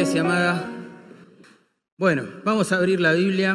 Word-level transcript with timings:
iglesia 0.00 0.22
amada. 0.22 0.66
Bueno, 1.98 2.26
vamos 2.42 2.72
a 2.72 2.76
abrir 2.76 3.02
la 3.02 3.12
Biblia 3.12 3.54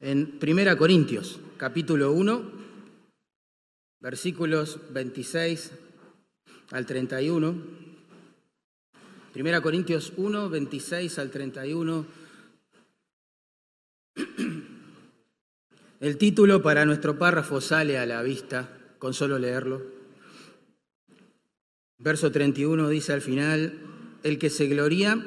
en 0.00 0.38
Primera 0.40 0.76
Corintios, 0.76 1.38
capítulo 1.56 2.10
1, 2.10 2.42
versículos 4.00 4.80
26 4.90 5.70
al 6.72 6.86
31. 6.86 7.54
Primera 9.32 9.60
Corintios 9.60 10.12
1, 10.16 10.50
26 10.50 11.18
al 11.20 11.30
31. 11.30 12.06
El 16.00 16.18
título 16.18 16.60
para 16.62 16.84
nuestro 16.84 17.16
párrafo 17.16 17.60
sale 17.60 17.96
a 17.96 18.06
la 18.06 18.22
vista 18.22 18.76
con 18.98 19.14
solo 19.14 19.38
leerlo. 19.38 19.93
Verso 22.04 22.30
31 22.30 22.90
dice 22.90 23.14
al 23.14 23.22
final, 23.22 23.78
el 24.24 24.38
que 24.38 24.50
se 24.50 24.66
gloría, 24.66 25.24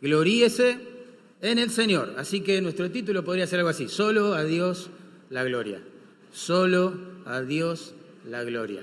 gloríese 0.00 0.78
en 1.40 1.58
el 1.58 1.70
Señor. 1.70 2.14
Así 2.18 2.40
que 2.42 2.60
nuestro 2.62 2.88
título 2.92 3.24
podría 3.24 3.48
ser 3.48 3.58
algo 3.58 3.70
así, 3.70 3.88
solo 3.88 4.34
a 4.34 4.44
Dios 4.44 4.90
la 5.28 5.42
gloria, 5.42 5.82
solo 6.30 6.94
a 7.26 7.40
Dios 7.40 7.94
la 8.24 8.44
gloria. 8.44 8.82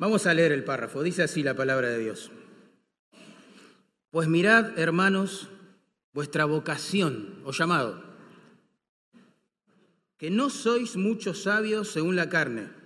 Vamos 0.00 0.26
a 0.26 0.34
leer 0.34 0.50
el 0.50 0.64
párrafo, 0.64 1.04
dice 1.04 1.22
así 1.22 1.44
la 1.44 1.54
palabra 1.54 1.88
de 1.88 2.00
Dios. 2.00 2.32
Pues 4.10 4.26
mirad, 4.26 4.76
hermanos, 4.76 5.50
vuestra 6.12 6.46
vocación 6.46 7.42
o 7.44 7.52
llamado, 7.52 8.02
que 10.18 10.30
no 10.30 10.50
sois 10.50 10.96
muchos 10.96 11.44
sabios 11.44 11.86
según 11.92 12.16
la 12.16 12.28
carne 12.28 12.85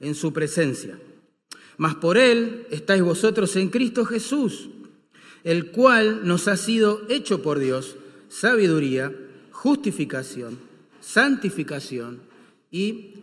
en 0.00 0.14
su 0.14 0.32
presencia. 0.32 0.98
Mas 1.76 1.94
por 1.94 2.18
Él 2.18 2.66
estáis 2.70 3.02
vosotros 3.02 3.54
en 3.56 3.68
Cristo 3.68 4.04
Jesús, 4.04 4.68
el 5.44 5.70
cual 5.70 6.26
nos 6.26 6.48
ha 6.48 6.56
sido 6.56 7.02
hecho 7.08 7.42
por 7.42 7.58
Dios 7.58 7.96
sabiduría, 8.28 9.12
justificación, 9.50 10.58
santificación 11.00 12.20
y 12.70 13.14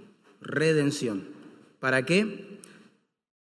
redención. 0.41 1.23
¿Para 1.79 2.05
qué? 2.05 2.59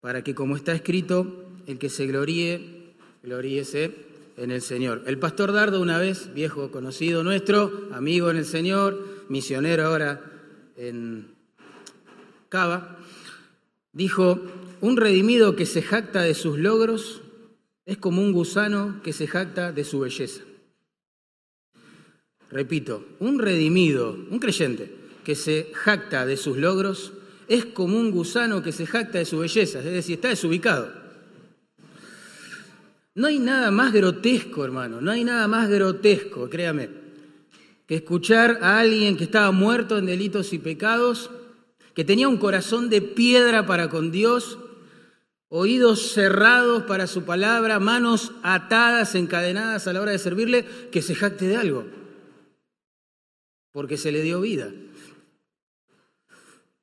Para 0.00 0.22
que 0.22 0.34
como 0.34 0.56
está 0.56 0.72
escrito, 0.72 1.46
el 1.66 1.78
que 1.78 1.88
se 1.88 2.06
gloríe, 2.06 2.94
gloríese 3.22 3.94
en 4.36 4.50
el 4.50 4.62
Señor. 4.62 5.02
El 5.06 5.18
pastor 5.18 5.52
Dardo, 5.52 5.80
una 5.80 5.98
vez, 5.98 6.32
viejo 6.34 6.70
conocido 6.70 7.24
nuestro, 7.24 7.88
amigo 7.92 8.30
en 8.30 8.36
el 8.36 8.46
Señor, 8.46 9.24
misionero 9.28 9.86
ahora 9.86 10.20
en 10.76 11.34
Cava, 12.48 12.98
Dijo, 13.92 14.40
un 14.80 14.96
redimido 14.96 15.56
que 15.56 15.66
se 15.66 15.82
jacta 15.82 16.22
de 16.22 16.34
sus 16.34 16.58
logros 16.58 17.22
es 17.86 17.98
como 17.98 18.22
un 18.22 18.32
gusano 18.32 19.00
que 19.02 19.12
se 19.12 19.26
jacta 19.26 19.72
de 19.72 19.84
su 19.84 20.00
belleza. 20.00 20.42
Repito, 22.50 23.04
un 23.18 23.38
redimido, 23.38 24.16
un 24.30 24.38
creyente 24.38 24.94
que 25.24 25.34
se 25.34 25.70
jacta 25.74 26.26
de 26.26 26.36
sus 26.36 26.56
logros 26.56 27.12
es 27.48 27.64
como 27.64 27.98
un 27.98 28.10
gusano 28.10 28.62
que 28.62 28.72
se 28.72 28.86
jacta 28.86 29.18
de 29.18 29.24
su 29.24 29.38
belleza, 29.38 29.80
es 29.80 29.84
decir, 29.84 30.16
está 30.16 30.28
desubicado. 30.28 30.92
No 33.14 33.26
hay 33.26 33.38
nada 33.40 33.70
más 33.70 33.92
grotesco, 33.92 34.64
hermano, 34.64 35.00
no 35.00 35.10
hay 35.10 35.24
nada 35.24 35.48
más 35.48 35.68
grotesco, 35.68 36.48
créame, 36.48 36.88
que 37.86 37.96
escuchar 37.96 38.58
a 38.62 38.78
alguien 38.78 39.16
que 39.16 39.24
estaba 39.24 39.50
muerto 39.50 39.98
en 39.98 40.06
delitos 40.06 40.52
y 40.52 40.58
pecados 40.58 41.30
que 41.94 42.04
tenía 42.04 42.28
un 42.28 42.38
corazón 42.38 42.90
de 42.90 43.02
piedra 43.02 43.66
para 43.66 43.88
con 43.88 44.10
Dios, 44.10 44.58
oídos 45.48 46.12
cerrados 46.12 46.84
para 46.84 47.06
su 47.06 47.24
palabra, 47.24 47.80
manos 47.80 48.32
atadas, 48.42 49.14
encadenadas 49.14 49.86
a 49.86 49.92
la 49.92 50.00
hora 50.00 50.12
de 50.12 50.18
servirle, 50.18 50.64
que 50.90 51.02
se 51.02 51.14
jacte 51.14 51.46
de 51.46 51.56
algo, 51.56 51.86
porque 53.72 53.96
se 53.96 54.12
le 54.12 54.22
dio 54.22 54.40
vida. 54.40 54.70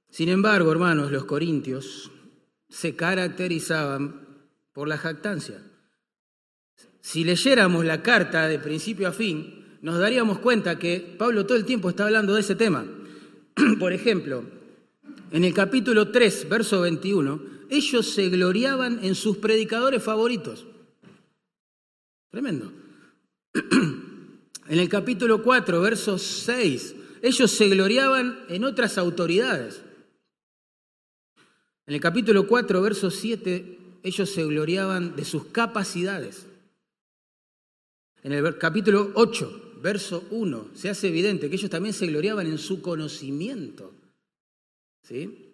Sin 0.09 0.29
embargo, 0.29 0.71
hermanos, 0.71 1.11
los 1.11 1.25
corintios 1.25 2.11
se 2.69 2.95
caracterizaban 2.95 4.27
por 4.73 4.87
la 4.87 4.97
jactancia. 4.97 5.61
Si 7.01 7.23
leyéramos 7.23 7.85
la 7.85 8.03
carta 8.03 8.47
de 8.47 8.59
principio 8.59 9.07
a 9.07 9.13
fin, 9.13 9.77
nos 9.81 9.97
daríamos 9.99 10.39
cuenta 10.39 10.77
que 10.77 11.15
Pablo 11.17 11.45
todo 11.45 11.57
el 11.57 11.65
tiempo 11.65 11.89
está 11.89 12.03
hablando 12.03 12.33
de 12.33 12.41
ese 12.41 12.55
tema. 12.55 12.85
Por 13.79 13.93
ejemplo, 13.93 14.43
en 15.31 15.43
el 15.43 15.53
capítulo 15.53 16.11
3, 16.11 16.47
verso 16.49 16.81
21, 16.81 17.41
ellos 17.69 18.09
se 18.09 18.29
gloriaban 18.29 19.03
en 19.03 19.15
sus 19.15 19.37
predicadores 19.37 20.03
favoritos. 20.03 20.65
Tremendo. 22.29 22.71
En 24.69 24.79
el 24.79 24.89
capítulo 24.89 25.43
4, 25.43 25.79
verso 25.79 26.17
6, 26.17 26.95
ellos 27.21 27.51
se 27.51 27.69
gloriaban 27.69 28.43
en 28.49 28.65
otras 28.65 28.97
autoridades. 28.97 29.81
En 31.85 31.93
el 31.93 32.01
capítulo 32.01 32.45
4, 32.47 32.81
verso 32.81 33.09
7, 33.09 33.77
ellos 34.03 34.29
se 34.29 34.43
gloriaban 34.43 35.15
de 35.15 35.23
sus 35.23 35.45
capacidades. 35.45 36.47
En 38.23 38.33
el 38.33 38.57
capítulo 38.57 39.11
8, 39.13 39.79
verso 39.81 40.25
1, 40.31 40.71
se 40.73 40.89
hace 40.89 41.07
evidente 41.07 41.49
que 41.49 41.55
ellos 41.55 41.71
también 41.71 41.93
se 41.93 42.07
gloriaban 42.07 42.45
en 42.47 42.57
su 42.57 42.81
conocimiento. 42.81 43.93
¿Sí? 45.07 45.53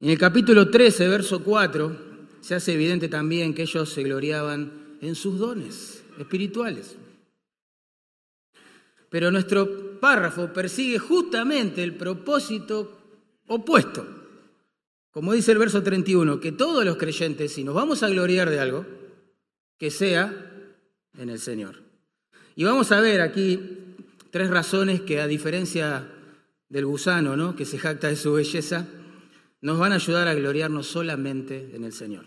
En 0.00 0.08
el 0.08 0.16
capítulo 0.16 0.70
13, 0.70 1.06
verso 1.08 1.44
4, 1.44 1.96
se 2.40 2.54
hace 2.54 2.72
evidente 2.72 3.08
también 3.08 3.52
que 3.52 3.62
ellos 3.62 3.90
se 3.90 4.02
gloriaban 4.02 4.96
en 5.02 5.14
sus 5.14 5.38
dones 5.38 6.02
espirituales. 6.18 6.96
Pero 9.10 9.30
nuestro 9.30 10.00
párrafo 10.00 10.50
persigue 10.50 10.98
justamente 10.98 11.82
el 11.82 11.94
propósito 11.94 12.98
opuesto. 13.48 14.06
Como 15.10 15.34
dice 15.34 15.52
el 15.52 15.58
verso 15.58 15.82
31, 15.82 16.40
que 16.40 16.52
todos 16.52 16.86
los 16.86 16.96
creyentes, 16.96 17.52
si 17.52 17.64
nos 17.64 17.74
vamos 17.74 18.02
a 18.02 18.08
gloriar 18.08 18.48
de 18.48 18.60
algo, 18.60 18.86
que 19.78 19.90
sea 19.90 20.34
en 21.18 21.28
el 21.28 21.38
Señor. 21.38 21.82
Y 22.54 22.64
vamos 22.64 22.92
a 22.92 23.00
ver 23.00 23.20
aquí 23.20 23.60
tres 24.30 24.48
razones 24.48 25.02
que 25.02 25.20
a 25.20 25.26
diferencia 25.26 26.15
del 26.68 26.86
gusano, 26.86 27.36
¿no? 27.36 27.56
que 27.56 27.64
se 27.64 27.78
jacta 27.78 28.08
de 28.08 28.16
su 28.16 28.32
belleza, 28.32 28.86
nos 29.60 29.78
van 29.78 29.92
a 29.92 29.96
ayudar 29.96 30.28
a 30.28 30.34
gloriarnos 30.34 30.86
solamente 30.86 31.70
en 31.74 31.84
el 31.84 31.92
Señor. 31.92 32.26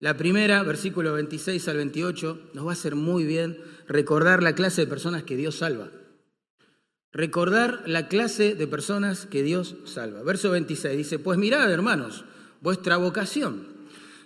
La 0.00 0.16
primera, 0.16 0.62
versículo 0.62 1.14
26 1.14 1.66
al 1.68 1.76
28, 1.78 2.50
nos 2.54 2.66
va 2.66 2.70
a 2.70 2.74
hacer 2.74 2.94
muy 2.94 3.24
bien 3.24 3.58
recordar 3.88 4.42
la 4.42 4.54
clase 4.54 4.82
de 4.82 4.86
personas 4.86 5.24
que 5.24 5.36
Dios 5.36 5.56
salva. 5.56 5.90
Recordar 7.10 7.82
la 7.86 8.06
clase 8.06 8.54
de 8.54 8.66
personas 8.68 9.26
que 9.26 9.42
Dios 9.42 9.76
salva. 9.84 10.22
Verso 10.22 10.50
26 10.50 10.96
dice, 10.96 11.18
pues 11.18 11.38
mirad, 11.38 11.72
hermanos, 11.72 12.24
vuestra 12.60 12.96
vocación, 12.96 13.66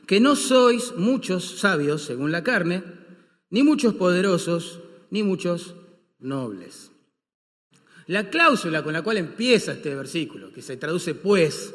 que 0.07 0.21
no 0.21 0.37
sois 0.37 0.95
muchos 0.97 1.59
sabios 1.59 2.03
según 2.03 2.33
la 2.33 2.43
carne, 2.43 2.83
ni 3.49 3.63
muchos 3.63 3.95
poderosos, 3.95 4.81
ni 5.11 5.23
muchos 5.23 5.75
nobles 6.19 6.92
la 8.07 8.29
cláusula 8.29 8.83
con 8.83 8.93
la 8.93 9.03
cual 9.03 9.19
empieza 9.19 9.73
este 9.73 9.95
versículo, 9.95 10.53
que 10.53 10.63
se 10.63 10.77
traduce 10.77 11.15
pues, 11.15 11.75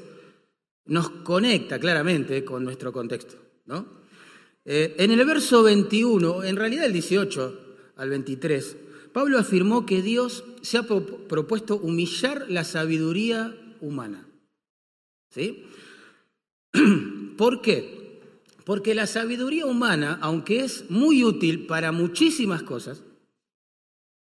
nos 0.85 1.09
conecta 1.09 1.79
claramente 1.79 2.43
con 2.43 2.63
nuestro 2.63 2.91
contexto. 2.91 3.35
¿no? 3.65 3.85
Eh, 4.65 4.95
en 4.97 5.11
el 5.11 5.25
verso 5.25 5.63
21, 5.63 6.43
en 6.43 6.55
realidad 6.55 6.85
el 6.85 6.93
18 6.93 7.59
al 7.95 8.09
23, 8.09 8.77
Pablo 9.13 9.39
afirmó 9.39 9.85
que 9.85 10.01
Dios 10.01 10.43
se 10.61 10.77
ha 10.77 10.83
propuesto 10.83 11.77
humillar 11.77 12.45
la 12.49 12.63
sabiduría 12.63 13.55
humana. 13.81 14.27
¿Sí? 15.29 15.65
¿Por 17.37 17.61
qué? 17.61 18.19
Porque 18.65 18.93
la 18.93 19.07
sabiduría 19.07 19.65
humana, 19.65 20.19
aunque 20.21 20.59
es 20.59 20.89
muy 20.89 21.23
útil 21.23 21.65
para 21.67 21.91
muchísimas 21.91 22.63
cosas, 22.63 23.01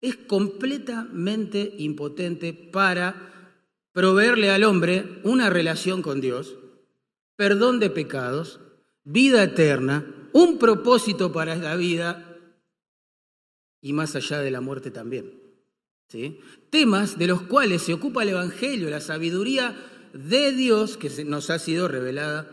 es 0.02 0.18
completamente 0.18 1.76
impotente 1.78 2.54
para 2.54 3.32
proveerle 3.94 4.50
al 4.50 4.64
hombre 4.64 5.20
una 5.24 5.50
relación 5.50 6.02
con 6.02 6.22
Dios, 6.22 6.58
perdón 7.36 7.80
de 7.80 7.90
pecados, 7.90 8.60
vida 9.04 9.44
eterna, 9.44 10.30
un 10.34 10.58
propósito 10.58 11.32
para 11.32 11.56
la 11.56 11.76
vida 11.76 12.38
y 13.82 13.94
más 13.94 14.16
allá 14.16 14.40
de 14.40 14.52
la 14.52 14.62
muerte 14.62 14.92
también. 14.92 15.34
¿sí? 16.08 16.40
Temas 16.70 17.18
de 17.18 17.28
los 17.28 17.44
cuales 17.44 17.84
se 17.84 17.94
ocupa 17.94 18.24
el 18.24 18.30
Evangelio, 18.30 18.90
la 18.90 19.02
sabiduría 19.02 19.76
de 20.14 20.52
Dios 20.52 20.98
que 20.98 21.10
nos 21.26 21.50
ha 21.50 21.60
sido 21.60 21.88
revelada 21.88 22.50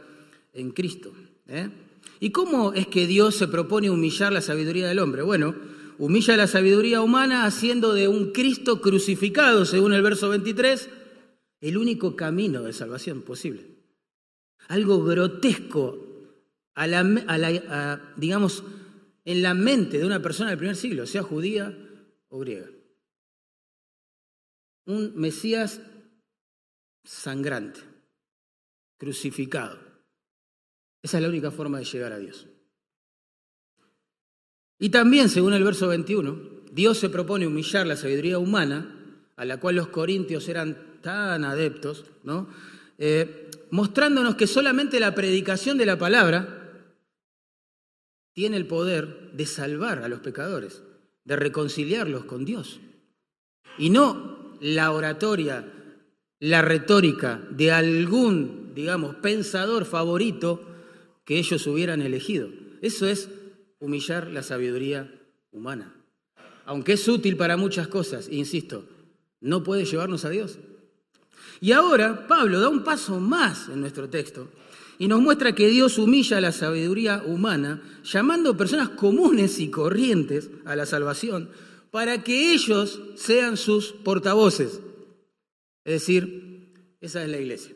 en 0.52 0.70
Cristo. 0.70 1.12
¿eh? 1.46 1.70
¿Y 2.20 2.30
cómo 2.30 2.72
es 2.72 2.86
que 2.88 3.06
Dios 3.06 3.36
se 3.36 3.48
propone 3.48 3.90
humillar 3.90 4.32
la 4.32 4.40
sabiduría 4.40 4.88
del 4.88 4.98
hombre? 4.98 5.22
Bueno, 5.22 5.54
humilla 5.98 6.36
la 6.36 6.46
sabiduría 6.46 7.02
humana 7.02 7.44
haciendo 7.44 7.92
de 7.92 8.08
un 8.08 8.32
Cristo 8.32 8.80
crucificado, 8.80 9.64
según 9.64 9.92
el 9.92 10.02
verso 10.02 10.28
23, 10.28 10.88
el 11.60 11.76
único 11.76 12.16
camino 12.16 12.62
de 12.62 12.72
salvación 12.72 13.22
posible. 13.22 13.76
Algo 14.68 15.04
grotesco, 15.04 15.98
digamos, 18.16 18.64
en 19.24 19.42
la 19.42 19.54
mente 19.54 19.98
de 19.98 20.06
una 20.06 20.22
persona 20.22 20.50
del 20.50 20.58
primer 20.58 20.76
siglo, 20.76 21.06
sea 21.06 21.22
judía 21.22 21.76
o 22.28 22.38
griega. 22.38 22.70
Un 24.86 25.12
Mesías 25.16 25.80
sangrante, 27.04 27.80
crucificado. 28.98 29.78
Esa 31.02 31.18
es 31.18 31.22
la 31.22 31.28
única 31.28 31.50
forma 31.50 31.78
de 31.78 31.84
llegar 31.84 32.12
a 32.12 32.18
Dios. 32.18 32.47
Y 34.78 34.90
también, 34.90 35.28
según 35.28 35.54
el 35.54 35.64
verso 35.64 35.88
21, 35.88 36.38
Dios 36.72 36.98
se 36.98 37.08
propone 37.08 37.46
humillar 37.46 37.86
la 37.86 37.96
sabiduría 37.96 38.38
humana, 38.38 38.94
a 39.36 39.44
la 39.44 39.58
cual 39.58 39.76
los 39.76 39.88
corintios 39.88 40.48
eran 40.48 41.00
tan 41.02 41.44
adeptos, 41.44 42.04
¿no? 42.22 42.48
Eh, 42.98 43.50
mostrándonos 43.70 44.34
que 44.34 44.46
solamente 44.46 45.00
la 45.00 45.14
predicación 45.14 45.78
de 45.78 45.86
la 45.86 45.98
palabra 45.98 46.84
tiene 48.32 48.56
el 48.56 48.66
poder 48.66 49.32
de 49.32 49.46
salvar 49.46 50.00
a 50.00 50.08
los 50.08 50.20
pecadores, 50.20 50.82
de 51.24 51.36
reconciliarlos 51.36 52.24
con 52.24 52.44
Dios. 52.44 52.80
Y 53.78 53.90
no 53.90 54.56
la 54.60 54.92
oratoria, 54.92 55.72
la 56.40 56.62
retórica 56.62 57.42
de 57.50 57.72
algún, 57.72 58.72
digamos, 58.74 59.16
pensador 59.16 59.84
favorito 59.84 60.64
que 61.24 61.38
ellos 61.38 61.66
hubieran 61.66 62.00
elegido. 62.02 62.48
Eso 62.80 63.06
es 63.06 63.28
humillar 63.78 64.28
la 64.28 64.42
sabiduría 64.42 65.12
humana. 65.52 65.94
Aunque 66.64 66.94
es 66.94 67.08
útil 67.08 67.36
para 67.36 67.56
muchas 67.56 67.88
cosas, 67.88 68.28
insisto, 68.30 68.84
no 69.40 69.62
puede 69.62 69.84
llevarnos 69.84 70.24
a 70.24 70.30
Dios. 70.30 70.58
Y 71.60 71.72
ahora 71.72 72.26
Pablo 72.26 72.60
da 72.60 72.68
un 72.68 72.84
paso 72.84 73.18
más 73.20 73.68
en 73.68 73.80
nuestro 73.80 74.08
texto 74.08 74.48
y 74.98 75.08
nos 75.08 75.20
muestra 75.20 75.54
que 75.54 75.68
Dios 75.68 75.98
humilla 75.98 76.40
la 76.40 76.52
sabiduría 76.52 77.22
humana, 77.24 77.82
llamando 78.04 78.56
personas 78.56 78.90
comunes 78.90 79.60
y 79.60 79.70
corrientes 79.70 80.50
a 80.64 80.74
la 80.74 80.86
salvación, 80.86 81.50
para 81.90 82.22
que 82.24 82.52
ellos 82.52 83.00
sean 83.14 83.56
sus 83.56 83.92
portavoces. 83.92 84.80
Es 85.84 85.92
decir, 85.92 86.74
esa 87.00 87.22
es 87.22 87.30
la 87.30 87.38
iglesia. 87.38 87.74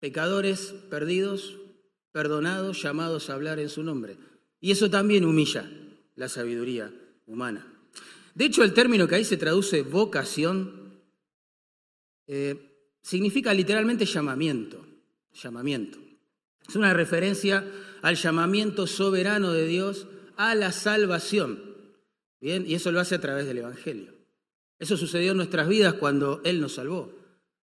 Pecadores 0.00 0.74
perdidos, 0.90 1.59
perdonados, 2.12 2.82
llamados 2.82 3.30
a 3.30 3.34
hablar 3.34 3.58
en 3.58 3.68
su 3.68 3.82
nombre. 3.82 4.16
Y 4.60 4.70
eso 4.70 4.90
también 4.90 5.24
humilla 5.24 5.70
la 6.16 6.28
sabiduría 6.28 6.92
humana. 7.26 7.66
De 8.34 8.44
hecho, 8.44 8.62
el 8.62 8.74
término 8.74 9.08
que 9.08 9.16
ahí 9.16 9.24
se 9.24 9.36
traduce 9.36 9.82
vocación 9.82 11.00
eh, 12.26 12.54
significa 13.02 13.52
literalmente 13.54 14.04
llamamiento, 14.04 14.86
llamamiento. 15.32 15.98
Es 16.68 16.76
una 16.76 16.94
referencia 16.94 17.66
al 18.02 18.16
llamamiento 18.16 18.86
soberano 18.86 19.52
de 19.52 19.66
Dios 19.66 20.06
a 20.36 20.54
la 20.54 20.72
salvación. 20.72 21.74
Bien, 22.40 22.64
y 22.66 22.74
eso 22.74 22.92
lo 22.92 23.00
hace 23.00 23.16
a 23.16 23.20
través 23.20 23.46
del 23.46 23.58
Evangelio. 23.58 24.14
Eso 24.78 24.96
sucedió 24.96 25.32
en 25.32 25.36
nuestras 25.36 25.68
vidas 25.68 25.94
cuando 25.94 26.40
Él 26.44 26.60
nos 26.60 26.74
salvó. 26.74 27.12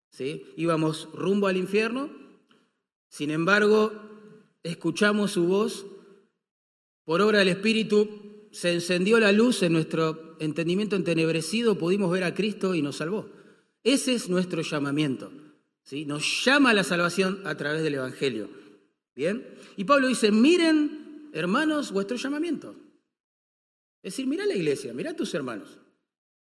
¿sí? 0.09 0.45
Íbamos 0.57 1.09
rumbo 1.13 1.47
al 1.47 1.57
infierno, 1.57 2.09
sin 3.07 3.31
embargo, 3.31 3.93
escuchamos 4.65 5.31
su 5.31 5.45
voz, 5.45 5.85
por 7.03 7.21
obra 7.21 7.39
del 7.39 7.49
Espíritu 7.49 8.49
se 8.51 8.73
encendió 8.73 9.19
la 9.19 9.31
luz 9.31 9.61
en 9.63 9.73
nuestro 9.73 10.37
entendimiento 10.39 10.95
entenebrecido, 10.95 11.77
pudimos 11.77 12.11
ver 12.11 12.23
a 12.23 12.33
Cristo 12.33 12.73
y 12.73 12.81
nos 12.81 12.97
salvó. 12.97 13.29
Ese 13.83 14.15
es 14.15 14.27
nuestro 14.27 14.61
llamamiento. 14.63 15.31
¿sí? 15.83 16.05
Nos 16.05 16.43
llama 16.43 16.71
a 16.71 16.73
la 16.73 16.83
salvación 16.83 17.41
a 17.45 17.55
través 17.55 17.83
del 17.83 17.95
Evangelio. 17.95 18.49
¿Bien? 19.15 19.45
Y 19.77 19.83
Pablo 19.83 20.07
dice, 20.07 20.31
miren, 20.31 21.29
hermanos, 21.33 21.91
vuestro 21.91 22.17
llamamiento. 22.17 22.75
Es 24.01 24.13
decir, 24.13 24.27
mira 24.27 24.45
la 24.45 24.55
iglesia, 24.55 24.93
mira 24.93 25.11
a 25.11 25.15
tus 25.15 25.33
hermanos. 25.33 25.77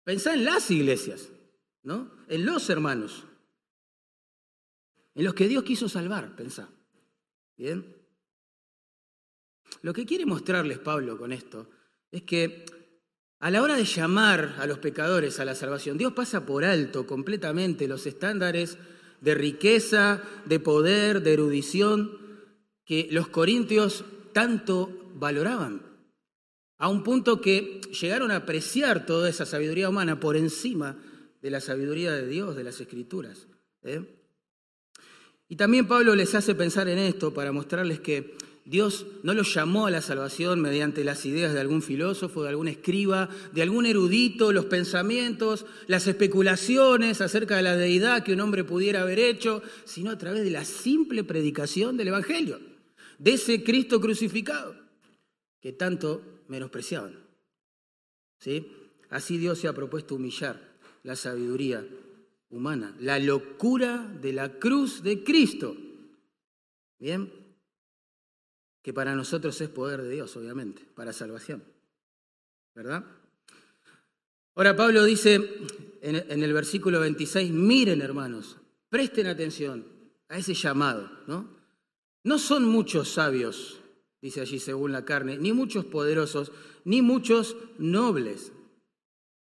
Pensá 0.05 0.35
en 0.35 0.45
las 0.45 0.71
iglesias, 0.71 1.31
¿no? 1.83 2.11
En 2.29 2.45
los 2.45 2.69
hermanos. 2.71 3.25
En 5.15 5.25
los 5.25 5.35
que 5.35 5.49
Dios 5.49 5.65
quiso 5.65 5.89
salvar, 5.89 6.37
pensá. 6.37 6.69
¿Bien? 7.57 8.00
Lo 9.83 9.93
que 9.93 10.05
quiere 10.05 10.27
mostrarles 10.27 10.79
Pablo 10.79 11.17
con 11.17 11.33
esto 11.33 11.69
es 12.11 12.23
que 12.23 12.65
a 13.39 13.51
la 13.51 13.63
hora 13.63 13.77
de 13.77 13.85
llamar 13.85 14.57
a 14.59 14.67
los 14.67 14.79
pecadores 14.79 15.41
a 15.41 15.45
la 15.45 15.55
salvación, 15.55 15.97
Dios 15.97 16.13
pasa 16.13 16.45
por 16.45 16.65
alto 16.65 17.07
completamente 17.07 17.89
los 17.89 18.07
estándares 18.07 18.77
de 19.21 19.35
riqueza, 19.35 20.23
de 20.45 20.61
poder, 20.61 21.23
de 21.23 21.33
erudición 21.33 22.19
que 22.85 23.09
los 23.11 23.29
corintios 23.29 24.05
tanto 24.33 25.11
valoraban, 25.15 25.83
a 26.79 26.89
un 26.89 27.03
punto 27.03 27.41
que 27.41 27.81
llegaron 28.01 28.31
a 28.31 28.37
apreciar 28.37 29.07
toda 29.07 29.29
esa 29.29 29.47
sabiduría 29.47 29.89
humana 29.89 30.19
por 30.21 30.37
encima 30.37 30.97
de 31.41 31.51
la 31.51 31.61
sabiduría 31.61 32.13
de 32.13 32.27
Dios, 32.27 32.57
de 32.57 32.65
las 32.65 32.81
escrituras. 32.81 33.47
¿eh? 33.83 34.03
Y 35.49 35.57
también 35.57 35.87
Pablo 35.87 36.15
les 36.15 36.35
hace 36.35 36.55
pensar 36.55 36.89
en 36.89 36.99
esto 36.99 37.35
para 37.35 37.53
mostrarles 37.53 38.01
que 38.01 38.35
Dios 38.71 39.05
no 39.25 39.35
los 39.35 39.53
llamó 39.53 39.89
a 39.89 39.91
la 39.91 40.01
salvación 40.01 40.61
mediante 40.61 41.03
las 41.03 41.27
ideas 41.27 41.53
de 41.53 41.59
algún 41.59 41.83
filósofo, 41.83 42.45
de 42.45 42.51
algún 42.51 42.69
escriba, 42.69 43.29
de 43.53 43.63
algún 43.63 43.85
erudito, 43.85 44.53
los 44.53 44.67
pensamientos, 44.67 45.67
las 45.89 46.07
especulaciones 46.07 47.21
acerca 47.21 47.57
de 47.57 47.65
la 47.65 47.77
deidad 47.77 48.23
que 48.23 48.33
un 48.33 48.41
hombre 48.41 48.63
pudiera 48.63 49.03
haber 49.03 49.19
hecho, 49.19 49.61
sino 49.85 50.13
a 50.13 50.19
través 50.19 50.45
de 50.45 50.53
la 50.53 50.65
simple 50.65 51.25
predicación 51.25 51.97
del 51.97 52.09
Evangelio, 52.09 52.61
de 53.19 53.33
ese 53.33 53.65
Cristo 53.65 54.01
crucificado 54.01 54.77
que 55.61 55.73
tanto 55.73 56.23
menospreciaban. 56.47 57.19
¿Sí? 58.39 58.69
Así 59.09 59.37
Dios 59.37 59.59
se 59.59 59.67
ha 59.67 59.73
propuesto 59.73 60.15
humillar 60.15 60.79
la 61.03 61.17
sabiduría 61.17 61.85
humana, 62.51 62.95
la 63.01 63.19
locura 63.19 64.07
de 64.23 64.33
la 64.33 64.61
cruz 64.61 65.03
de 65.03 65.25
Cristo. 65.25 65.77
Bien, 67.01 67.40
que 68.83 68.93
para 68.93 69.15
nosotros 69.15 69.61
es 69.61 69.69
poder 69.69 70.03
de 70.03 70.11
Dios, 70.11 70.37
obviamente, 70.37 70.83
para 70.95 71.13
salvación. 71.13 71.63
¿Verdad? 72.75 73.05
Ahora 74.55 74.77
Pablo 74.77 75.05
dice 75.05 75.41
en, 76.03 76.43
el 76.43 76.53
versículo 76.53 77.01
26, 77.01 77.51
miren 77.53 78.01
hermanos, 78.01 78.57
presten 78.89 79.27
atención 79.27 79.87
a 80.29 80.39
ese 80.39 80.55
llamado, 80.55 81.11
¿no? 81.27 81.59
No 82.25 82.39
son 82.39 82.65
muchos 82.65 83.09
sabios, 83.09 83.81
dice 84.21 84.41
allí 84.41 84.59
según 84.59 84.93
la 84.93 85.05
carne, 85.05 85.39
ni 85.39 85.53
muchos 85.53 85.85
poderosos, 85.87 86.53
ni 86.85 87.01
muchos 87.01 87.57
nobles. 87.79 88.53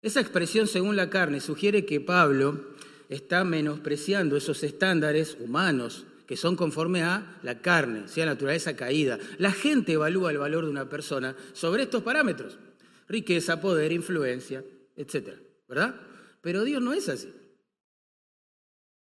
Esa 0.01 0.19
expresión 0.19 0.67
según 0.67 0.95
la 0.95 1.09
carne 1.09 1.39
sugiere 1.39 1.85
que 1.85 2.01
Pablo 2.01 2.75
está 3.09 3.43
menospreciando 3.43 4.35
esos 4.35 4.63
estándares 4.63 5.37
humanos 5.39 6.05
que 6.27 6.35
son 6.37 6.55
conforme 6.55 7.03
a 7.03 7.39
la 7.41 7.61
carne, 7.61 8.07
sea 8.07 8.25
naturaleza 8.25 8.75
caída. 8.75 9.17
La 9.37 9.51
gente 9.51 9.93
evalúa 9.93 10.31
el 10.31 10.37
valor 10.37 10.65
de 10.65 10.71
una 10.71 10.89
persona 10.89 11.35
sobre 11.53 11.83
estos 11.83 12.03
parámetros, 12.03 12.59
riqueza, 13.07 13.61
poder, 13.61 13.93
influencia, 13.93 14.63
etc. 14.95 15.39
¿Verdad? 15.67 15.99
Pero 16.41 16.63
Dios 16.63 16.81
no 16.81 16.93
es 16.93 17.07
así. 17.07 17.33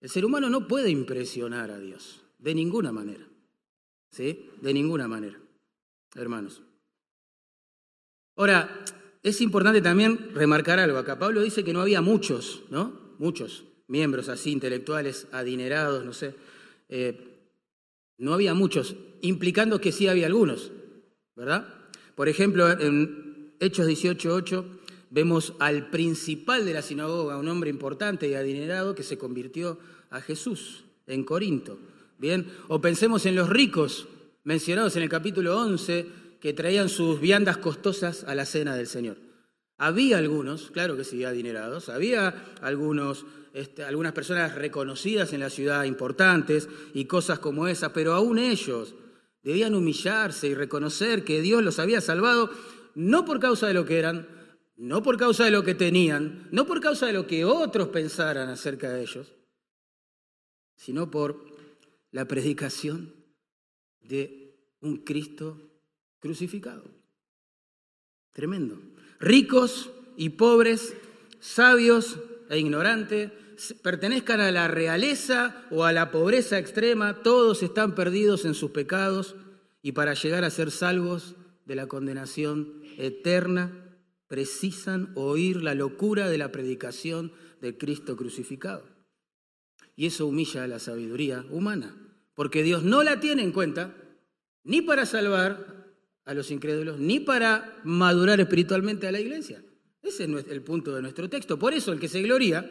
El 0.00 0.08
ser 0.08 0.24
humano 0.24 0.48
no 0.48 0.66
puede 0.68 0.88
impresionar 0.88 1.70
a 1.70 1.78
Dios, 1.78 2.22
de 2.38 2.54
ninguna 2.54 2.92
manera. 2.92 3.26
¿Sí? 4.12 4.50
De 4.60 4.72
ninguna 4.72 5.06
manera, 5.06 5.38
hermanos. 6.14 6.62
Ahora, 8.36 8.84
es 9.22 9.40
importante 9.40 9.82
también 9.82 10.34
remarcar 10.34 10.78
algo 10.78 10.98
acá. 10.98 11.18
Pablo 11.18 11.42
dice 11.42 11.62
que 11.62 11.72
no 11.72 11.80
había 11.80 12.00
muchos, 12.00 12.62
¿no? 12.70 13.14
Muchos 13.18 13.64
miembros 13.90 14.28
así, 14.28 14.52
intelectuales, 14.52 15.26
adinerados, 15.32 16.04
no 16.04 16.12
sé, 16.12 16.34
eh, 16.90 17.38
no 18.18 18.34
había 18.34 18.52
muchos, 18.52 18.96
implicando 19.22 19.80
que 19.80 19.92
sí 19.92 20.08
había 20.08 20.26
algunos, 20.26 20.72
¿verdad? 21.34 21.66
Por 22.14 22.28
ejemplo, 22.28 22.70
en 22.70 23.54
Hechos 23.60 23.88
18.8 23.88 24.64
vemos 25.08 25.54
al 25.58 25.88
principal 25.88 26.66
de 26.66 26.74
la 26.74 26.82
sinagoga, 26.82 27.38
un 27.38 27.48
hombre 27.48 27.70
importante 27.70 28.28
y 28.28 28.34
adinerado 28.34 28.94
que 28.94 29.02
se 29.02 29.16
convirtió 29.16 29.78
a 30.10 30.20
Jesús 30.20 30.84
en 31.06 31.24
Corinto. 31.24 31.78
Bien, 32.18 32.46
o 32.68 32.80
pensemos 32.80 33.24
en 33.24 33.36
los 33.36 33.48
ricos 33.48 34.06
mencionados 34.44 34.96
en 34.96 35.02
el 35.02 35.08
capítulo 35.08 35.58
11 35.58 36.06
que 36.40 36.52
traían 36.52 36.88
sus 36.88 37.20
viandas 37.20 37.56
costosas 37.58 38.24
a 38.24 38.34
la 38.34 38.44
cena 38.44 38.74
del 38.74 38.86
Señor. 38.86 39.16
Había 39.82 40.18
algunos, 40.18 40.70
claro 40.72 40.94
que 40.94 41.04
sí, 41.04 41.24
adinerados, 41.24 41.88
había 41.88 42.52
algunos, 42.60 43.24
este, 43.54 43.82
algunas 43.82 44.12
personas 44.12 44.54
reconocidas 44.54 45.32
en 45.32 45.40
la 45.40 45.48
ciudad, 45.48 45.84
importantes 45.84 46.68
y 46.92 47.06
cosas 47.06 47.38
como 47.38 47.66
esas, 47.66 47.90
pero 47.92 48.12
aún 48.12 48.38
ellos 48.38 48.94
debían 49.42 49.74
humillarse 49.74 50.48
y 50.48 50.54
reconocer 50.54 51.24
que 51.24 51.40
Dios 51.40 51.64
los 51.64 51.78
había 51.78 52.02
salvado, 52.02 52.50
no 52.94 53.24
por 53.24 53.40
causa 53.40 53.68
de 53.68 53.72
lo 53.72 53.86
que 53.86 53.98
eran, 53.98 54.28
no 54.76 55.02
por 55.02 55.16
causa 55.16 55.46
de 55.46 55.50
lo 55.50 55.64
que 55.64 55.74
tenían, 55.74 56.46
no 56.50 56.66
por 56.66 56.82
causa 56.82 57.06
de 57.06 57.14
lo 57.14 57.26
que 57.26 57.46
otros 57.46 57.88
pensaran 57.88 58.50
acerca 58.50 58.90
de 58.90 59.00
ellos, 59.00 59.32
sino 60.76 61.10
por 61.10 61.42
la 62.10 62.26
predicación 62.26 63.14
de 64.02 64.58
un 64.82 64.98
Cristo 64.98 65.58
crucificado. 66.18 66.84
Tremendo. 68.30 68.78
Ricos 69.20 69.90
y 70.16 70.30
pobres, 70.30 70.96
sabios 71.40 72.18
e 72.48 72.58
ignorantes, 72.58 73.30
pertenezcan 73.82 74.40
a 74.40 74.50
la 74.50 74.66
realeza 74.66 75.66
o 75.70 75.84
a 75.84 75.92
la 75.92 76.10
pobreza 76.10 76.58
extrema, 76.58 77.22
todos 77.22 77.62
están 77.62 77.94
perdidos 77.94 78.46
en 78.46 78.54
sus 78.54 78.70
pecados 78.70 79.36
y 79.82 79.92
para 79.92 80.14
llegar 80.14 80.44
a 80.44 80.50
ser 80.50 80.70
salvos 80.70 81.34
de 81.66 81.74
la 81.74 81.86
condenación 81.86 82.82
eterna, 82.96 83.98
precisan 84.26 85.12
oír 85.16 85.62
la 85.62 85.74
locura 85.74 86.30
de 86.30 86.38
la 86.38 86.50
predicación 86.50 87.32
de 87.60 87.76
Cristo 87.76 88.16
crucificado. 88.16 88.84
Y 89.96 90.06
eso 90.06 90.26
humilla 90.26 90.64
a 90.64 90.68
la 90.68 90.78
sabiduría 90.78 91.44
humana, 91.50 91.94
porque 92.34 92.62
Dios 92.62 92.84
no 92.84 93.02
la 93.02 93.20
tiene 93.20 93.42
en 93.42 93.52
cuenta 93.52 93.94
ni 94.64 94.80
para 94.80 95.04
salvar 95.04 95.79
a 96.30 96.34
los 96.34 96.52
incrédulos, 96.52 97.00
ni 97.00 97.18
para 97.18 97.80
madurar 97.82 98.38
espiritualmente 98.38 99.08
a 99.08 99.10
la 99.10 99.18
iglesia. 99.18 99.64
Ese 100.00 100.24
es 100.24 100.46
el 100.46 100.62
punto 100.62 100.94
de 100.94 101.02
nuestro 101.02 101.28
texto. 101.28 101.58
Por 101.58 101.74
eso 101.74 101.92
el 101.92 101.98
que 101.98 102.06
se 102.06 102.22
gloria, 102.22 102.70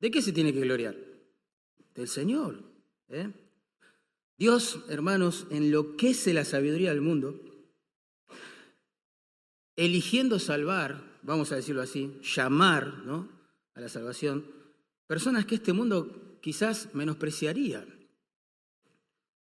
¿de 0.00 0.10
qué 0.10 0.22
se 0.22 0.32
tiene 0.32 0.54
que 0.54 0.60
gloriar? 0.60 0.96
Del 1.94 2.08
Señor. 2.08 2.64
¿eh? 3.08 3.30
Dios, 4.38 4.82
hermanos, 4.88 5.48
enloquece 5.50 6.32
la 6.32 6.46
sabiduría 6.46 6.88
del 6.88 7.02
mundo, 7.02 7.38
eligiendo 9.76 10.38
salvar, 10.38 11.20
vamos 11.20 11.52
a 11.52 11.56
decirlo 11.56 11.82
así, 11.82 12.18
llamar 12.22 13.04
¿no? 13.04 13.28
a 13.74 13.82
la 13.82 13.90
salvación, 13.90 14.46
personas 15.06 15.44
que 15.44 15.56
este 15.56 15.74
mundo 15.74 16.38
quizás 16.40 16.94
menospreciaría. 16.94 17.86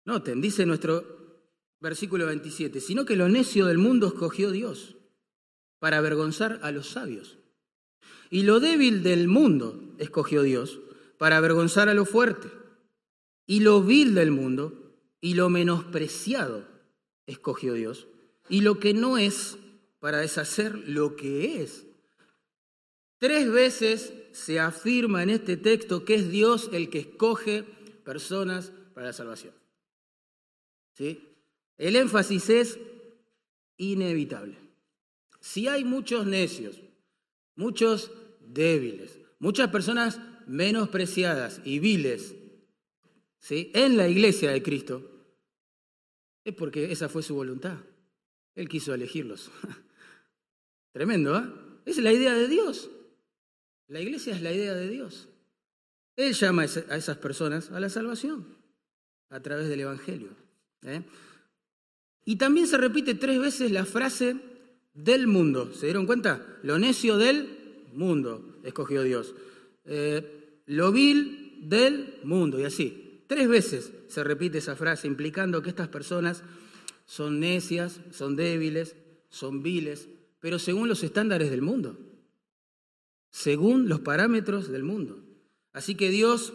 Noten, 0.06 0.40
dice 0.40 0.68
nuestro 0.68 1.15
versículo 1.86 2.26
27, 2.26 2.82
sino 2.82 3.06
que 3.06 3.16
lo 3.16 3.30
necio 3.30 3.68
del 3.68 3.78
mundo 3.78 4.08
escogió 4.08 4.50
Dios 4.50 4.96
para 5.78 6.00
avergonzar 6.00 6.60
a 6.64 6.72
los 6.72 6.90
sabios. 6.90 7.38
Y 8.32 8.42
lo 8.42 8.60
débil 8.60 9.04
del 9.04 9.28
mundo 9.28 9.94
escogió 10.00 10.42
Dios 10.42 10.80
para 11.20 11.38
avergonzar 11.38 11.88
a 11.88 11.94
lo 11.94 12.06
fuerte. 12.06 12.50
Y 13.46 13.60
lo 13.60 13.84
vil 13.84 14.16
del 14.16 14.32
mundo 14.32 14.98
y 15.22 15.36
lo 15.36 15.50
menospreciado 15.52 16.66
escogió 17.28 17.74
Dios. 17.74 18.08
Y 18.50 18.62
lo 18.62 18.80
que 18.80 18.96
no 18.96 19.20
es 19.20 19.60
para 20.00 20.18
deshacer 20.18 20.90
lo 20.90 21.16
que 21.16 21.62
es. 21.62 21.86
Tres 23.20 23.52
veces 23.52 24.12
se 24.32 24.60
afirma 24.60 25.22
en 25.22 25.30
este 25.30 25.56
texto 25.56 26.04
que 26.04 26.16
es 26.16 26.32
Dios 26.32 26.68
el 26.74 26.90
que 26.90 27.00
escoge 27.00 27.64
personas 28.04 28.72
para 28.96 29.08
la 29.08 29.14
salvación. 29.14 29.54
El 31.78 31.96
énfasis 31.96 32.50
es 32.50 32.80
inevitable. 33.78 34.58
Si 35.40 35.68
hay 35.68 35.84
muchos 35.84 36.26
necios, 36.26 36.82
muchos 37.56 38.12
débiles, 38.40 39.20
muchas 39.40 39.70
personas 39.70 40.20
menospreciadas 40.48 41.62
y 41.64 41.80
viles 41.80 42.36
¿sí? 43.40 43.72
en 43.74 43.98
la 43.98 44.08
iglesia 44.08 44.52
de 44.52 44.64
Cristo, 44.64 45.12
es 46.44 46.54
porque 46.54 46.92
esa 46.92 47.10
fue 47.10 47.24
su 47.24 47.36
voluntad. 47.36 47.78
Él 48.54 48.70
quiso 48.70 48.94
elegirlos. 48.94 49.52
Tremendo, 50.94 51.38
¿eh? 51.38 51.44
Es 51.86 51.98
la 51.98 52.14
idea 52.14 52.34
de 52.34 52.48
Dios. 52.48 52.90
La 53.88 54.00
iglesia 54.00 54.34
es 54.36 54.42
la 54.42 54.52
idea 54.52 54.74
de 54.74 54.90
Dios. 54.90 55.30
Él 56.16 56.34
llama 56.34 56.64
a 56.64 56.66
esas 56.66 57.18
personas 57.18 57.70
a 57.72 57.80
la 57.80 57.90
salvación 57.90 58.58
a 59.30 59.40
través 59.42 59.68
del 59.68 59.82
Evangelio. 59.82 60.30
¿eh? 60.84 61.04
Y 62.26 62.38
también 62.38 62.68
se 62.68 62.78
repite 62.78 63.14
tres 63.14 63.40
veces 63.40 63.72
la 63.72 63.86
frase 63.86 64.36
del 64.96 65.28
mundo. 65.28 65.72
¿Se 65.74 65.86
dieron 65.86 66.08
cuenta? 66.08 66.46
Lo 66.64 66.80
necio 66.80 67.18
del 67.18 67.86
mundo 67.94 68.58
escogió 68.64 69.04
Dios. 69.04 69.36
Eh, 69.86 70.62
lo 70.66 70.92
vil 70.92 71.60
del 71.62 72.16
mundo 72.24 72.60
y 72.60 72.64
así. 72.64 73.24
Tres 73.28 73.48
veces 73.48 73.92
se 74.08 74.24
repite 74.24 74.58
esa 74.58 74.76
frase 74.76 75.08
implicando 75.08 75.62
que 75.62 75.70
estas 75.70 75.88
personas 75.88 76.44
son 77.06 77.40
necias, 77.40 78.02
son 78.12 78.36
débiles, 78.36 78.96
son 79.30 79.62
viles, 79.62 80.10
pero 80.40 80.60
según 80.60 80.88
los 80.88 81.04
estándares 81.04 81.52
del 81.52 81.62
mundo, 81.62 81.98
según 83.30 83.90
los 83.90 84.00
parámetros 84.00 84.72
del 84.72 84.84
mundo. 84.84 85.24
Así 85.74 85.96
que 85.96 86.10
Dios 86.10 86.54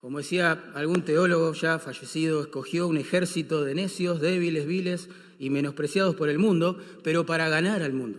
como 0.00 0.18
decía 0.18 0.72
algún 0.74 1.04
teólogo 1.04 1.52
ya 1.52 1.78
fallecido, 1.78 2.40
escogió 2.40 2.88
un 2.88 2.96
ejército 2.96 3.62
de 3.62 3.74
necios, 3.74 4.20
débiles, 4.20 4.66
viles 4.66 5.08
y 5.38 5.50
menospreciados 5.50 6.16
por 6.16 6.30
el 6.30 6.38
mundo, 6.38 6.78
pero 7.04 7.26
para 7.26 7.50
ganar 7.50 7.82
al 7.82 7.92
mundo. 7.92 8.18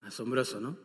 Asombroso, 0.00 0.60
¿no? 0.60 0.78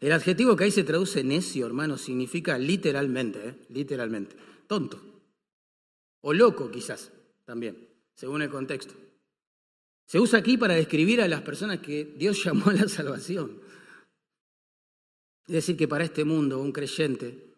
El 0.00 0.12
adjetivo 0.12 0.54
que 0.54 0.64
ahí 0.64 0.70
se 0.70 0.84
traduce 0.84 1.24
necio, 1.24 1.64
hermano, 1.64 1.96
significa 1.96 2.58
literalmente, 2.58 3.48
¿eh? 3.48 3.54
literalmente, 3.70 4.36
tonto. 4.66 5.00
O 6.20 6.34
loco 6.34 6.70
quizás, 6.70 7.10
también, 7.44 7.88
según 8.14 8.42
el 8.42 8.50
contexto. 8.50 8.94
Se 10.06 10.20
usa 10.20 10.40
aquí 10.40 10.58
para 10.58 10.74
describir 10.74 11.22
a 11.22 11.28
las 11.28 11.40
personas 11.40 11.78
que 11.78 12.04
Dios 12.18 12.44
llamó 12.44 12.68
a 12.68 12.74
la 12.74 12.88
salvación. 12.88 13.60
Es 15.46 15.54
decir, 15.54 15.76
que 15.76 15.88
para 15.88 16.04
este 16.04 16.24
mundo 16.24 16.60
un 16.60 16.72
creyente 16.72 17.51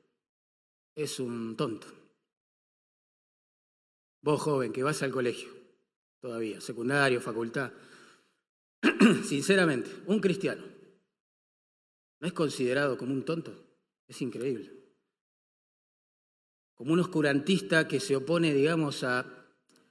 es 0.94 1.18
un 1.20 1.56
tonto. 1.56 1.86
Vos 4.22 4.40
joven 4.40 4.72
que 4.72 4.82
vas 4.82 5.02
al 5.02 5.10
colegio, 5.10 5.50
todavía, 6.20 6.60
secundario, 6.60 7.20
facultad, 7.20 7.72
sinceramente, 9.24 9.90
un 10.06 10.20
cristiano, 10.20 10.64
¿no 12.20 12.26
es 12.26 12.32
considerado 12.32 12.96
como 12.96 13.12
un 13.12 13.24
tonto? 13.24 13.54
Es 14.06 14.22
increíble. 14.22 14.72
Como 16.74 16.92
un 16.92 17.00
oscurantista 17.00 17.86
que 17.86 18.00
se 18.00 18.16
opone, 18.16 18.54
digamos, 18.54 19.04
a, 19.04 19.26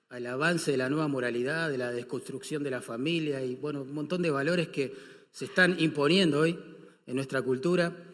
al 0.10 0.26
avance 0.26 0.72
de 0.72 0.78
la 0.78 0.90
nueva 0.90 1.08
moralidad, 1.08 1.70
de 1.70 1.78
la 1.78 1.92
desconstrucción 1.92 2.64
de 2.64 2.72
la 2.72 2.82
familia 2.82 3.44
y, 3.44 3.56
bueno, 3.56 3.84
un 3.84 3.94
montón 3.94 4.22
de 4.22 4.32
valores 4.32 4.68
que 4.70 4.94
se 5.32 5.46
están 5.46 5.80
imponiendo 5.80 6.40
hoy 6.40 6.60
en 7.06 7.16
nuestra 7.16 7.42
cultura 7.42 8.13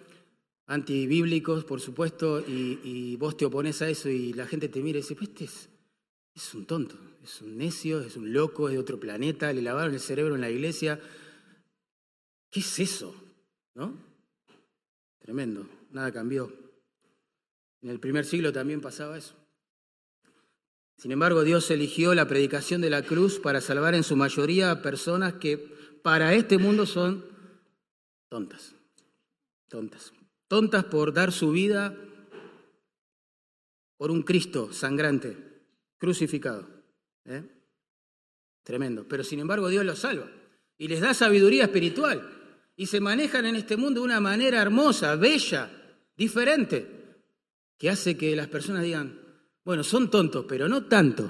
antibíblicos, 0.70 1.66
por 1.66 1.82
supuesto, 1.82 2.44
y, 2.48 3.16
vos 3.16 3.36
te 3.36 3.46
opones 3.46 3.82
a 3.82 3.90
eso 3.90 4.08
y 4.08 4.34
la 4.34 4.46
gente 4.46 4.70
te 4.70 4.82
mira 4.82 5.00
y 5.00 5.02
dice, 5.02 5.16
pues 5.16 5.30
este 5.30 5.46
es, 5.46 6.54
un 6.54 6.66
tonto, 6.66 6.96
es 7.24 7.42
un 7.42 7.58
necio, 7.58 8.00
es 8.02 8.16
un 8.16 8.32
loco, 8.32 8.70
es 8.70 8.76
de 8.76 8.80
otro 8.80 9.00
planeta, 9.00 9.52
le 9.52 9.64
lavaron 9.64 9.94
el 9.94 10.00
cerebro 10.00 10.36
en 10.36 10.42
la 10.42 10.50
iglesia. 10.50 11.00
¿Qué 12.52 12.60
es 12.60 12.80
eso? 12.80 13.16
¿No? 13.74 13.98
Tremendo, 15.18 15.68
nada 15.92 16.12
cambió. 16.14 16.54
En 17.82 17.90
el 17.90 18.00
primer 18.00 18.24
siglo 18.24 18.54
también 18.54 18.80
pasaba 18.80 19.18
eso. 19.18 19.34
Sin 20.98 21.12
embargo, 21.12 21.44
Dios 21.44 21.72
eligió 21.72 22.14
la 22.14 22.28
predicación 22.28 22.82
de 22.82 22.92
la 22.92 23.02
cruz 23.02 23.40
para 23.40 23.60
salvar 23.60 23.96
en 23.96 24.04
su 24.04 24.16
mayoría 24.16 24.70
a 24.70 24.82
personas 24.84 25.34
que 25.36 25.58
para 26.04 26.36
este 26.36 26.60
mundo 26.60 26.86
son 26.86 27.26
tontas, 28.30 28.76
tontas 29.68 30.14
tontas 30.50 30.84
por 30.84 31.14
dar 31.14 31.32
su 31.32 31.52
vida 31.52 31.96
por 33.96 34.12
un 34.12 34.24
Cristo 34.24 34.74
sangrante, 34.74 35.38
crucificado. 35.98 36.68
¿eh? 37.26 37.44
Tremendo. 38.64 39.06
Pero 39.08 39.24
sin 39.24 39.40
embargo 39.40 39.70
Dios 39.70 39.86
los 39.86 40.00
salva 40.00 40.30
y 40.78 40.88
les 40.88 41.00
da 41.00 41.14
sabiduría 41.14 41.66
espiritual 41.66 42.28
y 42.76 42.88
se 42.88 43.00
manejan 43.00 43.46
en 43.46 43.56
este 43.56 43.78
mundo 43.78 44.00
de 44.00 44.06
una 44.06 44.20
manera 44.20 44.62
hermosa, 44.62 45.16
bella, 45.16 45.70
diferente, 46.16 46.88
que 47.78 47.90
hace 47.90 48.18
que 48.18 48.36
las 48.36 48.48
personas 48.48 48.84
digan, 48.84 49.20
bueno, 49.66 49.84
son 49.84 50.10
tontos, 50.10 50.46
pero 50.48 50.68
no 50.68 50.86
tanto, 50.86 51.30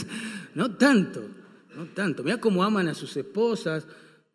no 0.54 0.76
tanto, 0.76 1.22
no 1.76 1.86
tanto. 1.86 2.22
Mira 2.22 2.38
cómo 2.38 2.62
aman 2.62 2.88
a 2.88 2.94
sus 2.94 3.16
esposas, 3.16 3.86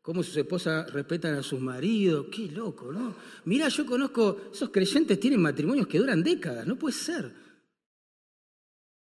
cómo 0.09 0.23
sus 0.23 0.37
esposas 0.37 0.91
respetan 0.91 1.35
a 1.35 1.43
sus 1.43 1.59
maridos, 1.59 2.29
qué 2.31 2.47
loco, 2.47 2.91
¿no? 2.91 3.15
Mira, 3.45 3.69
yo 3.69 3.85
conozco, 3.85 4.49
esos 4.51 4.71
creyentes 4.71 5.19
tienen 5.19 5.39
matrimonios 5.39 5.85
que 5.85 5.99
duran 5.99 6.23
décadas, 6.23 6.65
no 6.65 6.79
puede 6.79 6.95
ser. 6.95 7.31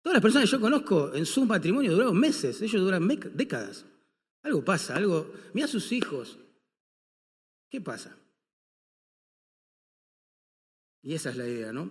Todas 0.02 0.16
las 0.16 0.20
personas 0.20 0.50
que 0.50 0.54
yo 0.54 0.60
conozco 0.60 1.14
en 1.14 1.24
sus 1.24 1.46
matrimonios 1.46 1.94
duraron 1.94 2.20
meses, 2.20 2.60
ellos 2.60 2.82
duran 2.82 3.08
décadas. 3.08 3.86
Algo 4.42 4.62
pasa, 4.62 4.94
algo. 4.94 5.32
Mira 5.54 5.66
sus 5.66 5.90
hijos. 5.92 6.38
¿Qué 7.70 7.80
pasa? 7.80 8.14
Y 11.00 11.14
esa 11.14 11.30
es 11.30 11.36
la 11.38 11.48
idea, 11.48 11.72
¿no? 11.72 11.90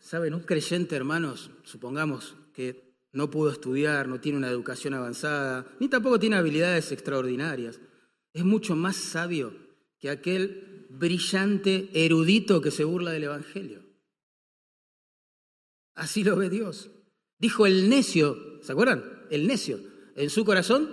Saben, 0.00 0.34
un 0.34 0.40
creyente, 0.40 0.96
hermanos, 0.96 1.52
supongamos 1.62 2.34
que 2.52 2.91
no 3.12 3.30
pudo 3.30 3.50
estudiar, 3.50 4.08
no 4.08 4.20
tiene 4.20 4.38
una 4.38 4.48
educación 4.48 4.94
avanzada, 4.94 5.66
ni 5.78 5.88
tampoco 5.88 6.18
tiene 6.18 6.36
habilidades 6.36 6.92
extraordinarias. 6.92 7.80
Es 8.32 8.44
mucho 8.44 8.74
más 8.74 8.96
sabio 8.96 9.54
que 9.98 10.10
aquel 10.10 10.86
brillante 10.88 11.90
erudito 11.92 12.60
que 12.60 12.70
se 12.70 12.84
burla 12.84 13.12
del 13.12 13.24
Evangelio. 13.24 13.82
Así 15.94 16.24
lo 16.24 16.36
ve 16.36 16.48
Dios. 16.48 16.90
Dijo 17.38 17.66
el 17.66 17.90
necio, 17.90 18.62
¿se 18.62 18.72
acuerdan? 18.72 19.26
El 19.30 19.46
necio, 19.46 19.78
en 20.16 20.30
su 20.30 20.44
corazón. 20.44 20.90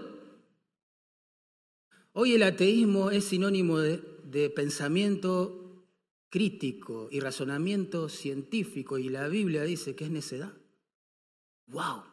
Hoy 2.12 2.34
el 2.34 2.44
ateísmo 2.44 3.12
es 3.12 3.26
sinónimo 3.26 3.80
de, 3.80 4.04
de 4.26 4.50
pensamiento 4.50 5.88
crítico 6.30 7.08
y 7.12 7.22
razonamiento 7.22 8.10
científico 8.10 8.98
y 8.98 9.10
la 9.10 9.28
Biblia 9.30 9.64
dice 9.64 9.96
que 9.96 10.06
es 10.06 10.12
necedad. 10.12 10.54
¡Wow! 11.68 12.09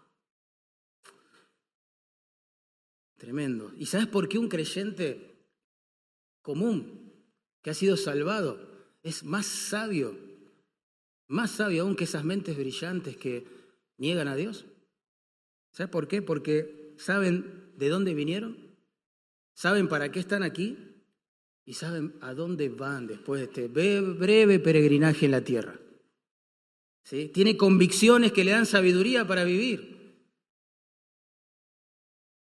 Tremendo. 3.16 3.72
¿Y 3.76 3.86
sabes 3.86 4.06
por 4.06 4.28
qué 4.28 4.38
un 4.38 4.48
creyente 4.48 5.34
común 6.42 7.12
que 7.62 7.70
ha 7.70 7.74
sido 7.74 7.96
salvado 7.96 8.60
es 9.02 9.24
más 9.24 9.46
sabio, 9.46 10.16
más 11.28 11.50
sabio 11.50 11.82
aún 11.82 11.96
que 11.96 12.04
esas 12.04 12.24
mentes 12.24 12.56
brillantes 12.56 13.16
que 13.16 13.46
niegan 13.96 14.28
a 14.28 14.36
Dios? 14.36 14.66
¿Sabes 15.70 15.90
por 15.90 16.08
qué? 16.08 16.22
Porque 16.22 16.94
saben 16.98 17.72
de 17.76 17.88
dónde 17.88 18.14
vinieron, 18.14 18.56
saben 19.54 19.88
para 19.88 20.10
qué 20.10 20.20
están 20.20 20.42
aquí 20.42 20.78
y 21.64 21.74
saben 21.74 22.14
a 22.20 22.32
dónde 22.34 22.68
van 22.68 23.06
después 23.06 23.40
de 23.40 23.46
este 23.46 23.68
breve 23.68 24.58
peregrinaje 24.58 25.26
en 25.26 25.32
la 25.32 25.42
tierra. 25.42 25.78
Tiene 27.32 27.56
convicciones 27.56 28.32
que 28.32 28.44
le 28.44 28.50
dan 28.50 28.66
sabiduría 28.66 29.26
para 29.26 29.44
vivir. 29.44 29.95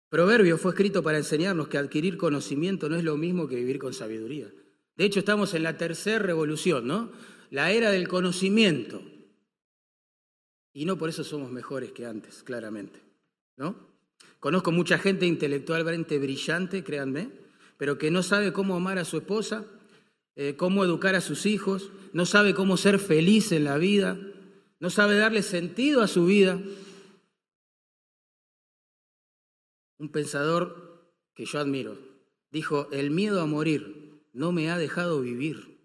Proverbio 0.08 0.58
fue 0.58 0.72
escrito 0.72 1.02
para 1.02 1.18
enseñarnos 1.18 1.68
que 1.68 1.78
adquirir 1.78 2.16
conocimiento 2.16 2.88
no 2.88 2.96
es 2.96 3.04
lo 3.04 3.16
mismo 3.16 3.48
que 3.48 3.56
vivir 3.56 3.78
con 3.78 3.92
sabiduría. 3.92 4.52
De 4.96 5.04
hecho, 5.04 5.18
estamos 5.18 5.54
en 5.54 5.64
la 5.64 5.76
tercera 5.76 6.20
revolución, 6.20 6.86
¿no? 6.86 7.10
La 7.50 7.72
era 7.72 7.90
del 7.90 8.06
conocimiento. 8.08 9.02
Y 10.72 10.84
no 10.84 10.96
por 10.98 11.08
eso 11.08 11.24
somos 11.24 11.50
mejores 11.50 11.92
que 11.92 12.06
antes, 12.06 12.42
claramente, 12.42 13.00
¿no? 13.56 13.76
Conozco 14.40 14.72
mucha 14.72 14.98
gente 14.98 15.26
intelectualmente 15.26 16.18
brillante, 16.18 16.84
créanme, 16.84 17.30
pero 17.76 17.98
que 17.98 18.10
no 18.10 18.22
sabe 18.22 18.52
cómo 18.52 18.76
amar 18.76 18.98
a 18.98 19.04
su 19.04 19.16
esposa, 19.16 19.64
eh, 20.36 20.54
cómo 20.56 20.84
educar 20.84 21.14
a 21.14 21.20
sus 21.20 21.46
hijos, 21.46 21.90
no 22.12 22.26
sabe 22.26 22.54
cómo 22.54 22.76
ser 22.76 22.98
feliz 22.98 23.52
en 23.52 23.64
la 23.64 23.78
vida, 23.78 24.18
no 24.80 24.90
sabe 24.90 25.16
darle 25.16 25.42
sentido 25.42 26.02
a 26.02 26.08
su 26.08 26.26
vida, 26.26 26.60
un 29.98 30.10
pensador 30.10 31.12
que 31.34 31.44
yo 31.44 31.58
admiro, 31.58 31.98
dijo, 32.50 32.88
el 32.92 33.10
miedo 33.10 33.40
a 33.40 33.46
morir 33.46 34.22
no 34.32 34.52
me 34.52 34.70
ha 34.70 34.78
dejado 34.78 35.20
vivir. 35.20 35.78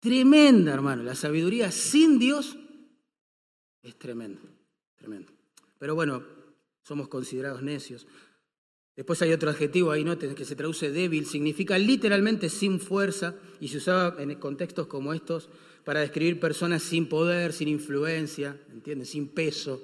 Tremenda, 0.00 0.72
hermano, 0.72 1.02
la 1.02 1.14
sabiduría 1.14 1.70
sin 1.70 2.18
Dios 2.18 2.56
es 3.82 3.98
tremenda, 3.98 4.40
tremendo. 4.96 5.32
Pero 5.78 5.94
bueno, 5.94 6.24
somos 6.82 7.08
considerados 7.08 7.62
necios. 7.62 8.06
Después 8.96 9.22
hay 9.22 9.32
otro 9.32 9.50
adjetivo 9.50 9.92
ahí, 9.92 10.04
¿no? 10.04 10.18
Que 10.18 10.44
se 10.44 10.56
traduce 10.56 10.90
débil, 10.90 11.26
significa 11.26 11.78
literalmente 11.78 12.48
sin 12.48 12.80
fuerza 12.80 13.36
y 13.60 13.68
se 13.68 13.78
usaba 13.78 14.20
en 14.20 14.34
contextos 14.36 14.88
como 14.88 15.12
estos 15.12 15.48
para 15.84 16.00
describir 16.00 16.40
personas 16.40 16.82
sin 16.82 17.08
poder, 17.08 17.52
sin 17.52 17.68
influencia, 17.68 18.60
¿entiendes? 18.72 19.10
Sin 19.10 19.28
peso. 19.28 19.80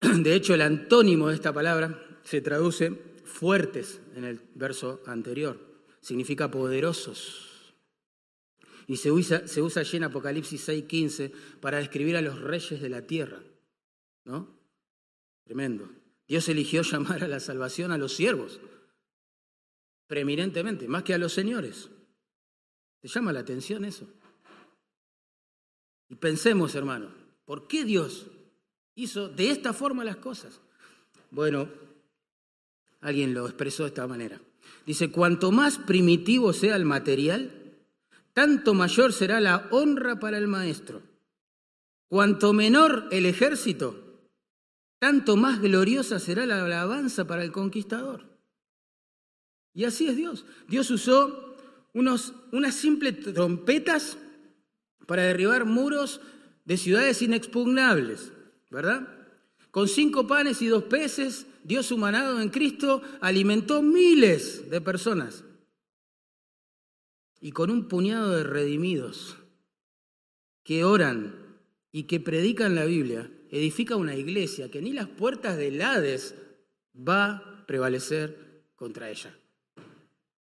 De 0.00 0.34
hecho, 0.34 0.54
el 0.54 0.62
antónimo 0.62 1.28
de 1.28 1.34
esta 1.34 1.52
palabra 1.52 2.02
se 2.22 2.40
traduce 2.40 2.90
fuertes 3.24 4.00
en 4.14 4.24
el 4.24 4.40
verso 4.54 5.02
anterior. 5.06 5.58
Significa 6.00 6.50
poderosos. 6.50 7.74
Y 8.86 8.96
se 8.96 9.10
usa, 9.10 9.48
se 9.48 9.62
usa 9.62 9.80
allí 9.80 9.96
en 9.96 10.04
Apocalipsis 10.04 10.68
6:15 10.68 11.32
para 11.60 11.78
describir 11.78 12.16
a 12.16 12.22
los 12.22 12.40
reyes 12.40 12.80
de 12.80 12.88
la 12.88 13.02
tierra. 13.02 13.42
¿No? 14.24 14.56
Tremendo. 15.44 15.88
Dios 16.26 16.48
eligió 16.48 16.82
llamar 16.82 17.22
a 17.24 17.28
la 17.28 17.40
salvación 17.40 17.92
a 17.92 17.98
los 17.98 18.12
siervos, 18.12 18.60
preeminentemente, 20.08 20.88
más 20.88 21.04
que 21.04 21.14
a 21.14 21.18
los 21.18 21.32
señores. 21.32 21.88
¿Te 23.00 23.08
llama 23.08 23.32
la 23.32 23.40
atención 23.40 23.84
eso? 23.84 24.08
Y 26.08 26.16
pensemos, 26.16 26.74
hermano, 26.74 27.14
¿por 27.44 27.68
qué 27.68 27.84
Dios 27.84 28.26
hizo 28.96 29.28
de 29.28 29.50
esta 29.50 29.72
forma 29.72 30.04
las 30.04 30.16
cosas. 30.16 30.60
Bueno, 31.30 31.68
alguien 33.00 33.32
lo 33.34 33.46
expresó 33.46 33.84
de 33.84 33.90
esta 33.90 34.06
manera. 34.08 34.40
Dice, 34.84 35.10
cuanto 35.12 35.52
más 35.52 35.78
primitivo 35.78 36.52
sea 36.52 36.74
el 36.76 36.84
material, 36.84 37.50
tanto 38.32 38.74
mayor 38.74 39.12
será 39.12 39.40
la 39.40 39.68
honra 39.70 40.18
para 40.18 40.38
el 40.38 40.48
maestro. 40.48 41.02
Cuanto 42.08 42.52
menor 42.52 43.08
el 43.10 43.26
ejército, 43.26 44.30
tanto 44.98 45.36
más 45.36 45.60
gloriosa 45.60 46.18
será 46.18 46.46
la 46.46 46.64
alabanza 46.64 47.26
para 47.26 47.44
el 47.44 47.52
conquistador. 47.52 48.24
Y 49.74 49.84
así 49.84 50.08
es 50.08 50.16
Dios. 50.16 50.46
Dios 50.68 50.90
usó 50.90 51.56
unos, 51.92 52.32
unas 52.52 52.74
simples 52.74 53.20
trompetas 53.34 54.16
para 55.06 55.22
derribar 55.22 55.64
muros 55.66 56.20
de 56.64 56.76
ciudades 56.76 57.20
inexpugnables. 57.22 58.32
¿Verdad? 58.70 59.08
Con 59.70 59.88
cinco 59.88 60.26
panes 60.26 60.62
y 60.62 60.66
dos 60.68 60.84
peces, 60.84 61.46
Dios 61.62 61.90
humanado 61.92 62.40
en 62.40 62.48
Cristo 62.48 63.02
alimentó 63.20 63.82
miles 63.82 64.70
de 64.70 64.80
personas. 64.80 65.44
Y 67.40 67.52
con 67.52 67.70
un 67.70 67.88
puñado 67.88 68.30
de 68.30 68.44
redimidos 68.44 69.36
que 70.64 70.84
oran 70.84 71.34
y 71.92 72.04
que 72.04 72.20
predican 72.20 72.74
la 72.74 72.84
Biblia, 72.84 73.30
edifica 73.50 73.96
una 73.96 74.16
iglesia 74.16 74.70
que 74.70 74.82
ni 74.82 74.92
las 74.92 75.08
puertas 75.08 75.56
del 75.56 75.80
Hades 75.82 76.34
va 76.96 77.36
a 77.36 77.66
prevalecer 77.66 78.64
contra 78.74 79.10
ella. 79.10 79.36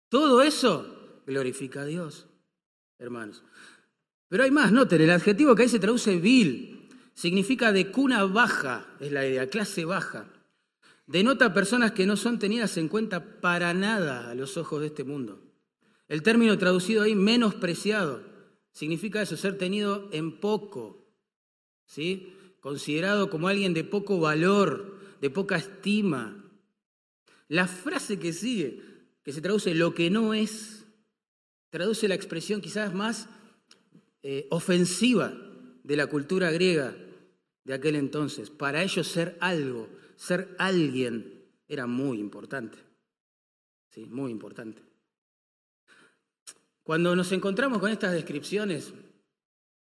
Todo 0.09 0.41
eso 0.41 1.21
glorifica 1.25 1.81
a 1.81 1.85
Dios, 1.85 2.27
hermanos. 2.99 3.43
Pero 4.27 4.43
hay 4.43 4.51
más, 4.51 4.71
noten, 4.71 5.01
el 5.01 5.09
adjetivo 5.11 5.55
que 5.55 5.63
ahí 5.63 5.69
se 5.69 5.79
traduce 5.79 6.17
vil, 6.17 6.72
significa 7.13 7.71
de 7.71 7.91
cuna 7.91 8.25
baja, 8.25 8.87
es 8.99 9.11
la 9.11 9.25
idea, 9.25 9.49
clase 9.49 9.85
baja. 9.85 10.29
Denota 11.05 11.53
personas 11.53 11.91
que 11.91 12.05
no 12.05 12.15
son 12.15 12.39
tenidas 12.39 12.77
en 12.77 12.87
cuenta 12.87 13.41
para 13.41 13.73
nada 13.73 14.31
a 14.31 14.35
los 14.35 14.57
ojos 14.57 14.81
de 14.81 14.87
este 14.87 15.03
mundo. 15.03 15.41
El 16.07 16.23
término 16.23 16.57
traducido 16.57 17.03
ahí, 17.03 17.15
menospreciado, 17.15 18.21
significa 18.71 19.21
eso, 19.21 19.37
ser 19.37 19.57
tenido 19.57 20.09
en 20.11 20.39
poco, 20.39 21.05
¿sí? 21.85 22.33
considerado 22.59 23.29
como 23.29 23.47
alguien 23.47 23.73
de 23.73 23.83
poco 23.83 24.19
valor, 24.19 24.99
de 25.19 25.29
poca 25.29 25.57
estima. 25.57 26.43
La 27.49 27.67
frase 27.67 28.19
que 28.19 28.31
sigue, 28.31 28.81
que 29.23 29.33
se 29.33 29.41
traduce 29.41 29.75
lo 29.75 29.93
que 29.93 30.09
no 30.09 30.33
es, 30.33 30.85
traduce 31.69 32.07
la 32.07 32.15
expresión 32.15 32.61
quizás 32.61 32.93
más 32.93 33.27
eh, 34.21 34.47
ofensiva 34.49 35.33
de 35.83 35.95
la 35.97 36.07
cultura 36.07 36.51
griega 36.51 36.95
de 37.63 37.73
aquel 37.73 37.95
entonces. 37.95 38.49
Para 38.49 38.83
ellos 38.83 39.07
ser 39.07 39.37
algo, 39.39 39.89
ser 40.15 40.55
alguien, 40.57 41.43
era 41.67 41.87
muy 41.87 42.19
importante. 42.19 42.77
Sí, 43.89 44.05
muy 44.05 44.31
importante. 44.31 44.81
Cuando 46.83 47.15
nos 47.15 47.31
encontramos 47.31 47.79
con 47.79 47.91
estas 47.91 48.13
descripciones, 48.13 48.93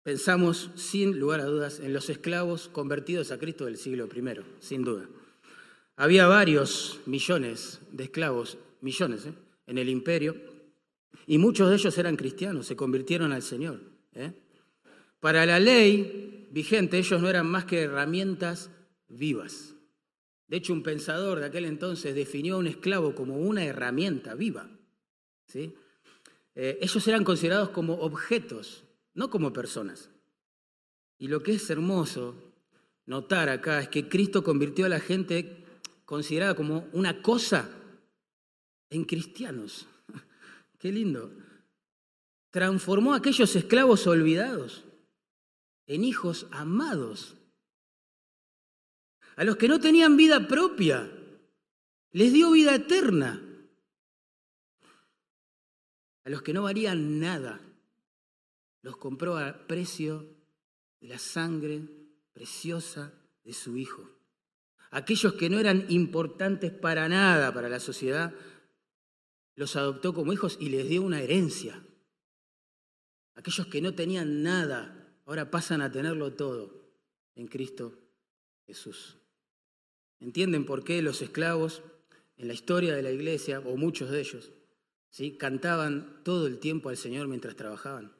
pensamos 0.02 0.70
sin 0.74 1.18
lugar 1.18 1.40
a 1.40 1.46
dudas 1.46 1.80
en 1.80 1.92
los 1.92 2.10
esclavos 2.10 2.68
convertidos 2.68 3.30
a 3.30 3.38
Cristo 3.38 3.64
del 3.64 3.78
siglo 3.78 4.06
I, 4.06 4.40
sin 4.60 4.84
duda. 4.84 5.08
Había 5.96 6.26
varios 6.26 7.00
millones 7.06 7.80
de 7.92 8.04
esclavos, 8.04 8.58
millones, 8.80 9.26
¿eh? 9.26 9.34
en 9.66 9.78
el 9.78 9.88
imperio, 9.88 10.36
y 11.26 11.38
muchos 11.38 11.70
de 11.70 11.76
ellos 11.76 11.96
eran 11.96 12.16
cristianos, 12.16 12.66
se 12.66 12.76
convirtieron 12.76 13.32
al 13.32 13.42
Señor. 13.42 13.80
¿eh? 14.12 14.32
Para 15.24 15.46
la 15.46 15.58
ley 15.58 16.48
vigente, 16.50 16.98
ellos 16.98 17.18
no 17.18 17.30
eran 17.30 17.46
más 17.46 17.64
que 17.64 17.80
herramientas 17.80 18.70
vivas. 19.08 19.74
De 20.48 20.58
hecho, 20.58 20.74
un 20.74 20.82
pensador 20.82 21.40
de 21.40 21.46
aquel 21.46 21.64
entonces 21.64 22.14
definió 22.14 22.56
a 22.56 22.58
un 22.58 22.66
esclavo 22.66 23.14
como 23.14 23.38
una 23.38 23.64
herramienta 23.64 24.34
viva. 24.34 24.68
¿sí? 25.46 25.74
Eh, 26.54 26.76
ellos 26.82 27.08
eran 27.08 27.24
considerados 27.24 27.70
como 27.70 27.94
objetos, 27.94 28.84
no 29.14 29.30
como 29.30 29.54
personas. 29.54 30.10
Y 31.16 31.28
lo 31.28 31.42
que 31.42 31.54
es 31.54 31.70
hermoso 31.70 32.34
notar 33.06 33.48
acá 33.48 33.80
es 33.80 33.88
que 33.88 34.10
Cristo 34.10 34.44
convirtió 34.44 34.84
a 34.84 34.90
la 34.90 35.00
gente 35.00 35.64
considerada 36.04 36.54
como 36.54 36.86
una 36.92 37.22
cosa 37.22 37.70
en 38.90 39.04
cristianos. 39.04 39.86
Qué 40.78 40.92
lindo. 40.92 41.32
Transformó 42.50 43.14
a 43.14 43.16
aquellos 43.16 43.56
esclavos 43.56 44.06
olvidados 44.06 44.84
en 45.86 46.04
hijos 46.04 46.46
amados. 46.50 47.36
A 49.36 49.44
los 49.44 49.56
que 49.56 49.68
no 49.68 49.80
tenían 49.80 50.16
vida 50.16 50.46
propia, 50.46 51.10
les 52.12 52.32
dio 52.32 52.52
vida 52.52 52.74
eterna. 52.74 53.42
A 56.24 56.30
los 56.30 56.42
que 56.42 56.52
no 56.52 56.62
valían 56.62 57.18
nada, 57.18 57.60
los 58.82 58.96
compró 58.96 59.36
a 59.36 59.66
precio 59.66 60.26
de 61.00 61.08
la 61.08 61.18
sangre 61.18 61.82
preciosa 62.32 63.12
de 63.42 63.52
su 63.52 63.76
Hijo. 63.76 64.08
Aquellos 64.90 65.34
que 65.34 65.50
no 65.50 65.58
eran 65.58 65.86
importantes 65.88 66.70
para 66.70 67.08
nada 67.08 67.52
para 67.52 67.68
la 67.68 67.80
sociedad, 67.80 68.32
los 69.56 69.74
adoptó 69.74 70.14
como 70.14 70.32
hijos 70.32 70.56
y 70.60 70.68
les 70.68 70.88
dio 70.88 71.02
una 71.02 71.20
herencia. 71.20 71.84
Aquellos 73.34 73.66
que 73.66 73.80
no 73.80 73.94
tenían 73.94 74.42
nada, 74.42 74.93
ahora 75.24 75.50
pasan 75.50 75.80
a 75.80 75.90
tenerlo 75.90 76.32
todo 76.32 76.84
en 77.34 77.46
Cristo 77.48 77.98
Jesús. 78.66 79.16
¿Entienden 80.20 80.64
por 80.64 80.84
qué 80.84 81.02
los 81.02 81.22
esclavos 81.22 81.82
en 82.36 82.48
la 82.48 82.54
historia 82.54 82.94
de 82.94 83.02
la 83.02 83.10
iglesia, 83.10 83.60
o 83.60 83.76
muchos 83.76 84.10
de 84.10 84.20
ellos, 84.20 84.52
¿sí? 85.10 85.36
cantaban 85.36 86.22
todo 86.24 86.46
el 86.46 86.58
tiempo 86.58 86.88
al 86.88 86.96
Señor 86.96 87.28
mientras 87.28 87.56
trabajaban? 87.56 88.12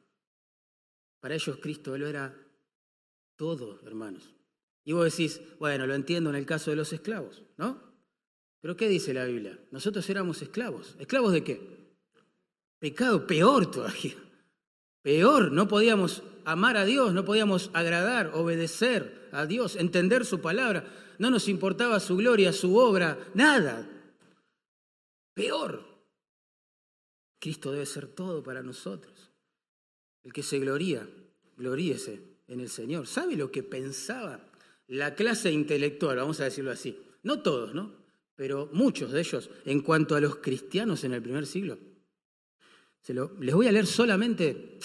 Para 1.19 1.35
ellos 1.35 1.57
Cristo 1.61 1.97
lo 1.97 2.07
era 2.07 2.35
todo, 3.35 3.81
hermanos. 3.85 4.33
Y 4.83 4.93
vos 4.93 5.05
decís, 5.05 5.41
bueno, 5.59 5.87
lo 5.87 5.95
entiendo 5.95 6.29
en 6.29 6.35
el 6.35 6.45
caso 6.45 6.69
de 6.69 6.77
los 6.77 6.93
esclavos, 6.93 7.43
¿no? 7.57 7.81
Pero 8.61 8.75
¿qué 8.77 8.87
dice 8.87 9.13
la 9.13 9.25
Biblia? 9.25 9.59
Nosotros 9.71 10.07
éramos 10.09 10.41
esclavos. 10.41 10.95
¿Esclavos 10.99 11.33
de 11.33 11.43
qué? 11.43 11.85
Pecado 12.79 13.25
peor 13.25 13.69
todavía. 13.69 14.15
Peor, 15.05 15.51
no 15.51 15.67
podíamos 15.67 16.23
amar 16.45 16.77
a 16.77 16.83
Dios, 16.83 17.13
no 17.13 17.23
podíamos 17.23 17.69
agradar, 17.73 18.31
obedecer 18.33 19.29
a 19.31 19.45
Dios, 19.45 19.75
entender 19.75 20.25
su 20.25 20.41
palabra. 20.41 20.83
No 21.19 21.29
nos 21.29 21.47
importaba 21.47 21.99
su 21.99 22.17
gloria, 22.17 22.51
su 22.51 22.75
obra, 22.75 23.15
nada. 23.35 23.87
Peor. 25.35 25.85
Cristo 27.39 27.71
debe 27.71 27.85
ser 27.85 28.07
todo 28.07 28.41
para 28.41 28.63
nosotros. 28.63 29.29
El 30.23 30.33
que 30.33 30.41
se 30.41 30.57
gloría, 30.57 31.07
gloríese 31.55 32.19
en 32.47 32.61
el 32.61 32.69
Señor. 32.69 33.05
¿Sabe 33.05 33.35
lo 33.35 33.51
que 33.51 33.61
pensaba 33.61 34.39
la 34.87 35.13
clase 35.13 35.51
intelectual, 35.51 36.17
vamos 36.17 36.39
a 36.39 36.45
decirlo 36.45 36.71
así? 36.71 36.99
No 37.21 37.43
todos, 37.43 37.75
¿no? 37.75 37.93
Pero 38.35 38.71
muchos 38.73 39.11
de 39.11 39.19
ellos 39.19 39.51
en 39.65 39.81
cuanto 39.81 40.15
a 40.15 40.19
los 40.19 40.37
cristianos 40.37 41.03
en 41.03 41.13
el 41.13 41.21
primer 41.21 41.45
siglo. 41.45 41.77
Les 43.13 43.53
voy 43.53 43.67
a 43.67 43.71
leer 43.71 43.85
solamente 43.85 44.79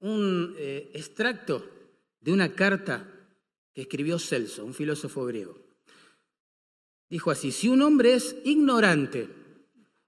un 0.00 0.54
eh, 0.56 0.90
extracto 0.94 1.68
de 2.20 2.32
una 2.32 2.52
carta 2.52 3.06
que 3.72 3.82
escribió 3.82 4.18
Celso, 4.18 4.64
un 4.64 4.74
filósofo 4.74 5.24
griego. 5.24 5.58
Dijo 7.08 7.30
así, 7.30 7.50
si 7.50 7.68
un 7.68 7.82
hombre 7.82 8.14
es 8.14 8.36
ignorante, 8.44 9.28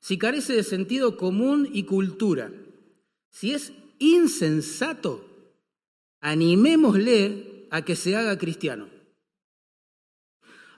si 0.01 0.19
carece 0.19 0.55
de 0.55 0.63
sentido 0.63 1.17
común 1.17 1.69
y 1.73 1.85
cultura, 1.85 2.53
si 3.31 3.53
es 3.53 3.73
insensato, 3.99 5.27
animémosle 6.21 7.67
a 7.71 7.85
que 7.85 7.97
se 7.97 8.15
haga 8.17 8.39
cristiano. 8.39 8.89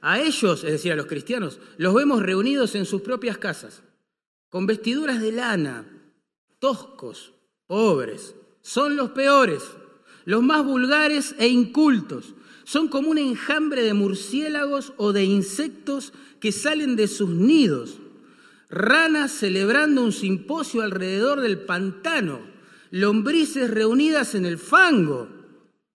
A 0.01 0.21
ellos, 0.21 0.65
es 0.65 0.73
decir, 0.73 0.93
a 0.93 0.97
los 0.97 1.07
cristianos, 1.07 1.61
los 1.77 1.95
vemos 1.95 2.23
reunidos 2.23 2.75
en 2.75 2.87
sus 2.87 3.03
propias 3.03 3.39
casas, 3.39 3.83
con 4.49 4.67
vestiduras 4.67 5.21
de 5.21 5.33
lana, 5.33 5.94
toscos, 6.65 7.35
pobres. 7.67 8.35
Son 8.63 8.97
los 8.97 9.11
peores, 9.11 9.63
los 10.25 10.43
más 10.43 10.65
vulgares 10.65 11.35
e 11.39 11.49
incultos. 11.49 12.35
Son 12.65 12.89
como 12.89 13.11
un 13.11 13.19
enjambre 13.19 13.83
de 13.83 13.93
murciélagos 13.93 14.95
o 14.97 15.13
de 15.13 15.25
insectos 15.25 16.15
que 16.41 16.53
salen 16.53 16.97
de 16.97 17.07
sus 17.07 17.29
nidos. 17.29 17.99
Ranas 18.71 19.31
celebrando 19.31 20.03
un 20.03 20.13
simposio 20.13 20.81
alrededor 20.81 21.43
del 21.43 21.59
pantano 21.59 22.41
lombrices 22.91 23.71
reunidas 23.71 24.35
en 24.35 24.47
el 24.47 24.57
fango. 24.57 25.29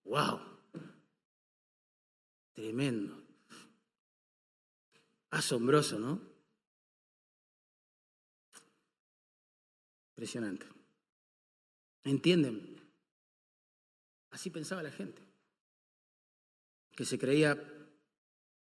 ¡Wow! 0.03 0.39
Tremendo. 2.53 3.23
Asombroso, 5.31 5.97
¿no? 5.97 6.28
Impresionante. 10.19 10.65
¿Entienden? 12.03 12.75
Así 14.31 14.49
pensaba 14.49 14.83
la 14.83 14.91
gente, 14.91 15.21
que 16.93 17.05
se 17.05 17.17
creía 17.17 17.57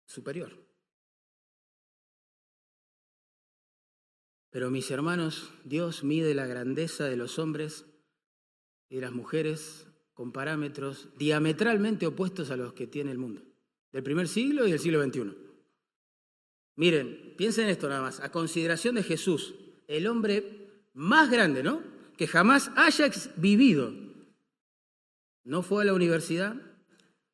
superior. 0.06 0.52
Pero 4.50 4.70
mis 4.70 4.92
hermanos, 4.92 5.50
Dios 5.64 6.04
mide 6.04 6.36
la 6.36 6.46
grandeza 6.46 7.06
de 7.06 7.16
los 7.16 7.40
hombres 7.40 7.84
y 8.88 9.00
las 9.00 9.10
mujeres 9.10 9.88
con 10.14 10.30
parámetros 10.30 11.08
diametralmente 11.18 12.06
opuestos 12.06 12.52
a 12.52 12.56
los 12.56 12.74
que 12.74 12.86
tiene 12.86 13.10
el 13.10 13.18
mundo, 13.18 13.42
del 13.90 14.04
primer 14.04 14.28
siglo 14.28 14.68
y 14.68 14.70
del 14.70 14.78
siglo 14.78 15.02
XXI. 15.02 15.36
Miren, 16.76 17.34
piensen 17.36 17.68
esto 17.68 17.88
nada 17.88 18.02
más, 18.02 18.20
a 18.20 18.30
consideración 18.30 18.94
de 18.94 19.02
Jesús, 19.02 19.56
el 19.88 20.06
hombre 20.06 20.59
más 20.94 21.30
grande, 21.30 21.62
¿no? 21.62 21.82
Que 22.16 22.26
jamás 22.26 22.70
haya 22.76 23.10
vivido. 23.36 23.92
No 25.44 25.62
fue 25.62 25.82
a 25.82 25.86
la 25.86 25.94
universidad, 25.94 26.54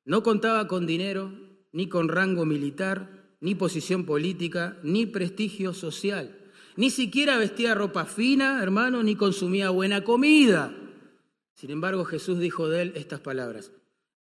no 0.05 0.23
contaba 0.23 0.69
con 0.69 0.87
dinero, 0.87 1.33
ni 1.73 1.89
con 1.89 2.09
rango 2.09 2.45
militar, 2.45 3.37
ni 3.41 3.55
posición 3.55 4.07
política, 4.07 4.79
ni 4.83 5.07
prestigio 5.07 5.75
social. 5.75 6.37
Ni 6.77 6.91
siquiera 6.91 7.39
vestía 7.39 7.75
ropa 7.75 8.05
fina, 8.05 8.63
hermano, 8.63 9.03
ni 9.03 9.17
consumía 9.17 9.71
buena 9.71 10.05
comida. 10.05 10.75
Sin 11.55 11.71
embargo, 11.71 12.05
Jesús 12.05 12.39
dijo 12.39 12.69
de 12.69 12.83
él 12.83 12.93
estas 12.97 13.21
palabras. 13.21 13.73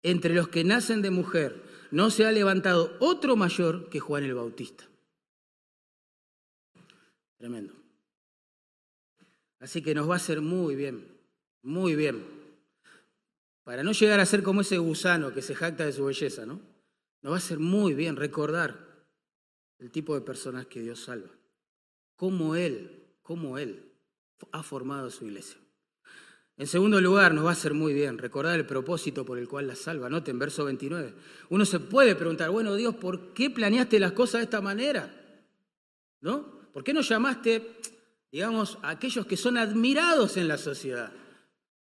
Entre 0.03 0.35
los 0.35 0.49
que 0.49 0.65
nacen 0.65 1.03
de 1.03 1.11
mujer 1.11 1.63
no 1.91 2.11
se 2.11 2.27
ha 2.27 2.33
levantado 2.33 2.97
otro 3.01 3.37
mayor 3.37 3.89
que 3.89 4.01
Juan 4.01 4.25
el 4.25 4.35
Bautista. 4.35 4.85
Tremendo. 7.39 7.86
Así 9.67 9.83
que 9.83 9.97
nos 9.97 10.09
va 10.09 10.13
a 10.15 10.19
hacer 10.19 10.41
muy 10.41 10.77
bien, 10.77 11.09
muy 11.63 11.97
bien. 11.97 12.25
Para 13.65 13.83
no 13.83 13.91
llegar 13.91 14.21
a 14.21 14.25
ser 14.25 14.45
como 14.45 14.61
ese 14.61 14.79
gusano 14.79 15.35
que 15.35 15.43
se 15.43 15.57
jacta 15.57 15.85
de 15.85 15.93
su 15.93 16.05
belleza, 16.05 16.47
¿no? 16.47 16.61
Nos 17.21 17.33
va 17.33 17.35
a 17.35 17.39
hacer 17.39 17.59
muy 17.59 17.93
bien 17.93 18.15
recordar 18.15 18.79
el 19.81 19.91
tipo 19.91 20.15
de 20.15 20.21
personas 20.21 20.67
que 20.67 20.83
Dios 20.83 21.01
salva. 21.01 21.31
Cómo 22.15 22.55
Él, 22.55 23.09
cómo 23.23 23.59
Él 23.59 23.91
ha 24.53 24.63
formado 24.63 25.11
su 25.11 25.25
iglesia. 25.25 25.59
En 26.57 26.69
segundo 26.69 27.01
lugar, 27.01 27.35
nos 27.35 27.45
va 27.45 27.49
a 27.49 27.55
hacer 27.55 27.75
muy 27.75 27.93
bien 27.93 28.19
recordar 28.19 28.57
el 28.57 28.67
propósito 28.67 29.25
por 29.25 29.37
el 29.37 29.49
cual 29.49 29.67
la 29.67 29.75
salva. 29.75 30.09
Noten, 30.09 30.39
verso 30.39 30.65
29. 30.65 31.13
Uno 31.49 31.65
se 31.65 31.81
puede 31.81 32.15
preguntar, 32.15 32.51
bueno, 32.51 32.77
Dios, 32.77 32.95
¿por 32.95 33.35
qué 33.35 33.51
planeaste 33.51 33.99
las 33.99 34.13
cosas 34.13 34.43
de 34.43 34.45
esta 34.45 34.61
manera? 34.61 35.13
¿No? 36.21 36.71
¿Por 36.73 36.85
qué 36.85 36.95
no 36.95 37.01
llamaste, 37.01 37.81
digamos, 38.37 38.77
aquellos 38.83 39.25
que 39.25 39.39
son 39.39 39.57
admirados 39.57 40.37
en 40.37 40.47
la 40.47 40.59
sociedad? 40.59 41.11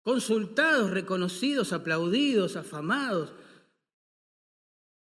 Consultados, 0.01 0.91
reconocidos, 0.91 1.73
aplaudidos, 1.73 2.55
afamados. 2.55 3.33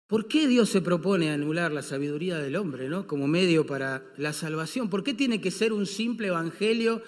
¿Por 0.06 0.28
qué 0.28 0.46
Dios 0.46 0.68
se 0.68 0.82
propone 0.82 1.30
anular 1.30 1.72
la 1.72 1.80
sabiduría 1.80 2.36
del 2.36 2.54
hombre, 2.56 2.90
¿no? 2.90 3.06
Como 3.06 3.28
medio 3.28 3.64
para 3.64 4.04
la 4.18 4.34
salvación. 4.34 4.90
¿Por 4.90 5.02
qué 5.02 5.14
tiene 5.14 5.40
que 5.40 5.50
ser 5.50 5.72
un 5.72 5.86
simple 5.86 6.28
evangelio 6.28 7.02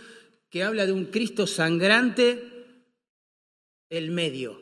que 0.48 0.62
habla 0.62 0.86
de 0.86 0.92
un 0.92 1.04
Cristo 1.04 1.46
sangrante, 1.46 2.80
el 3.90 4.10
medio 4.10 4.58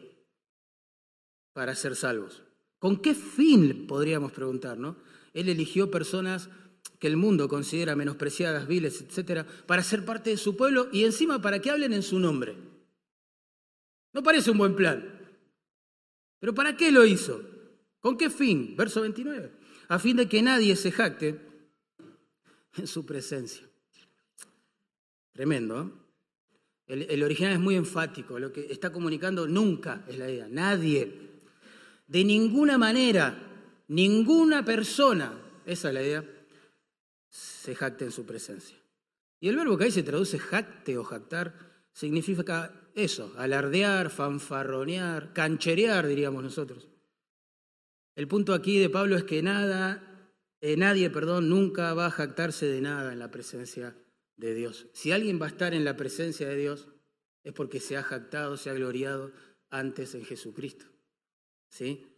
para 1.53 1.77
ser 1.77 1.95
salvos. 1.95 2.43
¿Con 2.81 3.01
qué 3.01 3.15
fin, 3.15 3.87
podríamos 3.87 4.33
preguntar, 4.33 4.77
no? 4.77 4.97
Él 5.35 5.49
eligió 5.49 5.89
personas 5.89 6.51
que 7.03 7.09
el 7.09 7.17
mundo 7.17 7.49
considera 7.49 7.97
menospreciadas, 7.97 8.69
viles, 8.69 9.03
etcétera, 9.03 9.45
para 9.67 9.83
ser 9.83 10.05
parte 10.05 10.31
de 10.31 10.37
su 10.37 10.57
pueblo 10.57 10.89
y 10.93 11.03
encima 11.03 11.43
para 11.43 11.59
que 11.59 11.69
hablen 11.69 11.93
en 11.93 12.05
su 12.05 12.21
nombre. 12.21 12.55
No 14.13 14.23
parece 14.23 14.53
un 14.53 14.59
buen 14.59 14.77
plan. 14.77 15.05
Pero 16.39 16.55
¿para 16.55 16.77
qué 16.77 16.93
lo 16.93 17.05
hizo? 17.05 17.43
¿Con 17.99 18.17
qué 18.17 18.31
fin? 18.31 18.77
Verso 18.77 19.01
29. 19.01 19.51
A 19.89 19.99
fin 19.99 20.17
de 20.17 20.29
que 20.29 20.43
nadie 20.43 20.77
se 20.77 20.93
jacte 20.93 21.41
en 22.77 22.87
su 22.87 23.05
presencia. 23.05 23.69
Tremendo. 25.33 25.83
¿eh? 25.83 25.91
El, 26.87 27.11
el 27.11 27.25
original 27.25 27.55
es 27.55 27.59
muy 27.59 27.75
enfático, 27.75 28.39
lo 28.39 28.53
que 28.53 28.67
está 28.71 28.93
comunicando 28.93 29.49
nunca 29.49 30.05
es 30.07 30.19
la 30.19 30.31
idea, 30.31 30.47
nadie, 30.49 31.33
de 32.07 32.23
ninguna 32.23 32.79
manera, 32.79 33.37
ninguna 33.89 34.65
persona, 34.65 35.37
esa 35.67 35.89
es 35.89 35.95
la 35.95 36.03
idea, 36.03 36.25
se 37.33 37.75
jacte 37.75 38.05
en 38.05 38.13
su 38.13 38.27
presencia. 38.27 38.77
Y 39.41 39.49
el 39.49 39.57
verbo 39.57 39.79
que 39.79 39.85
ahí 39.85 39.91
se 39.91 40.03
traduce 40.03 40.39
jacte 40.39 40.99
o 40.99 41.05
jactar 41.05 41.55
significa 41.93 42.91
eso, 42.95 43.33
alardear, 43.39 44.11
fanfarronear, 44.11 45.33
cancherear, 45.33 46.07
diríamos 46.07 46.45
nosotros. 46.45 46.89
El 48.15 48.29
punto 48.29 48.53
aquí 48.53 48.79
de 48.79 48.91
Pablo 48.91 49.17
es 49.17 49.25
que 49.25 49.43
nada, 49.43 50.29
eh, 50.61 50.77
nadie, 50.77 51.09
perdón, 51.09 51.49
nunca 51.49 51.95
va 51.95 52.07
a 52.07 52.11
jactarse 52.11 52.67
de 52.67 52.83
nada 52.83 53.15
en 53.15 53.19
la 53.19 53.31
presencia 53.31 53.97
de 54.37 54.55
Dios. 54.55 54.89
Si 54.93 55.11
alguien 55.11 55.41
va 55.41 55.47
a 55.47 55.51
estar 55.51 55.73
en 55.73 55.85
la 55.85 55.97
presencia 55.97 56.47
de 56.47 56.57
Dios, 56.57 56.89
es 57.43 57.55
porque 57.55 57.81
se 57.81 57.97
ha 57.97 58.03
jactado, 58.03 58.59
se 58.59 58.69
ha 58.69 58.75
gloriado 58.75 59.33
antes 59.71 60.15
en 60.15 60.27
Jesucristo. 60.27 60.85
¿Sí? 61.71 62.12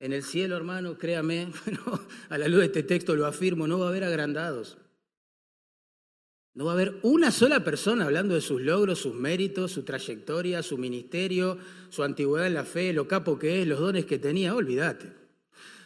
En 0.00 0.12
el 0.12 0.22
cielo, 0.22 0.56
hermano, 0.56 0.96
créame, 0.96 1.48
a 2.28 2.38
la 2.38 2.48
luz 2.48 2.60
de 2.60 2.66
este 2.66 2.82
texto 2.84 3.16
lo 3.16 3.26
afirmo, 3.26 3.66
no 3.66 3.78
va 3.78 3.86
a 3.86 3.88
haber 3.88 4.04
agrandados. 4.04 4.78
No 6.54 6.64
va 6.64 6.72
a 6.72 6.74
haber 6.74 6.98
una 7.02 7.30
sola 7.30 7.62
persona 7.62 8.04
hablando 8.04 8.34
de 8.34 8.40
sus 8.40 8.60
logros, 8.60 9.00
sus 9.00 9.14
méritos, 9.14 9.72
su 9.72 9.84
trayectoria, 9.84 10.62
su 10.62 10.76
ministerio, 10.76 11.58
su 11.88 12.02
antigüedad 12.02 12.48
en 12.48 12.54
la 12.54 12.64
fe, 12.64 12.92
lo 12.92 13.06
capo 13.06 13.38
que 13.38 13.62
es, 13.62 13.68
los 13.68 13.78
dones 13.78 14.06
que 14.06 14.18
tenía, 14.18 14.54
olvídate. 14.54 15.12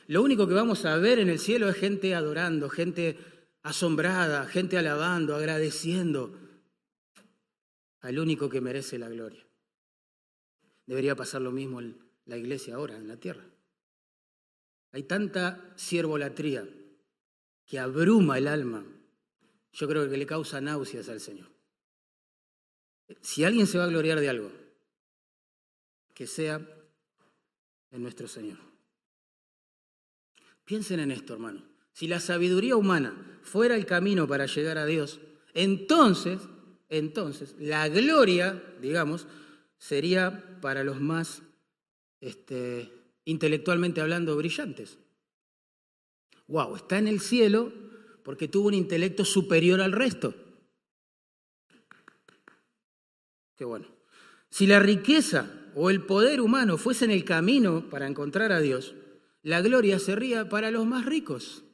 Lo 0.07 0.23
único 0.23 0.47
que 0.47 0.55
vamos 0.55 0.85
a 0.85 0.97
ver 0.97 1.19
en 1.19 1.29
el 1.29 1.39
cielo 1.39 1.69
es 1.69 1.77
gente 1.77 2.15
adorando, 2.15 2.69
gente 2.69 3.19
asombrada, 3.63 4.47
gente 4.47 4.77
alabando, 4.79 5.37
agradeciendo 5.37 6.39
al 8.01 8.19
único 8.19 8.49
que 8.49 8.61
merece 8.61 8.99
la 8.99 9.09
gloria. 9.09 9.47
Debería 10.87 11.15
pasar 11.15 11.43
lo 11.43 11.53
mismo 11.53 11.81
en 11.81 11.97
la 12.27 12.37
iglesia 12.37 12.75
ahora, 12.75 12.97
en 12.97 13.09
la 13.09 13.17
tierra. 13.17 13.52
Hay 14.93 15.05
tanta 15.05 15.73
siervolatría 15.77 16.69
que 17.67 17.79
abruma 17.79 18.39
el 18.39 18.47
alma. 18.47 18.85
Yo 19.73 19.89
creo 19.89 20.09
que 20.09 20.17
le 20.17 20.27
causa 20.27 20.61
náuseas 20.61 21.09
al 21.09 21.21
Señor. 21.21 21.51
Si 23.21 23.45
alguien 23.45 23.67
se 23.67 23.79
va 23.79 23.85
a 23.85 23.89
gloriar 23.89 24.21
de 24.21 24.29
algo, 24.29 24.53
que 26.15 26.27
sea 26.27 26.61
en 27.91 28.03
nuestro 28.03 28.29
Señor. 28.29 28.59
Piensen 30.65 31.01
en 31.01 31.11
esto, 31.11 31.35
hermano. 31.35 31.63
Si 31.93 32.07
la 32.07 32.21
sabiduría 32.21 32.77
humana 32.77 33.41
fuera 33.43 33.75
el 33.77 33.87
camino 33.87 34.27
para 34.27 34.47
llegar 34.47 34.79
a 34.79 34.87
Dios, 34.87 35.21
entonces, 35.55 36.41
entonces, 36.89 37.55
la 37.59 37.89
gloria, 37.89 38.63
digamos, 38.81 39.27
sería 39.79 40.59
para 40.61 40.85
los 40.85 41.01
más 41.01 41.43
este, 42.21 42.93
intelectualmente 43.25 44.01
hablando, 44.01 44.37
brillantes. 44.37 44.99
Wow, 46.49 46.77
está 46.77 46.99
en 46.99 47.09
el 47.09 47.21
cielo 47.21 47.73
porque 48.23 48.49
tuvo 48.49 48.69
un 48.69 48.75
intelecto 48.75 49.25
superior 49.25 49.81
al 49.81 49.93
resto. 49.93 50.35
Qué 53.57 53.65
bueno. 53.65 53.87
Si 54.51 54.67
la 54.67 54.81
riqueza 54.81 55.51
o 55.75 55.91
el 55.91 56.03
poder 56.03 56.41
humano 56.41 56.77
fuesen 56.77 57.11
el 57.11 57.25
camino 57.25 57.89
para 57.89 58.07
encontrar 58.07 58.53
a 58.53 58.61
Dios, 58.61 58.95
la 59.43 59.61
gloria 59.61 59.99
sería 59.99 60.49
para 60.49 60.71
los 60.71 60.87
más 60.87 61.07
ricos 61.07 61.65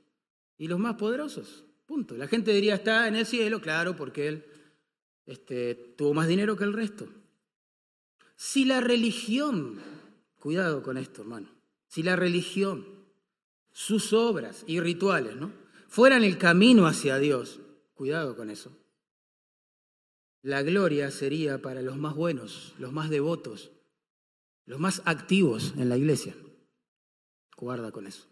y 0.57 0.69
los 0.69 0.79
más 0.79 0.95
poderosos. 0.95 1.65
Punto. 1.87 2.17
La 2.17 2.29
gente 2.29 2.53
diría, 2.53 2.75
está 2.75 3.09
en 3.09 3.17
el 3.17 3.27
cielo, 3.27 3.61
claro, 3.61 3.97
porque 3.97 4.29
él 4.29 4.45
este, 5.27 5.75
tuvo 5.97 6.15
más 6.15 6.29
dinero 6.29 6.57
que 6.57 6.65
el 6.65 6.73
resto. 6.73 7.09
Si 8.37 8.65
la 8.65 8.81
religión 8.81 9.81
Cuidado 10.39 10.83
con 10.83 10.97
esto, 10.97 11.23
hermano. 11.23 11.49
Si 11.87 12.03
la 12.03 12.17
religión, 12.17 12.87
sus 13.73 14.13
obras 14.13 14.65
y 14.67 14.81
rituales, 14.81 15.37
¿no? 15.37 15.53
fueran 15.89 16.23
el 16.23 16.39
camino 16.39 16.87
hacia 16.87 17.19
Dios, 17.19 17.61
cuidado 17.95 18.37
con 18.37 18.51
eso. 18.51 18.71
La 20.43 20.63
gloria 20.63 21.11
sería 21.11 21.61
para 21.61 21.83
los 21.83 21.97
más 21.97 22.15
buenos, 22.15 22.75
los 22.79 22.93
más 22.93 23.11
devotos, 23.11 23.73
los 24.67 24.79
más 24.79 25.03
activos 25.05 25.75
en 25.77 25.89
la 25.89 25.97
iglesia. 25.97 26.35
Guarda 27.57 27.91
con 27.91 28.07
eso. 28.07 28.27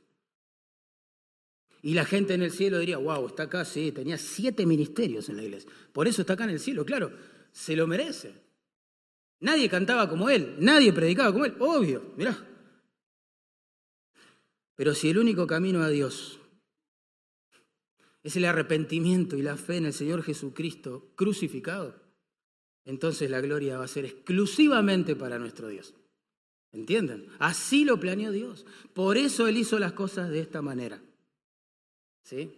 Y 1.82 1.94
la 1.94 2.04
gente 2.04 2.34
en 2.34 2.42
el 2.42 2.52
cielo 2.52 2.78
diría, 2.78 2.98
wow, 2.98 3.26
está 3.26 3.44
acá, 3.44 3.64
sí, 3.64 3.92
tenía 3.92 4.18
siete 4.18 4.66
ministerios 4.66 5.28
en 5.28 5.36
la 5.36 5.44
iglesia. 5.44 5.70
Por 5.92 6.06
eso 6.06 6.22
está 6.22 6.34
acá 6.34 6.44
en 6.44 6.50
el 6.50 6.60
cielo, 6.60 6.84
claro, 6.84 7.12
se 7.52 7.74
lo 7.74 7.86
merece. 7.86 8.45
Nadie 9.40 9.68
cantaba 9.68 10.08
como 10.08 10.30
él, 10.30 10.56
nadie 10.58 10.92
predicaba 10.92 11.32
como 11.32 11.44
él, 11.44 11.54
obvio, 11.58 12.14
mirá. 12.16 12.36
Pero 14.74 14.94
si 14.94 15.10
el 15.10 15.18
único 15.18 15.46
camino 15.46 15.82
a 15.82 15.88
Dios 15.88 16.38
es 18.22 18.36
el 18.36 18.44
arrepentimiento 18.44 19.36
y 19.36 19.42
la 19.42 19.56
fe 19.56 19.76
en 19.76 19.86
el 19.86 19.92
Señor 19.92 20.22
Jesucristo 20.22 21.12
crucificado, 21.14 22.00
entonces 22.84 23.30
la 23.30 23.40
gloria 23.40 23.78
va 23.78 23.84
a 23.84 23.88
ser 23.88 24.04
exclusivamente 24.04 25.16
para 25.16 25.38
nuestro 25.38 25.68
Dios. 25.68 25.94
¿Entienden? 26.72 27.28
Así 27.38 27.84
lo 27.84 27.98
planeó 27.98 28.30
Dios. 28.32 28.66
Por 28.92 29.16
eso 29.16 29.48
Él 29.48 29.56
hizo 29.56 29.78
las 29.78 29.92
cosas 29.92 30.28
de 30.30 30.40
esta 30.40 30.60
manera. 30.60 31.02
¿Sí? 32.22 32.52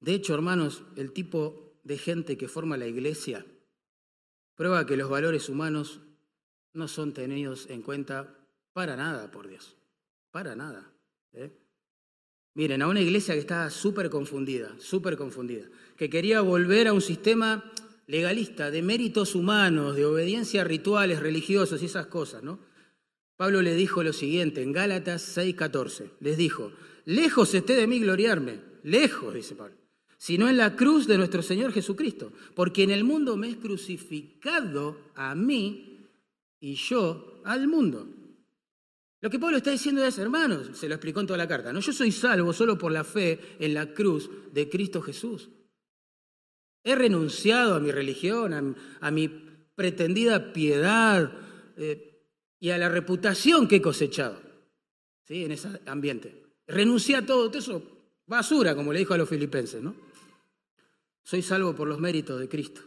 De 0.00 0.14
hecho, 0.14 0.34
hermanos, 0.34 0.84
el 0.96 1.12
tipo 1.12 1.63
de 1.84 1.98
gente 1.98 2.36
que 2.36 2.48
forma 2.48 2.76
la 2.76 2.86
iglesia 2.86 3.46
prueba 4.54 4.86
que 4.86 4.96
los 4.96 5.10
valores 5.10 5.48
humanos 5.48 6.00
no 6.72 6.88
son 6.88 7.12
tenidos 7.12 7.68
en 7.70 7.82
cuenta 7.82 8.36
para 8.72 8.96
nada 8.96 9.30
por 9.30 9.48
Dios, 9.48 9.76
para 10.30 10.56
nada. 10.56 10.92
¿eh? 11.32 11.52
Miren, 12.54 12.82
a 12.82 12.88
una 12.88 13.00
iglesia 13.00 13.34
que 13.34 13.40
estaba 13.40 13.70
súper 13.70 14.10
confundida, 14.10 14.74
súper 14.78 15.16
confundida, 15.16 15.66
que 15.96 16.10
quería 16.10 16.40
volver 16.40 16.88
a 16.88 16.92
un 16.92 17.00
sistema 17.00 17.72
legalista 18.06 18.70
de 18.70 18.82
méritos 18.82 19.34
humanos, 19.34 19.96
de 19.96 20.04
obediencia 20.04 20.62
a 20.62 20.64
rituales 20.64 21.20
religiosos 21.20 21.82
y 21.82 21.86
esas 21.86 22.06
cosas, 22.06 22.42
¿no? 22.42 22.58
Pablo 23.36 23.62
le 23.62 23.74
dijo 23.74 24.04
lo 24.04 24.12
siguiente 24.12 24.62
en 24.62 24.72
Gálatas 24.72 25.36
6:14, 25.36 26.10
les 26.20 26.36
dijo, 26.36 26.72
lejos 27.04 27.54
esté 27.54 27.74
de 27.74 27.86
mí 27.88 27.98
gloriarme, 27.98 28.60
lejos, 28.82 29.34
dice 29.34 29.56
Pablo 29.56 29.83
sino 30.24 30.48
en 30.48 30.56
la 30.56 30.74
cruz 30.74 31.06
de 31.06 31.18
nuestro 31.18 31.42
Señor 31.42 31.70
Jesucristo, 31.70 32.32
porque 32.54 32.82
en 32.82 32.90
el 32.90 33.04
mundo 33.04 33.36
me 33.36 33.50
es 33.50 33.56
crucificado 33.56 34.96
a 35.14 35.34
mí 35.34 36.08
y 36.60 36.76
yo 36.76 37.42
al 37.44 37.68
mundo. 37.68 38.08
Lo 39.20 39.28
que 39.28 39.38
Pablo 39.38 39.58
está 39.58 39.70
diciendo 39.70 40.02
es, 40.02 40.16
hermanos, 40.16 40.78
se 40.78 40.88
lo 40.88 40.94
explicó 40.94 41.20
en 41.20 41.26
toda 41.26 41.36
la 41.36 41.46
carta, 41.46 41.74
no 41.74 41.80
yo 41.80 41.92
soy 41.92 42.10
salvo 42.10 42.54
solo 42.54 42.78
por 42.78 42.90
la 42.90 43.04
fe 43.04 43.38
en 43.58 43.74
la 43.74 43.92
cruz 43.92 44.30
de 44.50 44.66
Cristo 44.70 45.02
Jesús. 45.02 45.50
He 46.82 46.94
renunciado 46.94 47.74
a 47.74 47.80
mi 47.80 47.92
religión, 47.92 48.76
a, 49.02 49.10
mi 49.10 49.28
pretendida 49.74 50.54
piedad 50.54 51.32
eh, 51.76 52.24
y 52.58 52.70
a 52.70 52.78
la 52.78 52.88
reputación 52.88 53.68
que 53.68 53.76
he 53.76 53.82
cosechado 53.82 54.40
¿sí? 55.24 55.44
en 55.44 55.52
ese 55.52 55.68
ambiente. 55.84 56.46
Renuncié 56.66 57.16
a 57.16 57.26
todo 57.26 57.52
eso, 57.52 57.82
basura, 58.24 58.74
como 58.74 58.90
le 58.90 59.00
dijo 59.00 59.12
a 59.12 59.18
los 59.18 59.28
filipenses, 59.28 59.82
¿no? 59.82 60.03
Soy 61.24 61.42
salvo 61.42 61.74
por 61.74 61.88
los 61.88 61.98
méritos 61.98 62.38
de 62.38 62.48
Cristo. 62.48 62.82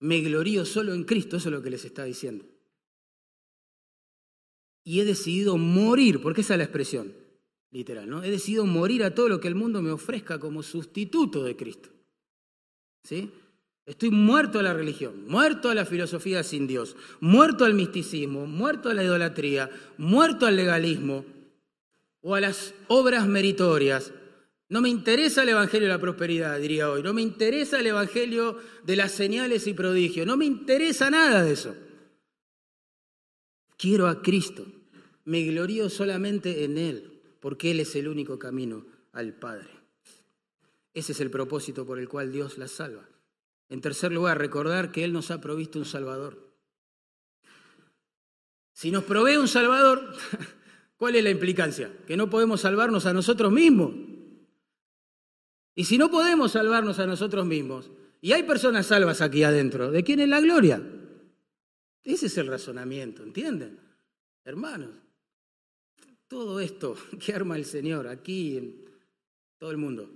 Me 0.00 0.20
glorío 0.20 0.64
solo 0.64 0.92
en 0.92 1.04
Cristo, 1.04 1.36
eso 1.36 1.48
es 1.48 1.54
lo 1.54 1.62
que 1.62 1.70
les 1.70 1.84
está 1.84 2.04
diciendo. 2.04 2.44
Y 4.84 5.00
he 5.00 5.04
decidido 5.04 5.56
morir, 5.56 6.20
porque 6.20 6.40
esa 6.40 6.54
es 6.54 6.58
la 6.58 6.64
expresión 6.64 7.14
literal, 7.70 8.08
¿no? 8.08 8.22
He 8.22 8.30
decidido 8.30 8.66
morir 8.66 9.02
a 9.02 9.14
todo 9.14 9.28
lo 9.28 9.40
que 9.40 9.48
el 9.48 9.54
mundo 9.54 9.80
me 9.80 9.90
ofrezca 9.90 10.38
como 10.38 10.62
sustituto 10.62 11.42
de 11.42 11.56
Cristo. 11.56 11.88
¿Sí? 13.02 13.30
Estoy 13.86 14.10
muerto 14.10 14.60
a 14.60 14.62
la 14.62 14.74
religión, 14.74 15.26
muerto 15.26 15.70
a 15.70 15.74
la 15.74 15.84
filosofía 15.84 16.44
sin 16.44 16.66
Dios, 16.66 16.96
muerto 17.20 17.64
al 17.64 17.74
misticismo, 17.74 18.46
muerto 18.46 18.90
a 18.90 18.94
la 18.94 19.02
idolatría, 19.02 19.70
muerto 19.98 20.46
al 20.46 20.54
legalismo 20.54 21.24
o 22.20 22.36
a 22.36 22.40
las 22.40 22.74
obras 22.86 23.26
meritorias, 23.26 24.12
no 24.72 24.80
me 24.80 24.88
interesa 24.88 25.42
el 25.42 25.50
Evangelio 25.50 25.86
de 25.86 25.92
la 25.92 26.00
prosperidad, 26.00 26.58
diría 26.58 26.90
hoy. 26.90 27.02
No 27.02 27.12
me 27.12 27.20
interesa 27.20 27.78
el 27.78 27.88
Evangelio 27.88 28.56
de 28.82 28.96
las 28.96 29.12
señales 29.12 29.66
y 29.66 29.74
prodigios. 29.74 30.26
No 30.26 30.38
me 30.38 30.46
interesa 30.46 31.10
nada 31.10 31.44
de 31.44 31.52
eso. 31.52 31.76
Quiero 33.76 34.06
a 34.06 34.22
Cristo. 34.22 34.64
Me 35.26 35.44
glorío 35.44 35.90
solamente 35.90 36.64
en 36.64 36.78
Él, 36.78 37.20
porque 37.38 37.70
Él 37.70 37.80
es 37.80 37.94
el 37.96 38.08
único 38.08 38.38
camino 38.38 38.86
al 39.12 39.34
Padre. 39.34 39.68
Ese 40.94 41.12
es 41.12 41.20
el 41.20 41.30
propósito 41.30 41.84
por 41.84 41.98
el 41.98 42.08
cual 42.08 42.32
Dios 42.32 42.56
la 42.56 42.66
salva. 42.66 43.06
En 43.68 43.82
tercer 43.82 44.10
lugar, 44.10 44.38
recordar 44.38 44.90
que 44.90 45.04
Él 45.04 45.12
nos 45.12 45.30
ha 45.30 45.38
provisto 45.42 45.78
un 45.78 45.84
Salvador. 45.84 46.50
Si 48.72 48.90
nos 48.90 49.04
provee 49.04 49.36
un 49.36 49.48
Salvador, 49.48 50.14
¿cuál 50.96 51.16
es 51.16 51.24
la 51.24 51.28
implicancia? 51.28 51.94
Que 52.06 52.16
no 52.16 52.30
podemos 52.30 52.62
salvarnos 52.62 53.04
a 53.04 53.12
nosotros 53.12 53.52
mismos. 53.52 54.11
Y 55.74 55.84
si 55.84 55.98
no 55.98 56.10
podemos 56.10 56.52
salvarnos 56.52 56.98
a 56.98 57.06
nosotros 57.06 57.46
mismos, 57.46 57.90
y 58.20 58.32
hay 58.32 58.44
personas 58.44 58.86
salvas 58.86 59.20
aquí 59.20 59.42
adentro, 59.42 59.90
¿de 59.90 60.04
quién 60.04 60.20
es 60.20 60.28
la 60.28 60.40
gloria? 60.40 60.82
Ese 62.04 62.26
es 62.26 62.38
el 62.38 62.46
razonamiento, 62.46 63.22
¿entienden? 63.22 63.78
Hermanos, 64.44 64.90
todo 66.28 66.60
esto 66.60 66.96
que 67.24 67.34
arma 67.34 67.56
el 67.56 67.64
Señor 67.64 68.08
aquí 68.08 68.56
en 68.56 68.84
todo 69.58 69.70
el 69.70 69.76
mundo 69.76 70.10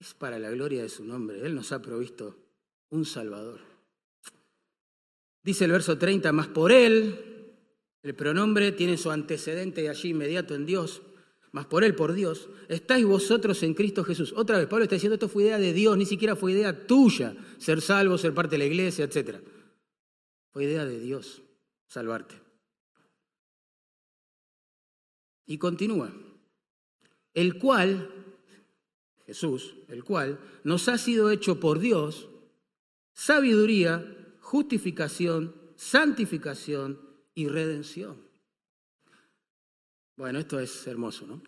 es 0.00 0.14
para 0.14 0.38
la 0.38 0.50
gloria 0.50 0.82
de 0.82 0.88
su 0.88 1.04
nombre. 1.04 1.44
Él 1.46 1.54
nos 1.54 1.70
ha 1.72 1.80
provisto 1.80 2.36
un 2.90 3.04
Salvador. 3.04 3.60
Dice 5.44 5.64
el 5.64 5.72
verso 5.72 5.98
30, 5.98 6.32
más 6.32 6.48
por 6.48 6.72
Él, 6.72 7.54
el 8.02 8.14
pronombre 8.14 8.72
tiene 8.72 8.96
su 8.96 9.10
antecedente 9.10 9.88
allí 9.88 10.10
inmediato 10.10 10.54
en 10.54 10.66
Dios, 10.66 11.02
más 11.52 11.66
por 11.66 11.84
Él, 11.84 11.94
por 11.94 12.14
Dios, 12.14 12.48
estáis 12.68 13.04
vosotros 13.04 13.62
en 13.62 13.74
Cristo 13.74 14.04
Jesús. 14.04 14.32
Otra 14.34 14.58
vez, 14.58 14.66
Pablo 14.66 14.84
está 14.84 14.96
diciendo, 14.96 15.14
esto 15.14 15.28
fue 15.28 15.44
idea 15.44 15.58
de 15.58 15.72
Dios, 15.72 15.96
ni 15.96 16.06
siquiera 16.06 16.34
fue 16.34 16.52
idea 16.52 16.86
tuya, 16.86 17.36
ser 17.58 17.82
salvo, 17.82 18.16
ser 18.16 18.32
parte 18.32 18.52
de 18.52 18.58
la 18.58 18.64
iglesia, 18.64 19.04
etc. 19.04 19.36
Fue 20.50 20.64
idea 20.64 20.86
de 20.86 20.98
Dios, 20.98 21.42
salvarte. 21.86 22.34
Y 25.44 25.58
continúa, 25.58 26.10
el 27.34 27.58
cual, 27.58 28.10
Jesús, 29.26 29.74
el 29.88 30.04
cual 30.04 30.40
nos 30.64 30.88
ha 30.88 30.96
sido 30.96 31.30
hecho 31.30 31.60
por 31.60 31.78
Dios 31.78 32.28
sabiduría, 33.12 34.34
justificación, 34.40 35.54
santificación 35.76 36.98
y 37.34 37.48
redención. 37.48 38.31
Bueno, 40.16 40.38
esto 40.38 40.60
es 40.60 40.86
hermoso, 40.86 41.26
¿no? 41.26 41.42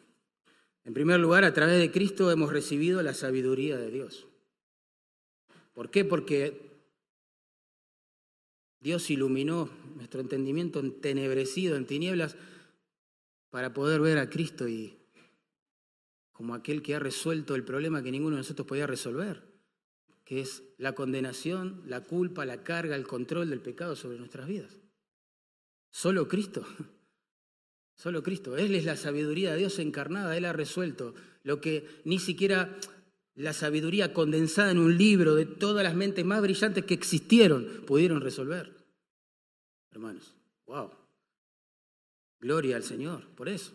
En 0.85 0.93
primer 0.95 1.19
lugar, 1.21 1.45
a 1.45 1.55
través 1.55 1.79
de 1.79 1.91
Cristo 1.91 2.31
hemos 2.31 2.53
recibido 2.53 3.03
la 3.03 3.15
sabiduría 3.15 3.77
de 3.77 3.91
Dios. 3.91 4.27
¿Por 5.73 5.91
qué? 5.91 6.05
Porque 6.05 6.75
Dios 8.81 9.11
iluminó 9.11 9.71
nuestro 9.97 10.21
entendimiento 10.21 10.81
entenebrecido, 10.81 11.77
en 11.77 11.87
tinieblas, 11.87 12.37
para 13.51 13.73
poder 13.73 14.01
ver 14.01 14.19
a 14.19 14.29
Cristo 14.29 14.69
y 14.69 14.99
como 16.33 16.55
aquel 16.55 16.83
que 16.83 16.95
ha 16.95 16.99
resuelto 16.99 17.55
el 17.55 17.65
problema 17.65 18.03
que 18.03 18.11
ninguno 18.11 18.37
de 18.37 18.41
nosotros 18.41 18.67
podía 18.67 18.87
resolver, 18.87 19.43
que 20.25 20.41
es 20.41 20.65
la 20.77 20.95
condenación, 20.95 21.83
la 21.87 22.03
culpa, 22.03 22.45
la 22.45 22.63
carga, 22.63 22.97
el 22.97 23.07
control 23.07 23.49
del 23.49 23.61
pecado 23.61 23.97
sobre 23.97 24.19
nuestras 24.19 24.49
vidas. 24.49 24.81
Solo 25.91 26.29
Cristo, 26.29 26.67
solo 27.97 28.23
Cristo. 28.23 28.57
Él 28.57 28.75
es 28.75 28.85
la 28.85 28.97
sabiduría 28.97 29.53
de 29.53 29.59
Dios 29.59 29.79
encarnada, 29.79 30.37
Él 30.37 30.45
ha 30.45 30.53
resuelto 30.53 31.15
lo 31.43 31.61
que 31.61 31.87
ni 32.05 32.19
siquiera 32.19 32.77
la 33.37 33.53
sabiduría 33.53 34.13
condensada 34.13 34.71
en 34.71 34.79
un 34.79 34.97
libro 34.97 35.35
de 35.35 35.47
todas 35.47 35.83
las 35.85 35.95
mentes 35.95 36.25
más 36.25 36.41
brillantes 36.41 36.85
que 36.85 36.95
existieron 36.95 37.83
pudieron 37.87 38.21
resolver. 38.21 38.73
Hermanos, 39.91 40.35
wow. 40.67 40.91
Gloria 42.41 42.77
al 42.77 42.85
Señor, 42.85 43.27
por 43.35 43.49
eso. 43.49 43.73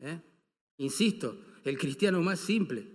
¿eh? 0.00 0.20
Insisto, 0.78 1.38
el 1.64 1.78
cristiano 1.78 2.20
más 2.22 2.40
simple, 2.40 2.86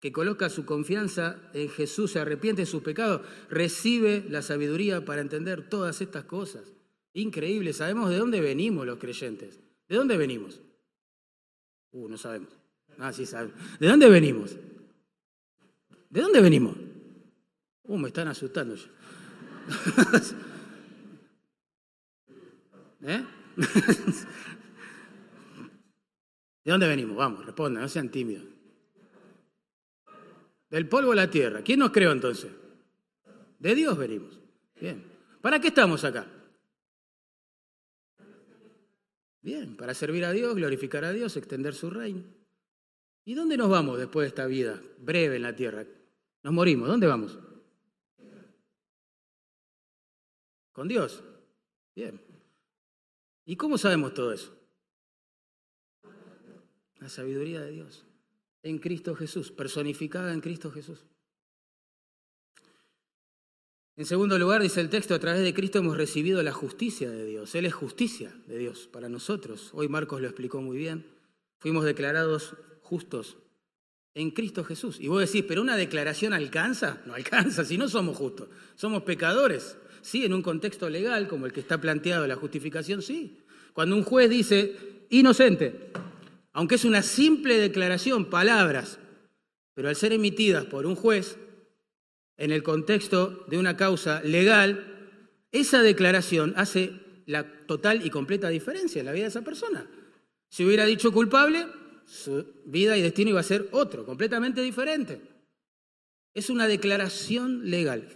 que 0.00 0.12
coloca 0.12 0.48
su 0.48 0.64
confianza 0.64 1.50
en 1.54 1.68
Jesús, 1.68 2.12
se 2.12 2.20
arrepiente 2.20 2.62
de 2.62 2.66
sus 2.66 2.82
pecados, 2.82 3.22
recibe 3.50 4.24
la 4.28 4.42
sabiduría 4.42 5.04
para 5.04 5.20
entender 5.20 5.68
todas 5.68 6.00
estas 6.00 6.24
cosas. 6.24 6.72
Increíble, 7.14 7.72
sabemos 7.72 8.10
de 8.10 8.18
dónde 8.18 8.40
venimos 8.40 8.86
los 8.86 8.98
creyentes. 8.98 9.58
¿De 9.88 9.96
dónde 9.96 10.16
venimos? 10.16 10.60
Uh, 11.92 12.08
no 12.08 12.16
sabemos. 12.18 12.50
Ah, 12.98 13.12
sí 13.12 13.26
sabemos. 13.26 13.54
¿De 13.78 13.86
dónde 13.88 14.08
venimos? 14.08 14.56
¿De 16.10 16.20
dónde 16.20 16.40
venimos? 16.40 16.76
Uh, 17.84 17.98
me 17.98 18.08
están 18.08 18.28
asustando 18.28 18.74
ya. 18.74 18.86
¿Eh? 23.02 23.24
¿De 26.64 26.72
dónde 26.72 26.88
venimos? 26.88 27.16
Vamos, 27.16 27.46
respondan, 27.46 27.82
no 27.82 27.88
sean 27.88 28.10
tímidos. 28.10 28.44
Del 30.68 30.86
polvo 30.88 31.10
de 31.10 31.16
la 31.16 31.30
tierra. 31.30 31.62
¿Quién 31.62 31.78
nos 31.78 31.92
creó 31.92 32.12
entonces? 32.12 32.52
De 33.58 33.74
Dios 33.74 33.96
venimos. 33.96 34.38
Bien. 34.78 35.02
¿Para 35.40 35.60
qué 35.60 35.68
estamos 35.68 36.04
acá? 36.04 36.26
Bien, 39.40 39.76
para 39.76 39.94
servir 39.94 40.24
a 40.24 40.32
Dios, 40.32 40.54
glorificar 40.54 41.04
a 41.04 41.12
Dios, 41.12 41.36
extender 41.36 41.74
su 41.74 41.90
reino. 41.90 42.24
¿Y 43.24 43.34
dónde 43.34 43.56
nos 43.56 43.68
vamos 43.68 43.98
después 43.98 44.24
de 44.24 44.28
esta 44.28 44.46
vida 44.46 44.82
breve 44.98 45.36
en 45.36 45.42
la 45.42 45.54
tierra? 45.54 45.86
Nos 46.42 46.52
morimos. 46.52 46.88
¿Dónde 46.88 47.06
vamos? 47.06 47.38
Con 50.72 50.88
Dios. 50.88 51.22
Bien. 51.94 52.20
¿Y 53.44 53.56
cómo 53.56 53.78
sabemos 53.78 54.14
todo 54.14 54.32
eso? 54.32 54.54
La 56.98 57.08
sabiduría 57.08 57.60
de 57.60 57.70
Dios 57.70 58.04
en 58.62 58.78
Cristo 58.78 59.14
Jesús, 59.14 59.50
personificada 59.50 60.32
en 60.32 60.40
Cristo 60.40 60.70
Jesús. 60.70 61.04
En 63.98 64.06
segundo 64.06 64.38
lugar, 64.38 64.62
dice 64.62 64.80
el 64.80 64.90
texto, 64.90 65.12
a 65.12 65.18
través 65.18 65.42
de 65.42 65.52
Cristo 65.52 65.80
hemos 65.80 65.96
recibido 65.96 66.40
la 66.44 66.52
justicia 66.52 67.10
de 67.10 67.26
Dios. 67.26 67.52
Él 67.56 67.66
es 67.66 67.74
justicia 67.74 68.32
de 68.46 68.56
Dios 68.56 68.88
para 68.92 69.08
nosotros. 69.08 69.70
Hoy 69.72 69.88
Marcos 69.88 70.20
lo 70.20 70.28
explicó 70.28 70.62
muy 70.62 70.78
bien. 70.78 71.04
Fuimos 71.58 71.84
declarados 71.84 72.54
justos 72.80 73.38
en 74.14 74.30
Cristo 74.30 74.62
Jesús. 74.62 75.00
Y 75.00 75.08
vos 75.08 75.18
decís, 75.18 75.44
pero 75.48 75.62
una 75.62 75.76
declaración 75.76 76.32
alcanza? 76.32 77.02
No 77.06 77.14
alcanza, 77.14 77.64
si 77.64 77.76
no 77.76 77.88
somos 77.88 78.16
justos. 78.16 78.46
Somos 78.76 79.02
pecadores. 79.02 79.76
Sí, 80.00 80.24
en 80.24 80.32
un 80.32 80.42
contexto 80.42 80.88
legal 80.88 81.26
como 81.26 81.46
el 81.46 81.52
que 81.52 81.58
está 81.58 81.80
planteado 81.80 82.24
la 82.28 82.36
justificación, 82.36 83.02
sí. 83.02 83.40
Cuando 83.72 83.96
un 83.96 84.04
juez 84.04 84.30
dice 84.30 84.76
inocente, 85.10 85.90
aunque 86.52 86.76
es 86.76 86.84
una 86.84 87.02
simple 87.02 87.58
declaración, 87.58 88.26
palabras, 88.26 89.00
pero 89.74 89.88
al 89.88 89.96
ser 89.96 90.12
emitidas 90.12 90.66
por 90.66 90.86
un 90.86 90.94
juez, 90.94 91.36
en 92.38 92.52
el 92.52 92.62
contexto 92.62 93.44
de 93.48 93.58
una 93.58 93.76
causa 93.76 94.22
legal, 94.22 95.10
esa 95.52 95.82
declaración 95.82 96.54
hace 96.56 96.92
la 97.26 97.66
total 97.66 98.06
y 98.06 98.10
completa 98.10 98.48
diferencia 98.48 99.00
en 99.00 99.06
la 99.06 99.12
vida 99.12 99.24
de 99.24 99.28
esa 99.28 99.42
persona. 99.42 99.86
Si 100.48 100.64
hubiera 100.64 100.86
dicho 100.86 101.12
culpable, 101.12 101.66
su 102.06 102.46
vida 102.64 102.96
y 102.96 103.02
destino 103.02 103.30
iba 103.30 103.40
a 103.40 103.44
ser 103.44 103.68
otro, 103.72 104.06
completamente 104.06 104.62
diferente. 104.62 105.20
Es 106.32 106.48
una 106.48 106.66
declaración 106.66 107.68
legal. 107.70 108.08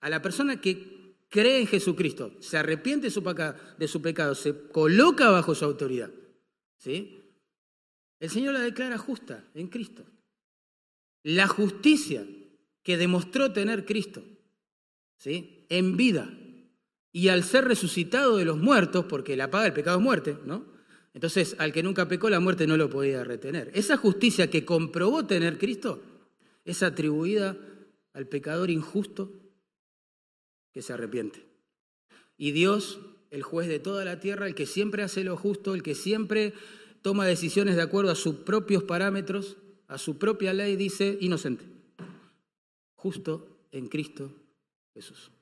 A 0.00 0.10
la 0.10 0.22
persona 0.22 0.60
que 0.60 1.16
cree 1.28 1.60
en 1.60 1.66
Jesucristo, 1.66 2.32
se 2.40 2.58
arrepiente 2.58 3.06
de 3.06 3.88
su, 3.88 4.02
pecado, 4.02 4.34
se 4.34 4.68
coloca 4.68 5.30
bajo 5.30 5.54
su 5.54 5.64
autoridad, 5.64 6.10
¿sí? 6.76 7.18
El 8.20 8.30
Señor 8.30 8.54
la 8.54 8.60
declara 8.60 8.98
justa 8.98 9.44
en 9.54 9.68
Cristo. 9.68 10.04
La 11.24 11.48
justicia 11.48 12.24
que 12.82 12.96
demostró 12.96 13.52
tener 13.52 13.84
Cristo, 13.84 14.22
¿sí? 15.16 15.66
En 15.68 15.96
vida. 15.96 16.30
Y 17.12 17.28
al 17.28 17.44
ser 17.44 17.64
resucitado 17.66 18.36
de 18.36 18.44
los 18.44 18.58
muertos, 18.58 19.04
porque 19.04 19.36
la 19.36 19.50
paga 19.50 19.64
del 19.64 19.72
pecado 19.72 19.98
es 19.98 20.02
muerte, 20.02 20.36
¿no? 20.44 20.64
Entonces, 21.14 21.56
al 21.58 21.72
que 21.72 21.82
nunca 21.82 22.08
pecó, 22.08 22.30
la 22.30 22.40
muerte 22.40 22.66
no 22.66 22.76
lo 22.76 22.88
podía 22.88 23.22
retener. 23.22 23.70
Esa 23.74 23.96
justicia 23.96 24.48
que 24.48 24.64
comprobó 24.64 25.26
tener 25.26 25.58
Cristo 25.58 26.02
es 26.64 26.82
atribuida 26.82 27.56
al 28.14 28.26
pecador 28.28 28.70
injusto 28.70 29.30
que 30.72 30.82
se 30.82 30.92
arrepiente. 30.92 31.44
Y 32.38 32.52
Dios, 32.52 33.00
el 33.30 33.42
juez 33.42 33.68
de 33.68 33.78
toda 33.78 34.04
la 34.04 34.20
tierra, 34.20 34.46
el 34.46 34.54
que 34.54 34.66
siempre 34.66 35.02
hace 35.02 35.22
lo 35.22 35.36
justo, 35.36 35.74
el 35.74 35.82
que 35.82 35.94
siempre 35.94 36.54
toma 37.02 37.26
decisiones 37.26 37.76
de 37.76 37.82
acuerdo 37.82 38.10
a 38.10 38.16
sus 38.16 38.36
propios 38.36 38.84
parámetros, 38.84 39.58
a 39.88 39.98
su 39.98 40.18
propia 40.18 40.54
ley, 40.54 40.76
dice 40.76 41.18
inocente, 41.20 41.64
justo 43.02 43.66
en 43.72 43.88
Cristo 43.88 44.32
Jesús. 44.94 45.32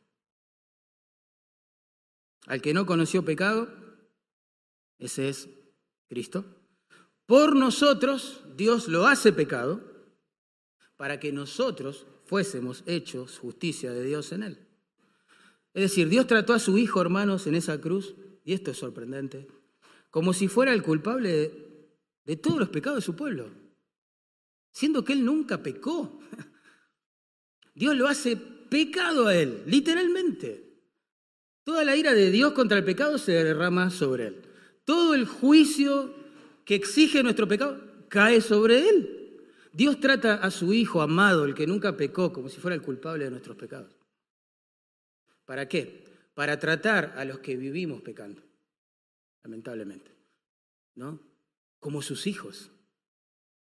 Al 2.47 2.63
que 2.63 2.73
no 2.73 2.87
conoció 2.87 3.23
pecado, 3.23 3.69
ese 4.99 5.29
es 5.29 5.47
Cristo. 6.09 6.43
Por 7.27 7.55
nosotros, 7.55 8.41
Dios 8.57 8.89
lo 8.89 9.07
hace 9.07 9.35
pecado 9.35 9.83
para 10.97 11.21
que 11.21 11.33
nosotros 11.33 12.07
fuésemos 12.25 12.83
hechos 12.87 13.39
justicia 13.39 13.93
de 13.93 14.05
Dios 14.05 14.33
en 14.33 14.43
él. 14.43 14.67
Es 15.75 15.83
decir, 15.83 16.09
Dios 16.09 16.27
trató 16.27 16.55
a 16.55 16.59
su 16.59 16.79
hijo, 16.79 17.03
hermanos, 17.03 17.47
en 17.47 17.57
esa 17.57 17.79
cruz, 17.79 18.15
y 18.43 18.55
esto 18.55 18.71
es 18.71 18.79
sorprendente, 18.79 19.47
como 20.11 20.33
si 20.33 20.49
fuera 20.49 20.73
el 20.73 20.83
culpable 20.83 21.53
de, 22.25 22.37
todos 22.37 22.59
los 22.59 22.71
pecados 22.71 23.01
de 23.01 23.05
su 23.05 23.15
pueblo, 23.15 23.51
siendo 24.73 25.05
que 25.05 25.13
él 25.13 25.27
nunca 25.27 25.63
pecó. 25.63 26.21
Dios 27.81 27.97
lo 27.97 28.09
hace 28.09 28.37
pecado 28.37 29.29
a 29.29 29.35
él, 29.35 29.63
literalmente. 29.65 30.71
Toda 31.65 31.83
la 31.83 31.97
ira 31.97 32.13
de 32.13 32.31
Dios 32.31 32.53
contra 32.53 32.77
el 32.77 32.85
pecado 32.85 33.17
se 33.17 33.33
derrama 33.33 33.89
sobre 33.89 34.27
él. 34.27 34.43
Todo 34.85 35.15
el 35.15 35.25
juicio 35.25 36.15
que 36.67 36.75
exige 36.75 37.23
nuestro 37.23 37.49
pecado 37.49 37.81
cae 38.11 38.43
sobre 38.43 38.87
él. 38.87 39.47
Dios 39.73 39.99
trata 39.99 40.35
a 40.35 40.51
su 40.51 40.75
Hijo 40.75 41.01
amado, 41.01 41.47
el 41.47 41.55
que 41.55 41.67
nunca 41.67 41.97
pecó, 41.97 42.35
como 42.35 42.51
si 42.51 42.61
fuera 42.61 42.75
el 42.75 42.83
culpable 42.83 43.25
de 43.25 43.31
nuestros 43.31 43.57
pecados. 43.57 43.97
¿Para 45.47 45.67
qué? 45.67 46.05
Para 46.35 46.59
tratar 46.59 47.15
a 47.17 47.25
los 47.25 47.39
que 47.39 47.57
vivimos 47.57 48.03
pecando, 48.03 48.43
lamentablemente, 49.43 50.15
¿no? 50.97 51.19
Como 51.79 52.03
sus 52.03 52.27
hijos, 52.27 52.73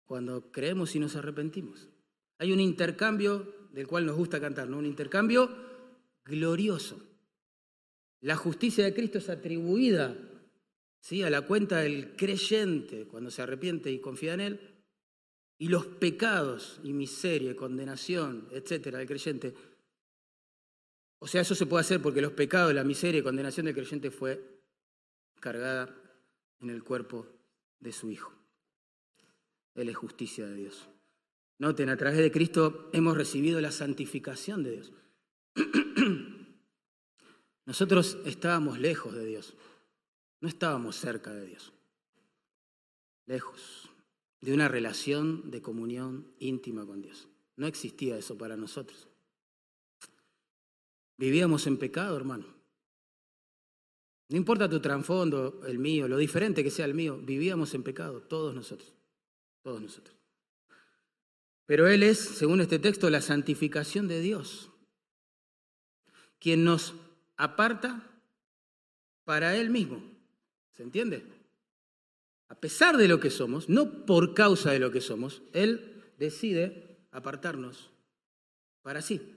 cuando 0.06 0.50
creemos 0.50 0.96
y 0.96 1.00
nos 1.00 1.18
arrepentimos. 1.18 1.90
Hay 2.38 2.54
un 2.54 2.62
intercambio 2.62 3.57
del 3.78 3.86
cual 3.86 4.08
nos 4.08 4.16
gusta 4.16 4.42
cantar, 4.42 4.68
¿no? 4.68 4.80
Un 4.80 4.88
intercambio 4.88 5.56
glorioso. 6.26 7.00
La 8.22 8.36
justicia 8.36 8.84
de 8.84 8.92
Cristo 8.92 9.20
es 9.20 9.30
atribuida 9.30 10.18
¿sí? 11.00 11.22
a 11.22 11.30
la 11.30 11.44
cuenta 11.44 11.82
del 11.82 12.16
creyente 12.16 13.06
cuando 13.06 13.30
se 13.30 13.44
arrepiente 13.44 13.92
y 13.92 14.00
confía 14.00 14.34
en 14.34 14.42
Él, 14.42 14.60
y 15.60 15.68
los 15.68 15.86
pecados 15.86 16.80
y 16.84 16.92
miseria, 16.92 17.56
condenación, 17.56 18.48
etcétera, 18.52 18.98
del 18.98 19.08
creyente. 19.08 19.54
O 21.20 21.28
sea, 21.28 21.42
eso 21.42 21.54
se 21.54 21.68
puede 21.68 21.82
hacer 21.82 22.02
porque 22.02 22.20
los 22.20 22.32
pecados, 22.32 22.74
la 22.74 22.84
miseria 22.84 23.20
y 23.20 23.24
condenación 23.24 23.68
del 23.68 23.76
creyente 23.76 24.10
fue 24.10 24.60
cargada 25.40 25.96
en 26.62 26.72
el 26.72 26.84
cuerpo 26.84 27.28
de 27.80 27.92
su 27.92 28.10
Hijo. 28.10 28.34
Él 29.76 29.90
es 29.90 29.96
justicia 29.96 30.48
de 30.48 30.56
Dios. 30.56 30.90
Noten, 31.60 31.90
a 31.90 31.98
través 31.98 32.20
de 32.20 32.32
Cristo 32.32 32.90
hemos 32.94 33.18
recibido 33.18 33.60
la 33.62 33.72
santificación 33.72 34.64
de 34.64 34.72
Dios. 34.72 34.94
Nosotros 37.66 38.18
estábamos 38.26 38.80
lejos 38.80 39.14
de 39.14 39.26
Dios, 39.26 39.56
no 40.40 40.48
estábamos 40.48 40.96
cerca 40.96 41.34
de 41.34 41.48
Dios, 41.48 41.74
lejos 43.26 43.90
de 44.40 44.54
una 44.54 44.68
relación 44.68 45.52
de 45.52 45.62
comunión 45.62 46.32
íntima 46.40 46.86
con 46.86 47.02
Dios. 47.02 47.28
No 47.56 47.66
existía 47.68 48.18
eso 48.18 48.38
para 48.38 48.56
nosotros. 48.56 49.08
Vivíamos 51.18 51.66
en 51.66 51.78
pecado, 51.78 52.16
hermano. 52.16 52.46
No 54.30 54.38
importa 54.38 54.70
tu 54.70 54.80
trasfondo, 54.80 55.62
el 55.66 55.80
mío, 55.80 56.08
lo 56.08 56.18
diferente 56.18 56.64
que 56.64 56.70
sea 56.70 56.86
el 56.86 56.94
mío, 56.94 57.18
vivíamos 57.18 57.74
en 57.74 57.84
pecado, 57.84 58.22
todos 58.22 58.54
nosotros, 58.54 58.94
todos 59.64 59.82
nosotros. 59.82 60.17
Pero 61.68 61.88
Él 61.88 62.02
es, 62.02 62.18
según 62.18 62.62
este 62.62 62.80
texto, 62.80 63.10
la 63.10 63.22
santificación 63.22 64.08
de 64.08 64.22
Dios, 64.22 64.72
quien 66.40 66.64
nos 66.64 66.96
aparta 67.36 68.10
para 69.26 69.56
Él 69.56 69.70
mismo. 69.70 70.02
¿Se 70.74 70.84
entiende? 70.84 71.26
A 72.48 72.56
pesar 72.56 72.96
de 72.96 73.10
lo 73.10 73.20
que 73.20 73.30
somos, 73.30 73.68
no 73.68 74.06
por 74.06 74.34
causa 74.34 74.72
de 74.72 74.80
lo 74.80 74.92
que 74.92 75.02
somos, 75.02 75.42
Él 75.52 76.14
decide 76.18 76.98
apartarnos 77.12 77.92
para 78.82 79.02
sí. 79.02 79.36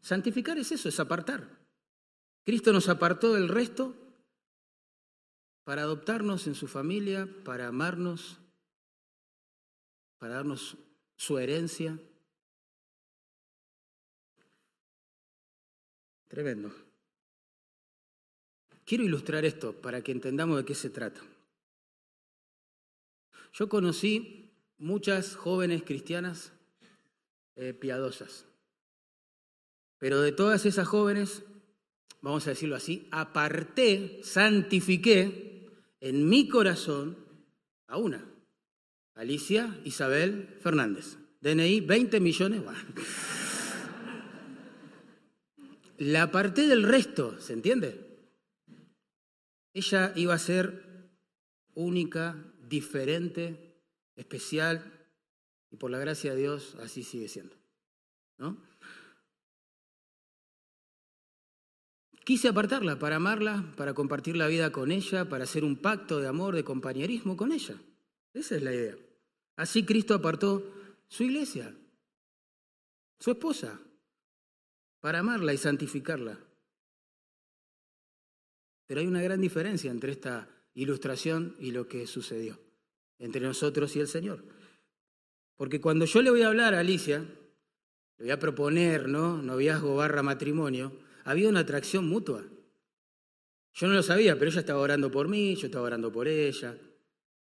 Santificar 0.00 0.56
es 0.56 0.72
eso, 0.72 0.88
es 0.88 0.98
apartar. 0.98 1.46
Cristo 2.44 2.72
nos 2.72 2.88
apartó 2.88 3.34
del 3.34 3.48
resto 3.48 3.94
para 5.64 5.82
adoptarnos 5.82 6.46
en 6.46 6.54
su 6.54 6.66
familia, 6.66 7.28
para 7.44 7.66
amarnos, 7.66 8.38
para 10.16 10.36
darnos 10.36 10.78
su 11.16 11.38
herencia. 11.38 11.98
Tremendo. 16.28 16.72
Quiero 18.84 19.02
ilustrar 19.02 19.44
esto 19.44 19.72
para 19.72 20.02
que 20.02 20.12
entendamos 20.12 20.58
de 20.58 20.64
qué 20.64 20.74
se 20.74 20.90
trata. 20.90 21.20
Yo 23.52 23.68
conocí 23.68 24.52
muchas 24.78 25.34
jóvenes 25.34 25.82
cristianas 25.82 26.52
eh, 27.56 27.72
piadosas, 27.72 28.44
pero 29.98 30.20
de 30.20 30.30
todas 30.30 30.66
esas 30.66 30.86
jóvenes, 30.86 31.42
vamos 32.20 32.46
a 32.46 32.50
decirlo 32.50 32.76
así, 32.76 33.08
aparté, 33.10 34.20
santifiqué 34.22 35.70
en 36.00 36.28
mi 36.28 36.48
corazón 36.48 37.16
a 37.86 37.96
una, 37.96 38.24
Alicia 39.16 39.80
Isabel 39.84 40.56
Fernández. 40.60 41.16
DNI 41.40 41.80
20 41.80 42.20
millones. 42.20 42.62
La 45.98 46.24
aparté 46.24 46.66
del 46.66 46.82
resto, 46.82 47.40
¿se 47.40 47.54
entiende? 47.54 48.04
Ella 49.72 50.12
iba 50.16 50.34
a 50.34 50.38
ser 50.38 51.10
única, 51.74 52.36
diferente, 52.68 53.82
especial, 54.16 55.08
y 55.70 55.76
por 55.76 55.90
la 55.90 55.98
gracia 55.98 56.34
de 56.34 56.40
Dios 56.40 56.76
así 56.82 57.02
sigue 57.02 57.28
siendo. 57.28 57.56
¿no? 58.36 58.62
Quise 62.24 62.48
apartarla 62.48 62.98
para 62.98 63.16
amarla, 63.16 63.72
para 63.76 63.94
compartir 63.94 64.36
la 64.36 64.48
vida 64.48 64.72
con 64.72 64.92
ella, 64.92 65.28
para 65.28 65.44
hacer 65.44 65.64
un 65.64 65.76
pacto 65.76 66.20
de 66.20 66.28
amor, 66.28 66.54
de 66.54 66.64
compañerismo 66.64 67.36
con 67.36 67.52
ella. 67.52 67.76
Esa 68.34 68.56
es 68.56 68.62
la 68.62 68.74
idea. 68.74 69.05
Así 69.56 69.84
Cristo 69.84 70.14
apartó 70.14 70.72
su 71.08 71.24
iglesia, 71.24 71.74
su 73.18 73.30
esposa, 73.30 73.80
para 75.00 75.20
amarla 75.20 75.54
y 75.54 75.58
santificarla. 75.58 76.38
Pero 78.86 79.00
hay 79.00 79.06
una 79.06 79.22
gran 79.22 79.40
diferencia 79.40 79.90
entre 79.90 80.12
esta 80.12 80.48
ilustración 80.74 81.56
y 81.58 81.72
lo 81.72 81.88
que 81.88 82.06
sucedió 82.06 82.58
entre 83.18 83.40
nosotros 83.40 83.96
y 83.96 84.00
el 84.00 84.08
Señor. 84.08 84.44
Porque 85.56 85.80
cuando 85.80 86.04
yo 86.04 86.22
le 86.22 86.30
voy 86.30 86.42
a 86.42 86.48
hablar 86.48 86.74
a 86.74 86.80
Alicia, 86.80 87.18
le 88.18 88.24
voy 88.24 88.30
a 88.30 88.38
proponer, 88.38 89.08
¿no? 89.08 89.40
Noviazgo 89.42 89.96
barra 89.96 90.22
matrimonio, 90.22 90.92
había 91.24 91.48
una 91.48 91.60
atracción 91.60 92.06
mutua. 92.06 92.44
Yo 93.74 93.88
no 93.88 93.94
lo 93.94 94.02
sabía, 94.02 94.38
pero 94.38 94.50
ella 94.50 94.60
estaba 94.60 94.80
orando 94.80 95.10
por 95.10 95.28
mí, 95.28 95.54
yo 95.56 95.66
estaba 95.66 95.86
orando 95.86 96.12
por 96.12 96.28
ella, 96.28 96.78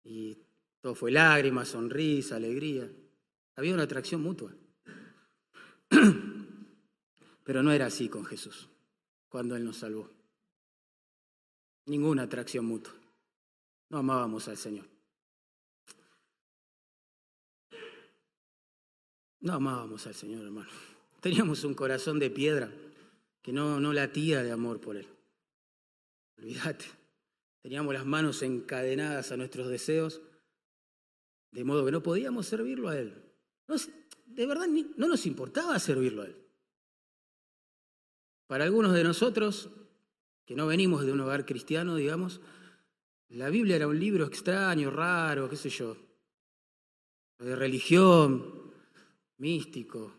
y 0.04 0.36
todo 0.80 0.94
fue 0.94 1.10
lágrimas, 1.10 1.68
sonrisa, 1.68 2.36
alegría. 2.36 2.90
Había 3.56 3.74
una 3.74 3.82
atracción 3.84 4.22
mutua. 4.22 4.54
Pero 7.44 7.62
no 7.62 7.72
era 7.72 7.86
así 7.86 8.08
con 8.08 8.24
Jesús, 8.24 8.68
cuando 9.28 9.56
Él 9.56 9.64
nos 9.64 9.78
salvó. 9.78 10.10
Ninguna 11.86 12.24
atracción 12.24 12.66
mutua. 12.66 12.94
No 13.88 13.98
amábamos 13.98 14.46
al 14.48 14.56
Señor. 14.56 14.86
No 19.40 19.54
amábamos 19.54 20.06
al 20.06 20.14
Señor, 20.14 20.44
hermano. 20.44 20.68
Teníamos 21.20 21.64
un 21.64 21.74
corazón 21.74 22.18
de 22.18 22.30
piedra 22.30 22.70
que 23.42 23.52
no, 23.52 23.80
no 23.80 23.92
latía 23.92 24.42
de 24.42 24.52
amor 24.52 24.80
por 24.80 24.96
Él. 24.96 25.08
Olvídate. 26.36 26.84
Teníamos 27.62 27.94
las 27.94 28.06
manos 28.06 28.42
encadenadas 28.42 29.32
a 29.32 29.36
nuestros 29.36 29.68
deseos, 29.68 30.20
de 31.50 31.64
modo 31.64 31.84
que 31.84 31.92
no 31.92 32.02
podíamos 32.02 32.46
servirlo 32.46 32.88
a 32.88 32.98
Él. 32.98 33.14
de 34.26 34.46
verdad, 34.46 34.66
no 34.96 35.08
nos 35.08 35.26
importaba 35.26 35.78
servirlo 35.78 36.22
a 36.22 36.26
Él. 36.26 36.36
Para 38.46 38.64
algunos 38.64 38.94
de 38.94 39.04
nosotros, 39.04 39.70
que 40.46 40.54
no 40.54 40.66
venimos 40.66 41.04
de 41.04 41.12
un 41.12 41.20
hogar 41.20 41.44
cristiano, 41.44 41.96
digamos, 41.96 42.40
la 43.28 43.50
Biblia 43.50 43.76
era 43.76 43.86
un 43.86 44.00
libro 44.00 44.24
extraño, 44.24 44.90
raro, 44.90 45.50
qué 45.50 45.56
sé 45.56 45.68
yo, 45.68 45.96
de 47.38 47.54
religión, 47.54 48.72
místico. 49.36 50.12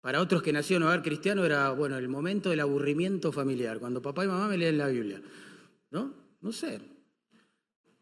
Para 0.00 0.20
otros 0.20 0.42
que 0.42 0.52
nacieron 0.52 0.82
en 0.82 0.88
hogar 0.88 1.02
cristiano 1.02 1.44
era, 1.44 1.70
bueno, 1.70 1.96
el 1.96 2.08
momento 2.08 2.50
del 2.50 2.60
aburrimiento 2.60 3.30
familiar, 3.30 3.78
cuando 3.78 4.02
papá 4.02 4.24
y 4.24 4.28
mamá 4.28 4.48
me 4.48 4.56
leen 4.56 4.78
la 4.78 4.88
Biblia. 4.88 5.22
¿No? 5.90 6.14
No 6.40 6.50
sé. 6.50 6.80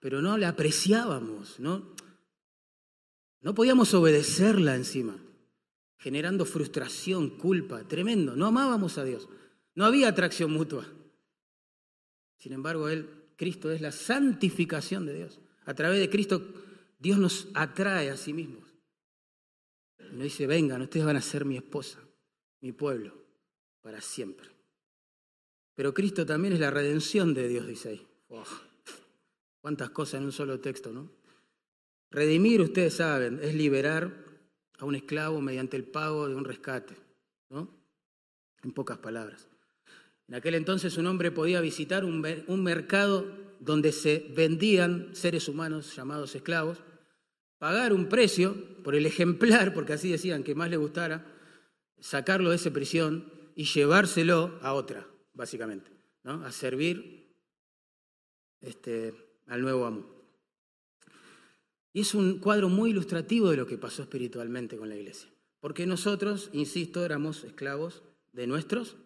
Pero 0.00 0.22
no 0.22 0.36
la 0.38 0.48
apreciábamos, 0.48 1.60
¿no? 1.60 1.94
No 3.42 3.54
podíamos 3.54 3.94
obedecerla 3.94 4.74
encima, 4.74 5.16
generando 5.98 6.44
frustración, 6.44 7.30
culpa, 7.30 7.86
tremendo. 7.86 8.34
No 8.34 8.46
amábamos 8.46 8.98
a 8.98 9.04
Dios. 9.04 9.28
No 9.74 9.84
había 9.84 10.08
atracción 10.08 10.50
mutua. 10.52 10.86
Sin 12.38 12.52
embargo, 12.52 12.88
Él, 12.88 13.08
Cristo 13.36 13.70
es 13.70 13.80
la 13.80 13.92
santificación 13.92 15.06
de 15.06 15.14
Dios. 15.14 15.40
A 15.64 15.74
través 15.74 16.00
de 16.00 16.10
Cristo, 16.10 16.42
Dios 16.98 17.18
nos 17.18 17.48
atrae 17.54 18.10
a 18.10 18.16
sí 18.16 18.32
mismo. 18.32 18.60
Y 19.98 20.14
nos 20.14 20.24
dice, 20.24 20.46
vengan, 20.46 20.82
ustedes 20.82 21.06
van 21.06 21.16
a 21.16 21.22
ser 21.22 21.44
mi 21.44 21.56
esposa, 21.56 21.98
mi 22.60 22.72
pueblo, 22.72 23.14
para 23.80 24.00
siempre. 24.00 24.48
Pero 25.74 25.94
Cristo 25.94 26.26
también 26.26 26.54
es 26.54 26.60
la 26.60 26.70
redención 26.70 27.32
de 27.32 27.48
Dios, 27.48 27.66
dice 27.66 27.88
ahí. 27.90 28.06
Cuántas 29.60 29.90
cosas 29.90 30.20
en 30.20 30.26
un 30.26 30.32
solo 30.32 30.60
texto, 30.60 30.92
¿no? 30.92 31.10
Redimir, 32.10 32.60
ustedes 32.60 32.94
saben, 32.94 33.38
es 33.42 33.54
liberar 33.54 34.24
a 34.78 34.84
un 34.84 34.94
esclavo 34.94 35.40
mediante 35.40 35.76
el 35.76 35.84
pago 35.84 36.28
de 36.28 36.34
un 36.34 36.44
rescate, 36.44 36.96
¿no? 37.50 37.68
En 38.62 38.72
pocas 38.72 38.98
palabras. 38.98 39.48
En 40.30 40.34
aquel 40.34 40.54
entonces 40.54 40.96
un 40.96 41.06
hombre 41.06 41.30
podía 41.30 41.60
visitar 41.60 42.04
un, 42.04 42.20
mercado 42.62 43.26
donde 43.58 43.92
se 43.92 44.30
vendían 44.34 45.14
seres 45.14 45.48
humanos 45.48 45.94
llamados 45.96 46.34
esclavos 46.34 46.78
pagar 47.58 47.92
un 47.92 48.08
precio 48.08 48.82
por 48.82 48.94
el 48.94 49.06
ejemplar, 49.06 49.74
porque 49.74 49.92
así 49.92 50.10
decían 50.10 50.42
que 50.42 50.54
más 50.54 50.70
le 50.70 50.78
gustara, 50.78 51.26
sacarlo 51.98 52.50
de 52.50 52.56
esa 52.56 52.70
prisión 52.70 53.30
y 53.54 53.64
llevárselo 53.64 54.58
a 54.62 54.72
otra, 54.72 55.06
básicamente, 55.34 55.90
¿no? 56.22 56.44
a 56.44 56.52
servir 56.52 57.36
este, 58.60 59.12
al 59.50 59.60
nuevo 59.60 59.84
amo. 59.84 60.06
Y 61.92 62.00
es 62.00 62.14
un 62.14 62.38
cuadro 62.38 62.68
muy 62.68 62.90
ilustrativo 62.90 63.50
de 63.50 63.56
lo 63.56 63.66
que 63.66 63.76
pasó 63.76 64.02
espiritualmente 64.02 64.76
con 64.76 64.88
la 64.88 64.96
iglesia. 64.96 65.28
Porque 65.58 65.86
nosotros, 65.86 66.48
insisto, 66.52 67.04
éramos 67.04 67.44
esclavos 67.44 68.02
de 68.32 68.46
nuestros 68.46 68.96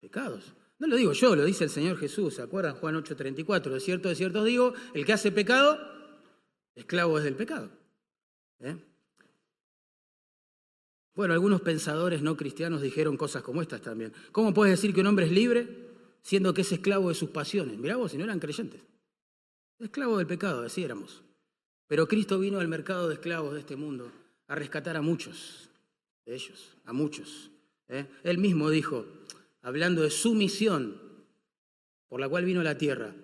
pecados. 0.00 0.54
No 0.78 0.88
lo 0.88 0.96
digo 0.96 1.12
yo, 1.12 1.34
lo 1.36 1.44
dice 1.44 1.64
el 1.64 1.70
Señor 1.70 1.96
Jesús. 1.96 2.34
¿Se 2.34 2.42
acuerdan? 2.42 2.74
Juan 2.74 2.96
8:34. 2.96 3.70
De 3.70 3.80
cierto, 3.80 4.08
de 4.08 4.16
cierto 4.16 4.44
digo, 4.44 4.74
el 4.92 5.06
que 5.06 5.12
hace 5.12 5.30
pecado, 5.30 5.78
esclavo 6.74 7.16
es 7.18 7.24
del 7.24 7.36
pecado. 7.36 7.70
¿Eh? 8.58 8.76
Bueno, 11.14 11.32
algunos 11.32 11.62
pensadores 11.62 12.20
no 12.20 12.36
cristianos 12.36 12.82
dijeron 12.82 13.16
cosas 13.16 13.42
como 13.42 13.62
estas 13.62 13.80
también. 13.80 14.12
¿Cómo 14.32 14.52
puedes 14.52 14.78
decir 14.78 14.92
que 14.92 15.00
un 15.00 15.06
hombre 15.06 15.26
es 15.26 15.32
libre 15.32 15.86
siendo 16.20 16.52
que 16.52 16.62
es 16.62 16.72
esclavo 16.72 17.08
de 17.08 17.14
sus 17.14 17.30
pasiones? 17.30 17.78
Mirá 17.78 17.96
vos, 17.96 18.10
si 18.10 18.18
no 18.18 18.24
eran 18.24 18.40
creyentes. 18.40 18.82
Esclavo 19.78 20.18
del 20.18 20.26
pecado, 20.26 20.62
así 20.62 20.82
éramos. 20.82 21.22
Pero 21.86 22.08
Cristo 22.08 22.38
vino 22.38 22.58
al 22.58 22.68
mercado 22.68 23.08
de 23.08 23.14
esclavos 23.14 23.54
de 23.54 23.60
este 23.60 23.76
mundo 23.76 24.10
a 24.48 24.54
rescatar 24.54 24.96
a 24.96 25.02
muchos 25.02 25.68
de 26.24 26.34
ellos, 26.34 26.76
a 26.84 26.92
muchos. 26.92 27.50
¿eh? 27.88 28.06
Él 28.24 28.38
mismo 28.38 28.70
dijo, 28.70 29.06
hablando 29.62 30.02
de 30.02 30.10
su 30.10 30.34
misión 30.34 31.00
por 32.08 32.20
la 32.20 32.28
cual 32.28 32.44
vino 32.44 32.60
a 32.60 32.64
la 32.64 32.78
tierra, 32.78 33.14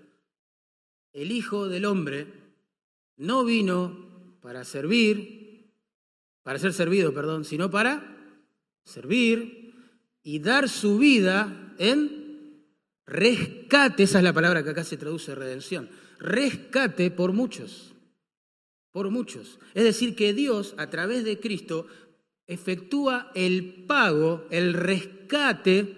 el 1.12 1.30
Hijo 1.30 1.68
del 1.68 1.84
Hombre 1.84 2.26
no 3.16 3.44
vino 3.44 4.36
para 4.40 4.64
servir, 4.64 5.70
para 6.42 6.59
ser 6.59 6.72
servido, 6.72 7.12
perdón, 7.12 7.44
sino 7.44 7.70
para 7.70 8.16
servir 8.84 9.74
y 10.22 10.38
dar 10.38 10.68
su 10.68 10.98
vida 10.98 11.74
en 11.78 12.22
rescate, 13.07 14.05
esa 14.05 14.18
es 14.18 14.24
la 14.24 14.32
palabra 14.32 14.62
que 14.62 14.70
acá 14.70 14.84
se 14.84 14.96
traduce 14.96 15.34
redención, 15.34 15.90
rescate 16.18 17.11
por 17.11 17.32
muchos 17.32 17.92
por 18.92 19.11
muchos. 19.11 19.59
Es 19.74 19.84
decir, 19.84 20.14
que 20.14 20.34
Dios, 20.34 20.74
a 20.76 20.90
través 20.90 21.24
de 21.24 21.40
Cristo, 21.40 21.86
efectúa 22.46 23.32
el 23.34 23.84
pago, 23.86 24.46
el 24.50 24.74
rescate 24.74 25.96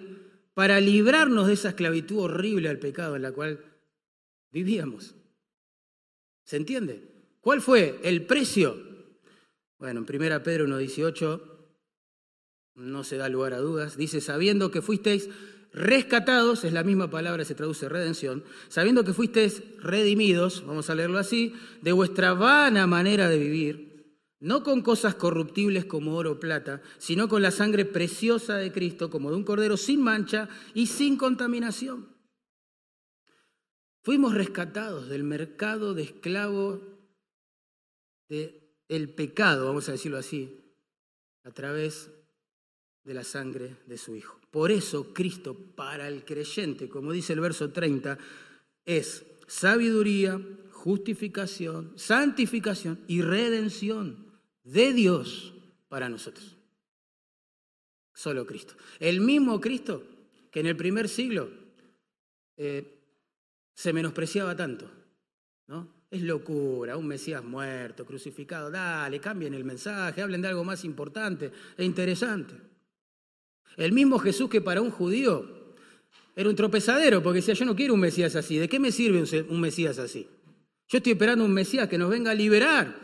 para 0.53 0.79
librarnos 0.79 1.47
de 1.47 1.53
esa 1.53 1.69
esclavitud 1.69 2.19
horrible 2.19 2.69
al 2.69 2.79
pecado 2.79 3.17
en 3.17 3.21
la 3.21 3.33
cual 3.33 3.63
vivíamos. 4.51 5.13
¿Se 6.45 6.55
entiende? 6.55 7.03
¿Cuál 7.41 7.61
fue 7.61 7.99
el 8.03 8.25
precio? 8.25 8.81
Bueno, 9.77 10.05
en 10.07 10.21
1 10.21 10.43
Pedro 10.43 10.65
1.18 10.65 11.41
no 12.75 13.03
se 13.03 13.17
da 13.17 13.27
lugar 13.27 13.53
a 13.53 13.59
dudas. 13.59 13.97
Dice, 13.97 14.21
sabiendo 14.21 14.71
que 14.71 14.81
fuisteis 14.81 15.29
rescatados, 15.75 16.63
es 16.63 16.71
la 16.71 16.83
misma 16.83 17.09
palabra, 17.09 17.43
se 17.43 17.53
traduce 17.53 17.89
redención, 17.89 18.45
sabiendo 18.69 19.03
que 19.03 19.13
fuisteis 19.13 19.61
redimidos, 19.79 20.65
vamos 20.65 20.89
a 20.89 20.95
leerlo 20.95 21.19
así, 21.19 21.53
de 21.81 21.91
vuestra 21.91 22.33
vana 22.33 22.87
manera 22.87 23.27
de 23.27 23.37
vivir, 23.37 24.15
no 24.39 24.63
con 24.63 24.81
cosas 24.81 25.15
corruptibles 25.15 25.83
como 25.83 26.15
oro 26.15 26.33
o 26.33 26.39
plata, 26.39 26.81
sino 26.97 27.27
con 27.27 27.41
la 27.41 27.51
sangre 27.51 27.83
preciosa 27.83 28.55
de 28.55 28.71
Cristo, 28.71 29.09
como 29.09 29.29
de 29.29 29.35
un 29.35 29.43
cordero 29.43 29.75
sin 29.75 30.01
mancha 30.01 30.47
y 30.73 30.87
sin 30.87 31.17
contaminación. 31.17 32.07
Fuimos 34.01 34.33
rescatados 34.33 35.09
del 35.09 35.23
mercado 35.23 35.93
de 35.93 36.03
esclavos 36.03 36.79
del 38.29 39.09
pecado, 39.13 39.65
vamos 39.65 39.89
a 39.89 39.93
decirlo 39.93 40.17
así, 40.17 40.73
a 41.43 41.51
través 41.51 42.14
de 43.05 43.13
la 43.13 43.23
sangre 43.23 43.77
de 43.85 43.97
su 43.97 44.15
Hijo. 44.15 44.39
Por 44.51 44.71
eso 44.71 45.13
Cristo 45.13 45.55
para 45.75 46.07
el 46.07 46.25
creyente, 46.25 46.89
como 46.89 47.11
dice 47.11 47.33
el 47.33 47.39
verso 47.39 47.71
30, 47.71 48.17
es 48.85 49.25
sabiduría, 49.47 50.41
justificación, 50.71 51.93
santificación 51.95 52.99
y 53.07 53.21
redención 53.21 54.25
de 54.63 54.93
Dios 54.93 55.53
para 55.87 56.09
nosotros. 56.09 56.57
Solo 58.13 58.45
Cristo. 58.45 58.75
El 58.99 59.21
mismo 59.21 59.61
Cristo 59.61 60.03
que 60.51 60.61
en 60.61 60.67
el 60.67 60.77
primer 60.77 61.09
siglo 61.09 61.49
eh, 62.57 63.01
se 63.73 63.93
menospreciaba 63.93 64.55
tanto. 64.55 64.89
¿no? 65.67 65.87
Es 66.09 66.21
locura, 66.21 66.97
un 66.97 67.07
Mesías 67.07 67.43
muerto, 67.43 68.05
crucificado. 68.05 68.71
Dale, 68.71 69.19
cambien 69.19 69.53
el 69.53 69.65
mensaje, 69.65 70.21
hablen 70.21 70.41
de 70.41 70.47
algo 70.47 70.63
más 70.63 70.85
importante 70.85 71.51
e 71.77 71.83
interesante. 71.83 72.55
El 73.77 73.91
mismo 73.91 74.19
Jesús 74.19 74.49
que 74.49 74.61
para 74.61 74.81
un 74.81 74.91
judío 74.91 75.73
era 76.35 76.49
un 76.49 76.55
tropezadero, 76.55 77.23
porque 77.23 77.37
decía, 77.37 77.53
yo 77.53 77.65
no 77.65 77.75
quiero 77.75 77.93
un 77.93 77.99
Mesías 77.99 78.35
así. 78.35 78.57
¿De 78.57 78.67
qué 78.67 78.79
me 78.79 78.91
sirve 78.91 79.23
un 79.49 79.61
Mesías 79.61 79.99
así? 79.99 80.27
Yo 80.87 80.97
estoy 80.97 81.13
esperando 81.13 81.45
un 81.45 81.53
Mesías 81.53 81.87
que 81.87 81.97
nos 81.97 82.09
venga 82.09 82.31
a 82.31 82.35
liberar 82.35 82.95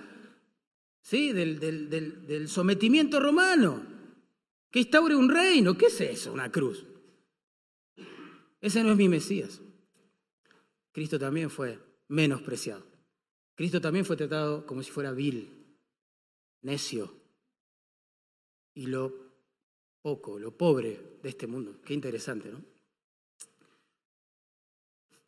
¿sí? 1.01 1.31
del, 1.31 1.59
del 1.59 2.47
sometimiento 2.47 3.19
romano, 3.19 3.85
que 4.69 4.79
instaure 4.79 5.15
un 5.15 5.29
reino. 5.29 5.77
¿Qué 5.77 5.87
es 5.87 6.01
eso, 6.01 6.33
una 6.33 6.51
cruz? 6.51 6.85
Ese 8.59 8.83
no 8.83 8.91
es 8.91 8.97
mi 8.97 9.09
Mesías. 9.09 9.61
Cristo 10.91 11.17
también 11.17 11.49
fue 11.49 11.79
menospreciado. 12.09 12.85
Cristo 13.55 13.81
también 13.81 14.05
fue 14.05 14.17
tratado 14.17 14.65
como 14.65 14.83
si 14.83 14.91
fuera 14.91 15.11
vil, 15.11 15.77
necio. 16.61 17.15
Y 18.73 18.87
lo 18.87 19.30
poco, 20.01 20.39
lo 20.39 20.51
pobre 20.51 21.19
de 21.21 21.29
este 21.29 21.47
mundo. 21.47 21.79
Qué 21.85 21.93
interesante, 21.93 22.49
¿no? 22.49 22.61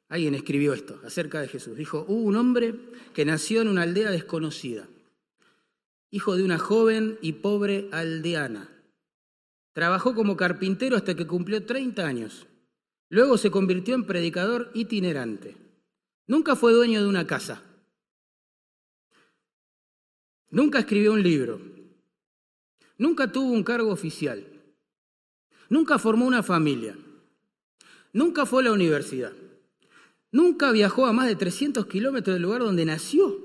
Alguien 0.09 0.35
escribió 0.35 0.73
esto 0.73 0.99
acerca 1.03 1.41
de 1.41 1.47
Jesús. 1.47 1.75
Dijo, 1.75 2.05
hubo 2.07 2.21
un 2.21 2.35
hombre 2.35 2.75
que 3.13 3.25
nació 3.25 3.61
en 3.61 3.67
una 3.67 3.81
aldea 3.81 4.11
desconocida, 4.11 4.87
hijo 6.11 6.35
de 6.35 6.43
una 6.43 6.59
joven 6.59 7.17
y 7.21 7.33
pobre 7.33 7.89
aldeana. 7.91 8.69
Trabajó 9.73 10.13
como 10.13 10.37
carpintero 10.37 10.95
hasta 10.95 11.15
que 11.15 11.25
cumplió 11.25 11.65
30 11.65 12.05
años. 12.05 12.45
Luego 13.09 13.39
se 13.39 13.49
convirtió 13.49 13.95
en 13.95 14.05
predicador 14.05 14.69
itinerante. 14.75 15.55
Nunca 16.27 16.55
fue 16.55 16.73
dueño 16.73 17.01
de 17.01 17.07
una 17.07 17.25
casa. 17.25 17.63
Nunca 20.51 20.79
escribió 20.79 21.13
un 21.13 21.23
libro. 21.23 21.59
Nunca 22.99 23.31
tuvo 23.31 23.51
un 23.51 23.63
cargo 23.63 23.91
oficial. 23.91 24.52
Nunca 25.73 25.97
formó 25.97 26.27
una 26.27 26.43
familia. 26.43 26.95
Nunca 28.11 28.45
fue 28.45 28.61
a 28.61 28.65
la 28.65 28.73
universidad. 28.73 29.33
Nunca 30.31 30.71
viajó 30.71 31.07
a 31.07 31.13
más 31.13 31.25
de 31.25 31.35
300 31.35 31.87
kilómetros 31.87 32.35
del 32.35 32.43
lugar 32.43 32.61
donde 32.61 32.85
nació. 32.85 33.35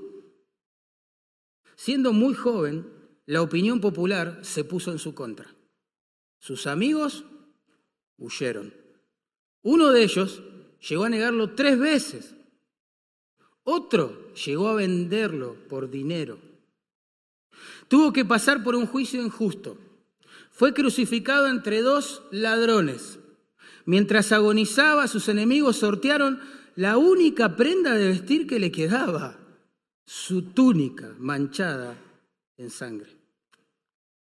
Siendo 1.75 2.13
muy 2.13 2.35
joven, 2.35 2.87
la 3.25 3.41
opinión 3.41 3.81
popular 3.81 4.41
se 4.43 4.63
puso 4.63 4.91
en 4.91 4.99
su 4.99 5.15
contra. 5.15 5.55
Sus 6.37 6.67
amigos 6.67 7.25
huyeron. 8.19 8.75
Uno 9.63 9.89
de 9.89 10.03
ellos 10.03 10.43
llegó 10.87 11.05
a 11.05 11.09
negarlo 11.09 11.55
tres 11.55 11.79
veces. 11.79 12.35
Otro 13.63 14.31
llegó 14.35 14.67
a 14.67 14.75
venderlo 14.75 15.55
por 15.67 15.89
dinero. 15.89 16.37
Tuvo 17.87 18.13
que 18.13 18.23
pasar 18.23 18.63
por 18.63 18.75
un 18.75 18.85
juicio 18.85 19.19
injusto 19.19 19.88
fue 20.59 20.73
crucificado 20.73 21.47
entre 21.47 21.81
dos 21.81 22.21
ladrones. 22.31 23.17
Mientras 23.85 24.33
agonizaba, 24.33 25.07
sus 25.07 25.29
enemigos 25.29 25.77
sortearon 25.77 26.41
la 26.75 26.97
única 26.97 27.55
prenda 27.55 27.93
de 27.93 28.09
vestir 28.09 28.45
que 28.45 28.59
le 28.59 28.69
quedaba, 28.69 29.39
su 30.05 30.51
túnica 30.51 31.15
manchada 31.17 31.95
en 32.57 32.69
sangre. 32.71 33.09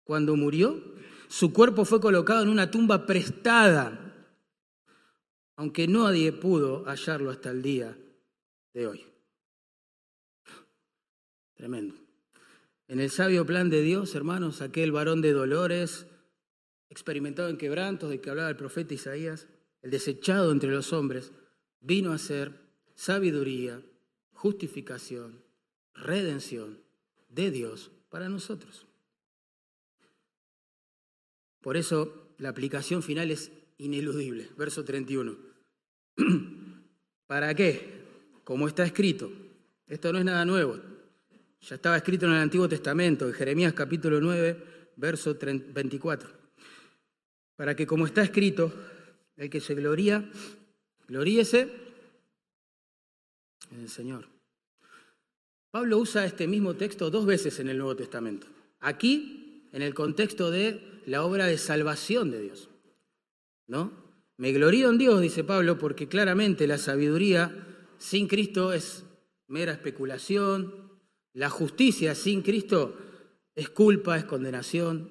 Cuando 0.03 0.35
murió, 0.35 0.83
su 1.29 1.53
cuerpo 1.53 1.85
fue 1.85 2.01
colocado 2.01 2.43
en 2.43 2.49
una 2.49 2.71
tumba 2.71 3.05
prestada, 3.05 4.15
aunque 5.57 5.87
nadie 5.87 6.33
pudo 6.33 6.85
hallarlo 6.87 7.33
hasta 7.33 7.51
el 7.51 7.61
día 7.61 7.99
de 8.73 8.87
hoy. 8.87 9.05
Tremendo. 11.55 11.95
En 12.89 12.99
el 12.99 13.11
sabio 13.11 13.45
plan 13.45 13.69
de 13.69 13.83
Dios, 13.83 14.15
hermanos, 14.15 14.63
aquel 14.63 14.91
varón 14.91 15.21
de 15.21 15.33
dolores, 15.33 16.07
experimentado 16.95 17.49
en 17.49 17.57
quebrantos 17.57 18.09
de 18.09 18.21
que 18.21 18.31
hablaba 18.31 18.49
el 18.49 18.57
profeta 18.57 18.95
Isaías, 18.95 19.49
el 19.83 19.91
desechado 19.91 20.53
entre 20.53 20.71
los 20.71 20.93
hombres, 20.93 21.33
vino 21.81 22.13
a 22.13 22.19
ser 22.19 22.53
sabiduría, 22.95 23.83
justificación, 24.33 25.43
redención 25.93 26.79
de 27.29 27.51
Dios 27.51 27.91
para 28.11 28.29
nosotros. 28.29 28.87
Por 31.61 31.77
eso 31.77 32.29
la 32.39 32.51
aplicación 32.51 33.03
final 33.03 33.33
es 33.33 33.51
ineludible. 33.79 34.51
Verso 34.57 34.85
31. 34.85 35.37
¿Para 37.27 37.55
qué? 37.55 38.05
Como 38.45 38.69
está 38.69 38.85
escrito. 38.85 39.33
Esto 39.89 40.13
no 40.13 40.21
es 40.21 40.25
nada 40.25 40.45
nuevo. 40.45 40.79
Ya 41.61 41.75
estaba 41.75 41.97
escrito 41.97 42.27
en 42.27 42.33
el 42.33 42.39
Antiguo 42.39 42.69
Testamento, 42.69 43.27
en 43.27 43.33
Jeremías 43.33 43.73
capítulo 43.73 44.21
9, 44.21 44.93
verso 44.97 45.37
24. 45.37 46.44
Para 47.57 47.77
que 47.77 47.87
como 47.87 48.07
está 48.07 48.23
escrito, 48.23 48.73
el 49.37 49.51
que 49.51 49.61
se 49.61 49.75
gloría, 49.75 50.29
gloríese 51.09 51.71
en 53.71 53.81
el 53.81 53.89
Señor. 53.89 54.29
Pablo 55.71 55.99
usa 55.99 56.25
este 56.25 56.47
mismo 56.47 56.75
texto 56.75 57.11
dos 57.11 57.27
veces 57.27 57.59
en 57.59 57.69
el 57.69 57.79
Nuevo 57.79 57.97
Testamento. 57.97 58.47
Aquí, 58.81 59.69
en 59.73 59.83
el 59.83 59.93
contexto 59.93 60.51
de 60.51 61.03
la 61.07 61.25
obra 61.25 61.47
de 61.47 61.59
salvación 61.59 62.31
de 62.31 62.41
Dios. 62.43 62.71
¿No? 63.67 63.93
Me 64.37 64.53
glorío 64.53 64.91
en 64.91 64.99
Dios, 64.99 65.21
dice 65.21 65.43
Pablo, 65.43 65.79
porque 65.79 66.09
claramente 66.09 66.67
la 66.67 66.79
sabiduría 66.79 67.67
sin 67.99 68.29
Cristo 68.29 68.73
es 68.73 69.05
mera 69.49 69.73
especulación, 69.73 70.93
la 71.33 71.51
justicia 71.51 72.15
sin 72.15 72.43
Cristo 72.43 72.97
es 73.55 73.69
culpa, 73.69 74.17
es 74.17 74.25
condenación, 74.25 75.11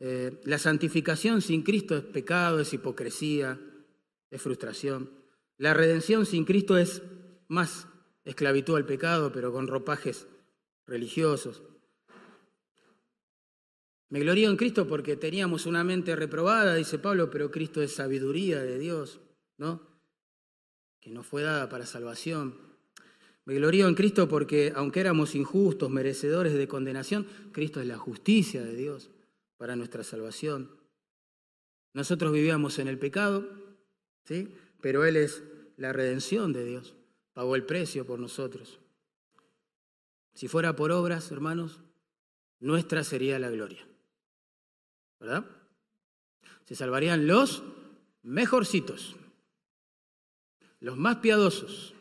eh, 0.00 0.40
la 0.44 0.58
santificación 0.58 1.42
sin 1.42 1.62
Cristo 1.62 1.96
es 1.96 2.04
pecado, 2.04 2.60
es 2.60 2.72
hipocresía, 2.72 3.58
es 4.30 4.40
frustración, 4.40 5.10
la 5.56 5.74
redención 5.74 6.24
sin 6.24 6.44
Cristo 6.44 6.78
es 6.78 7.02
más 7.48 7.88
esclavitud 8.24 8.76
al 8.76 8.86
pecado, 8.86 9.32
pero 9.32 9.52
con 9.52 9.66
ropajes 9.66 10.28
religiosos. 10.86 11.62
Me 14.10 14.20
glorío 14.20 14.50
en 14.50 14.56
Cristo 14.56 14.86
porque 14.86 15.16
teníamos 15.16 15.66
una 15.66 15.82
mente 15.82 16.14
reprobada, 16.14 16.76
dice 16.76 16.98
Pablo, 16.98 17.28
pero 17.28 17.50
Cristo 17.50 17.82
es 17.82 17.92
sabiduría 17.92 18.62
de 18.62 18.78
Dios, 18.78 19.20
¿no? 19.58 19.82
Que 21.00 21.10
nos 21.10 21.26
fue 21.26 21.42
dada 21.42 21.68
para 21.68 21.84
salvación. 21.84 22.56
Me 23.44 23.54
glorío 23.54 23.88
en 23.88 23.94
Cristo 23.96 24.28
porque 24.28 24.72
aunque 24.76 25.00
éramos 25.00 25.34
injustos, 25.34 25.90
merecedores 25.90 26.54
de 26.54 26.68
condenación, 26.68 27.26
Cristo 27.50 27.80
es 27.80 27.86
la 27.86 27.98
justicia 27.98 28.62
de 28.62 28.76
Dios 28.76 29.10
para 29.58 29.76
nuestra 29.76 30.02
salvación. 30.02 30.70
Nosotros 31.92 32.32
vivíamos 32.32 32.78
en 32.78 32.88
el 32.88 32.98
pecado, 32.98 33.46
¿sí? 34.24 34.54
Pero 34.80 35.04
Él 35.04 35.16
es 35.16 35.42
la 35.76 35.92
redención 35.92 36.52
de 36.54 36.64
Dios. 36.64 36.94
Pagó 37.34 37.54
el 37.54 37.66
precio 37.66 38.06
por 38.06 38.18
nosotros. 38.18 38.80
Si 40.32 40.48
fuera 40.48 40.74
por 40.74 40.92
obras, 40.92 41.30
hermanos, 41.30 41.80
nuestra 42.60 43.04
sería 43.04 43.38
la 43.38 43.50
gloria. 43.50 43.86
¿verdad? 45.18 45.44
Se 46.64 46.74
salvarían 46.74 47.26
los 47.26 47.62
mejorcitos, 48.22 49.16
los 50.80 50.96
más 50.96 51.16
piadosos, 51.16 51.94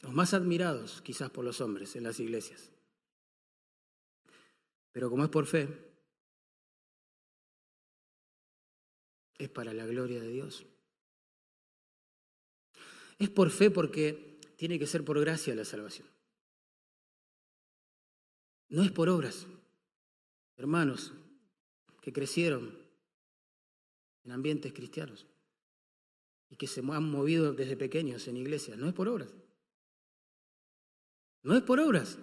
los 0.00 0.12
más 0.12 0.34
admirados 0.34 1.02
quizás 1.02 1.30
por 1.30 1.44
los 1.44 1.60
hombres 1.60 1.96
en 1.96 2.04
las 2.04 2.20
iglesias. 2.20 2.70
Pero 4.94 5.10
como 5.10 5.24
es 5.24 5.30
por 5.30 5.44
fe, 5.44 5.68
es 9.36 9.48
para 9.48 9.72
la 9.72 9.86
gloria 9.86 10.20
de 10.20 10.28
Dios. 10.28 10.64
Es 13.18 13.28
por 13.28 13.50
fe 13.50 13.72
porque 13.72 14.38
tiene 14.56 14.78
que 14.78 14.86
ser 14.86 15.04
por 15.04 15.18
gracia 15.18 15.52
la 15.56 15.64
salvación. 15.64 16.06
No 18.68 18.84
es 18.84 18.92
por 18.92 19.08
obras 19.08 19.48
hermanos 20.56 21.12
que 22.00 22.12
crecieron 22.12 22.78
en 24.22 24.30
ambientes 24.30 24.72
cristianos 24.72 25.26
y 26.50 26.54
que 26.54 26.68
se 26.68 26.82
han 26.82 27.10
movido 27.10 27.52
desde 27.52 27.76
pequeños 27.76 28.28
en 28.28 28.36
iglesias. 28.36 28.78
No 28.78 28.86
es 28.86 28.94
por 28.94 29.08
obras. 29.08 29.34
No 31.42 31.56
es 31.56 31.64
por 31.64 31.80
obras. 31.80 32.16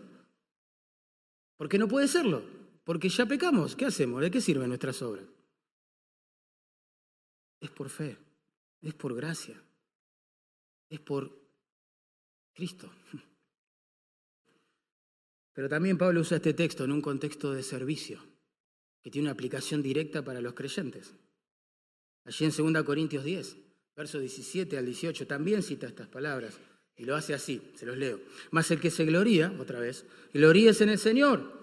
Porque 1.58 1.78
no 1.78 1.90
puede 1.90 2.08
serlo. 2.08 2.61
Porque 2.84 3.10
ya 3.10 3.26
pecamos. 3.26 3.76
¿Qué 3.76 3.86
hacemos? 3.86 4.22
¿De 4.22 4.32
qué 4.32 4.42
sirven 4.42 4.70
nuestras 4.70 5.02
obras? 5.02 5.26
Es 7.60 7.70
por 7.70 7.90
fe. 7.90 8.18
Es 8.82 8.94
por 8.94 9.16
gracia. 9.16 9.62
Es 10.90 11.00
por 11.00 11.32
Cristo. 12.54 12.92
Pero 15.54 15.70
también 15.70 15.98
Pablo 15.98 16.22
usa 16.22 16.38
este 16.38 16.54
texto 16.54 16.84
en 16.86 16.92
un 16.92 17.02
contexto 17.02 17.54
de 17.54 17.62
servicio, 17.62 18.24
que 19.02 19.12
tiene 19.12 19.28
una 19.28 19.34
aplicación 19.34 19.82
directa 19.82 20.24
para 20.24 20.42
los 20.42 20.54
creyentes. 20.54 21.14
Allí 22.24 22.46
en 22.46 22.74
2 22.74 22.84
Corintios 22.84 23.24
10, 23.24 23.58
versos 23.96 24.22
17 24.22 24.78
al 24.78 24.86
18, 24.86 25.28
también 25.28 25.62
cita 25.62 25.88
estas 25.88 26.08
palabras 26.08 26.58
y 26.96 27.06
lo 27.06 27.16
hace 27.16 27.34
así, 27.34 27.62
se 27.76 27.86
los 27.86 27.98
leo. 27.98 28.20
Mas 28.52 28.70
el 28.72 28.80
que 28.80 28.92
se 28.92 29.06
gloría, 29.06 29.54
otra 29.60 29.80
vez, 29.80 30.06
gloríes 30.34 30.82
en 30.82 30.90
el 30.90 31.00
Señor. 31.00 31.61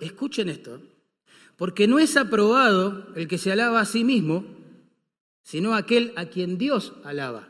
Escuchen 0.00 0.48
esto, 0.48 0.80
porque 1.56 1.86
no 1.86 1.98
es 1.98 2.16
aprobado 2.16 3.12
el 3.14 3.28
que 3.28 3.38
se 3.38 3.52
alaba 3.52 3.80
a 3.80 3.84
sí 3.84 4.04
mismo, 4.04 4.44
sino 5.42 5.74
aquel 5.74 6.12
a 6.16 6.26
quien 6.26 6.58
Dios 6.58 6.94
alaba. 7.04 7.48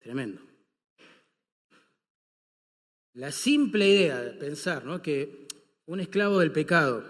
Tremendo. 0.00 0.40
La 3.14 3.30
simple 3.30 3.88
idea 3.88 4.20
de 4.20 4.30
pensar 4.32 4.84
¿no? 4.84 5.02
que 5.02 5.46
un 5.86 6.00
esclavo 6.00 6.40
del 6.40 6.50
pecado, 6.50 7.04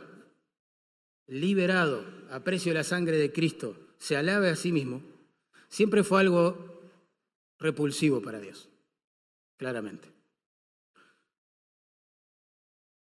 liberado 1.29 2.05
a 2.31 2.41
precio 2.41 2.73
de 2.73 2.79
la 2.79 2.85
sangre 2.85 3.17
de 3.17 3.33
Cristo, 3.33 3.77
se 3.99 4.17
alabe 4.17 4.51
a 4.51 4.57
sí 4.57 4.73
mismo, 4.73 5.01
siempre 5.69 6.03
fue 6.03 6.21
algo 6.21 6.83
repulsivo 7.59 8.21
para 8.21 8.41
Dios, 8.41 8.69
claramente. 9.57 10.09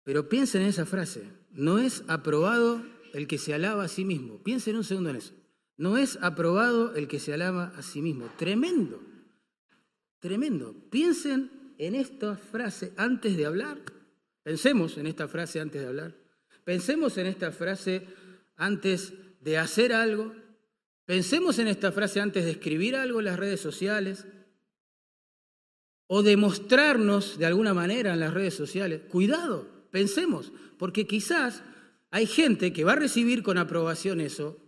Pero 0.05 0.29
piensen 0.29 0.63
en 0.63 0.69
esa 0.69 0.87
frase, 0.87 1.25
no 1.51 1.79
es 1.79 2.05
aprobado 2.09 2.83
el 3.15 3.27
que 3.27 3.39
se 3.39 3.55
alaba 3.55 3.85
a 3.85 3.89
sí 3.89 4.05
mismo. 4.05 4.39
Piensen 4.43 4.77
un 4.77 4.85
segundo 4.85 5.11
en 5.11 5.17
eso. 5.17 5.33
No 5.77 5.97
es 5.97 6.19
aprobado 6.21 6.95
el 6.95 7.09
que 7.09 7.19
se 7.19 7.33
alaba 7.33 7.73
a 7.77 7.83
sí 7.83 8.03
mismo. 8.03 8.31
Tremendo, 8.37 9.03
tremendo. 10.21 10.75
Piensen 10.91 11.51
en 11.79 11.95
esta 11.95 12.37
frase 12.37 12.93
antes 12.97 13.37
de 13.37 13.47
hablar. 13.47 13.81
Pensemos 14.43 14.99
en 14.99 15.07
esta 15.07 15.27
frase 15.27 15.61
antes 15.61 15.81
de 15.81 15.89
hablar. 15.89 16.15
Pensemos 16.65 17.17
en 17.19 17.27
esta 17.27 17.51
frase 17.51 18.07
antes 18.57 19.15
de 19.41 19.59
hacer 19.59 19.93
algo. 19.93 20.35
Pensemos 21.07 21.59
en 21.59 21.69
esta 21.69 21.93
frase 21.93 22.21
antes 22.21 22.45
de 22.45 22.53
escribir 22.53 22.95
algo 22.95 23.19
en 23.19 23.27
las 23.27 23.39
redes 23.39 23.61
sociales 23.61 24.27
o 26.07 26.23
de 26.23 26.37
mostrarnos 26.37 27.39
de 27.39 27.47
alguna 27.47 27.75
manera 27.75 28.13
en 28.13 28.21
las 28.21 28.33
redes 28.33 28.55
sociales. 28.55 29.03
Cuidado, 29.09 29.74
pensemos, 29.95 30.53
porque 30.77 31.07
quizás 31.07 31.63
hay 32.11 32.27
gente 32.27 32.73
que 32.73 32.83
va 32.83 32.95
a 32.95 32.97
recibir 32.97 33.45
con 33.45 33.59
aprobación 33.59 34.21
eso, 34.21 34.61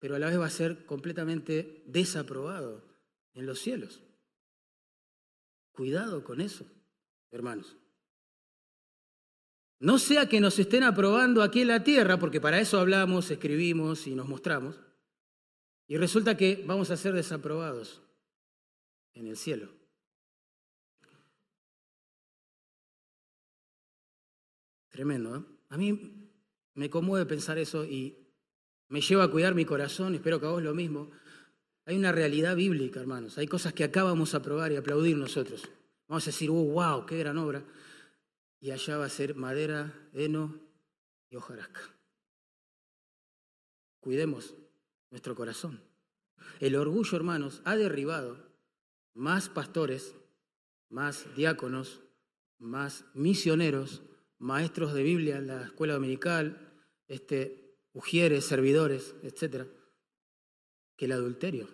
pero 0.00 0.16
a 0.16 0.18
la 0.18 0.26
vez 0.26 0.40
va 0.40 0.46
a 0.46 0.50
ser 0.50 0.86
completamente 0.86 1.84
desaprobado 1.86 2.82
en 3.32 3.46
los 3.46 3.60
cielos. 3.60 4.02
Cuidado 5.70 6.24
con 6.24 6.40
eso, 6.40 6.66
hermanos. 7.30 7.76
No 9.78 10.00
sea 10.00 10.28
que 10.28 10.40
nos 10.40 10.58
estén 10.58 10.82
aprobando 10.82 11.40
aquí 11.44 11.60
en 11.60 11.68
la 11.68 11.84
tierra, 11.84 12.18
porque 12.18 12.40
para 12.40 12.58
eso 12.58 12.80
hablamos, 12.80 13.30
escribimos 13.30 14.08
y 14.08 14.16
nos 14.16 14.26
mostramos, 14.26 14.80
y 15.86 15.96
resulta 15.96 16.36
que 16.36 16.64
vamos 16.66 16.90
a 16.90 16.96
ser 16.96 17.12
desaprobados 17.12 18.02
en 19.14 19.28
el 19.28 19.36
cielo. 19.36 19.75
Tremendo, 24.96 25.36
¿eh? 25.36 25.42
A 25.68 25.76
mí 25.76 26.30
me 26.72 26.88
conmueve 26.88 27.26
pensar 27.26 27.58
eso 27.58 27.84
y 27.84 28.16
me 28.88 29.02
lleva 29.02 29.24
a 29.24 29.30
cuidar 29.30 29.54
mi 29.54 29.66
corazón, 29.66 30.14
espero 30.14 30.40
que 30.40 30.46
a 30.46 30.50
vos 30.50 30.62
lo 30.62 30.72
mismo, 30.72 31.10
hay 31.84 31.98
una 31.98 32.12
realidad 32.12 32.56
bíblica, 32.56 33.00
hermanos. 33.00 33.36
Hay 33.36 33.46
cosas 33.46 33.74
que 33.74 33.84
acabamos 33.84 34.32
a 34.32 34.38
aprobar 34.38 34.72
y 34.72 34.76
aplaudir 34.76 35.18
nosotros. 35.18 35.68
Vamos 36.08 36.24
a 36.24 36.30
decir, 36.30 36.48
wow, 36.48 37.00
oh, 37.00 37.06
qué 37.06 37.18
gran 37.18 37.36
obra. 37.36 37.62
Y 38.58 38.70
allá 38.70 38.96
va 38.96 39.04
a 39.04 39.10
ser 39.10 39.34
madera, 39.34 39.92
heno 40.14 40.58
y 41.28 41.36
hojarasca. 41.36 41.82
Cuidemos 44.00 44.54
nuestro 45.10 45.34
corazón. 45.34 45.82
El 46.58 46.74
orgullo, 46.74 47.16
hermanos, 47.18 47.60
ha 47.66 47.76
derribado 47.76 48.38
más 49.12 49.50
pastores, 49.50 50.14
más 50.88 51.26
diáconos, 51.36 52.00
más 52.58 53.04
misioneros, 53.12 54.00
maestros 54.38 54.94
de 54.94 55.02
Biblia 55.02 55.36
en 55.36 55.46
la 55.46 55.64
escuela 55.64 55.94
dominical, 55.94 56.84
este, 57.08 57.78
ujieres, 57.92 58.44
servidores, 58.44 59.14
etcétera, 59.22 59.66
que 60.96 61.04
el 61.06 61.12
adulterio. 61.12 61.68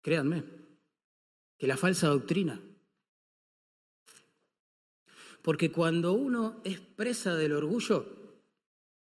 Créanme, 0.00 0.44
que 1.58 1.66
la 1.66 1.76
falsa 1.76 2.08
doctrina. 2.08 2.60
Porque 5.42 5.72
cuando 5.72 6.12
uno 6.12 6.60
es 6.64 6.80
presa 6.80 7.36
del 7.36 7.52
orgullo, 7.52 8.06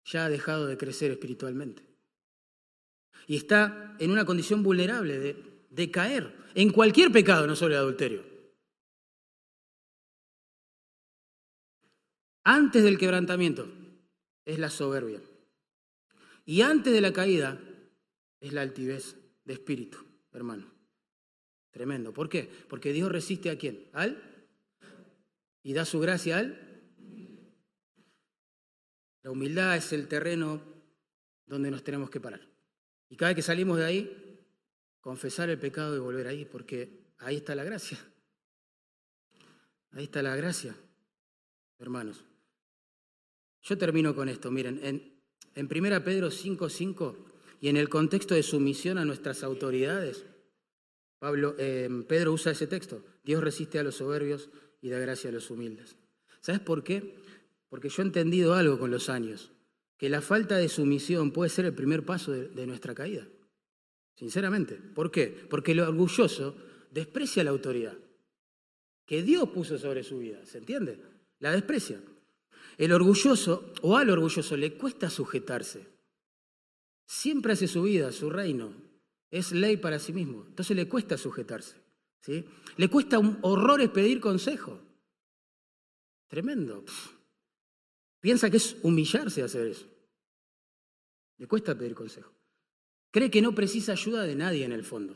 ya 0.05 0.26
ha 0.26 0.30
dejado 0.30 0.68
de 0.68 0.78
crecer 0.78 1.12
espiritualmente. 1.12 1.84
Y 3.28 3.38
está 3.38 3.95
en 3.99 4.12
una 4.12 4.26
condición 4.26 4.64
vulnerable 4.64 5.20
de 5.20 5.51
de 5.72 5.89
caer 5.89 6.36
en 6.53 6.70
cualquier 6.70 7.12
pecado, 7.12 7.47
no 7.47 7.55
solo 7.55 7.74
el 7.74 7.80
adulterio. 7.80 8.24
Antes 12.43 12.83
del 12.83 12.97
quebrantamiento 12.97 13.67
es 14.45 14.59
la 14.59 14.69
soberbia. 14.69 15.21
Y 16.45 16.61
antes 16.61 16.91
de 16.91 17.01
la 17.01 17.13
caída 17.13 17.59
es 18.39 18.53
la 18.53 18.61
altivez 18.61 19.15
de 19.43 19.53
espíritu, 19.53 19.97
hermano. 20.31 20.71
Tremendo. 21.71 22.11
¿Por 22.13 22.29
qué? 22.29 22.49
Porque 22.67 22.91
Dios 22.91 23.11
resiste 23.11 23.49
a 23.49 23.57
quién? 23.57 23.89
Al 23.93 24.31
y 25.63 25.73
da 25.73 25.85
su 25.85 25.99
gracia 25.99 26.37
al. 26.37 26.67
La 29.23 29.31
humildad 29.31 29.77
es 29.77 29.93
el 29.93 30.07
terreno 30.07 30.61
donde 31.45 31.69
nos 31.69 31.83
tenemos 31.83 32.09
que 32.09 32.19
parar. 32.19 32.41
Y 33.09 33.17
cada 33.17 33.29
vez 33.29 33.35
que 33.35 33.41
salimos 33.41 33.77
de 33.77 33.85
ahí, 33.85 34.45
confesar 34.99 35.49
el 35.49 35.59
pecado 35.59 35.95
y 35.95 35.99
volver 35.99 36.27
ahí, 36.27 36.45
porque 36.45 37.13
ahí 37.19 37.37
está 37.37 37.53
la 37.53 37.63
gracia. 37.63 37.99
Ahí 39.91 40.05
está 40.05 40.23
la 40.23 40.35
gracia, 40.35 40.75
hermanos. 41.77 42.23
Yo 43.64 43.78
termino 43.78 44.16
con 44.16 44.30
esto. 44.30 44.51
Miren, 44.51 44.80
en, 44.84 45.22
en 45.55 45.66
1 45.66 46.03
Pedro 46.03 46.30
5.5 46.30 47.16
y 47.62 47.70
en 47.70 47.78
el 47.78 47.89
contexto 47.89 48.36
de 48.36 48.43
sumisión 48.43 48.97
a 48.97 49.05
nuestras 49.05 49.43
autoridades, 49.43 50.26
Pablo, 51.20 51.55
eh, 51.59 51.88
Pedro 52.07 52.34
usa 52.34 52.51
ese 52.51 52.66
texto. 52.66 53.05
Dios 53.24 53.43
resiste 53.43 53.78
a 53.78 53.84
los 53.84 53.95
soberbios 53.95 54.49
y 54.82 54.89
da 54.89 54.97
gracia 54.97 55.30
a 55.30 55.34
los 55.34 55.51
humildes. 55.51 55.95
¿Sabes 56.39 56.62
por 56.62 56.84
qué? 56.84 57.16
Porque 57.70 57.89
yo 57.89 58.01
he 58.01 58.05
entendido 58.05 58.55
algo 58.55 58.80
con 58.80 58.89
los 58.89 59.09
años, 59.09 59.51
que 59.97 60.09
la 60.09 60.22
falta 60.22 60.57
de 60.57 60.68
sumisión 60.68 61.32
puede 61.32 61.51
ser 61.51 61.66
el 61.66 61.76
primer 61.76 62.03
paso 62.03 62.32
de, 62.32 62.66
nuestra 62.66 62.95
caída. 62.95 63.28
Sinceramente. 64.16 64.76
¿Por 64.76 65.12
qué? 65.12 65.28
Porque 65.47 65.74
el 65.74 65.82
orgulloso 65.82 66.55
desprecia 66.89 67.43
la 67.43 67.51
autoridad 67.51 67.95
que 69.05 69.22
Dios 69.22 69.49
puso 69.49 69.78
sobre 69.78 70.03
su 70.03 70.20
vida. 70.20 70.43
¿Se 70.45 70.57
entiende? 70.57 70.99
La 71.39 71.51
desprecia. 71.51 72.01
El 72.82 72.93
orgulloso 72.93 73.71
o 73.84 73.95
al 73.95 74.09
orgulloso 74.09 74.57
le 74.57 74.75
cuesta 74.75 75.11
sujetarse. 75.11 75.86
Siempre 77.05 77.53
hace 77.53 77.67
su 77.67 77.84
vida, 77.84 78.11
su 78.11 78.27
reino. 78.27 78.73
Es 79.29 79.51
ley 79.51 79.77
para 79.77 79.99
sí 79.99 80.11
mismo. 80.11 80.45
Entonces 80.47 80.75
le 80.75 80.89
cuesta 80.89 81.15
sujetarse. 81.15 81.75
¿sí? 82.21 82.43
Le 82.77 82.88
cuesta 82.88 83.19
un 83.19 83.38
horrores 83.43 83.91
pedir 83.91 84.19
consejo. 84.19 84.82
Tremendo. 86.27 86.84
Piensa 88.19 88.49
que 88.49 88.57
es 88.57 88.75
humillarse 88.82 89.43
hacer 89.43 89.67
eso. 89.67 89.86
Le 91.38 91.45
cuesta 91.45 91.77
pedir 91.77 91.93
consejo. 91.93 92.34
Cree 93.11 93.29
que 93.29 93.43
no 93.43 93.53
precisa 93.53 93.91
ayuda 93.91 94.23
de 94.23 94.36
nadie 94.36 94.65
en 94.65 94.71
el 94.71 94.84
fondo. 94.84 95.15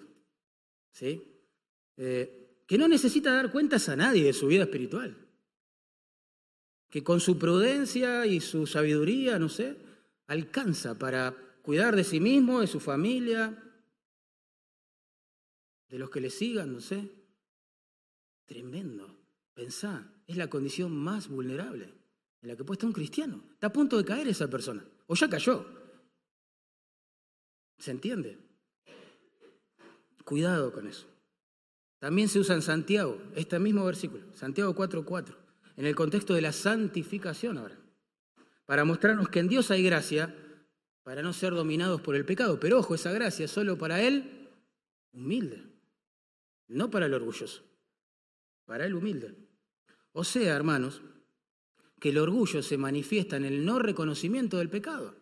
¿sí? 0.91 1.19
Eh, 1.97 2.61
que 2.67 2.77
no 2.77 2.87
necesita 2.87 3.33
dar 3.33 3.51
cuentas 3.51 3.89
a 3.89 3.95
nadie 3.95 4.23
de 4.23 4.33
su 4.33 4.45
vida 4.45 4.65
espiritual. 4.65 5.24
Que 6.95 7.03
con 7.03 7.19
su 7.19 7.37
prudencia 7.37 8.25
y 8.25 8.39
su 8.39 8.65
sabiduría, 8.65 9.37
no 9.37 9.49
sé, 9.49 9.75
alcanza 10.27 10.97
para 10.97 11.35
cuidar 11.61 11.93
de 11.93 12.05
sí 12.05 12.21
mismo, 12.21 12.61
de 12.61 12.67
su 12.67 12.79
familia, 12.79 13.61
de 15.89 15.99
los 15.99 16.09
que 16.09 16.21
le 16.21 16.29
sigan, 16.29 16.71
no 16.71 16.79
sé. 16.79 17.11
Tremendo. 18.45 19.13
Pensá, 19.53 20.09
es 20.25 20.37
la 20.37 20.49
condición 20.49 20.95
más 20.95 21.27
vulnerable 21.27 21.93
en 22.41 22.47
la 22.47 22.55
que 22.55 22.63
puede 22.63 22.75
estar 22.75 22.87
un 22.87 22.93
cristiano. 22.93 23.43
Está 23.51 23.67
a 23.67 23.73
punto 23.73 23.97
de 23.97 24.05
caer 24.05 24.29
esa 24.29 24.49
persona, 24.49 24.81
o 25.07 25.15
ya 25.15 25.29
cayó. 25.29 25.65
¿Se 27.77 27.91
entiende? 27.91 28.39
Cuidado 30.23 30.71
con 30.71 30.87
eso. 30.87 31.07
También 31.99 32.29
se 32.29 32.39
usa 32.39 32.55
en 32.55 32.61
Santiago, 32.61 33.21
este 33.35 33.59
mismo 33.59 33.83
versículo, 33.83 34.33
Santiago 34.33 34.73
4.4, 34.73 35.35
en 35.77 35.85
el 35.85 35.95
contexto 35.95 36.33
de 36.33 36.41
la 36.41 36.51
santificación 36.51 37.57
ahora, 37.57 37.77
para 38.65 38.85
mostrarnos 38.85 39.29
que 39.29 39.39
en 39.39 39.47
Dios 39.47 39.71
hay 39.71 39.83
gracia 39.83 40.33
para 41.03 41.21
no 41.21 41.33
ser 41.33 41.53
dominados 41.53 42.01
por 42.01 42.15
el 42.15 42.25
pecado. 42.25 42.59
Pero 42.59 42.79
ojo, 42.79 42.95
esa 42.95 43.11
gracia 43.11 43.45
es 43.45 43.51
solo 43.51 43.77
para 43.77 44.01
Él 44.01 44.49
humilde, 45.11 45.63
no 46.67 46.89
para 46.89 47.05
el 47.05 47.13
orgulloso, 47.13 47.63
para 48.65 48.85
el 48.85 48.95
humilde. 48.95 49.35
O 50.13 50.23
sea, 50.23 50.55
hermanos, 50.55 51.01
que 51.99 52.09
el 52.09 52.17
orgullo 52.17 52.63
se 52.63 52.77
manifiesta 52.77 53.37
en 53.37 53.45
el 53.45 53.65
no 53.65 53.79
reconocimiento 53.79 54.57
del 54.57 54.69
pecado. 54.69 55.15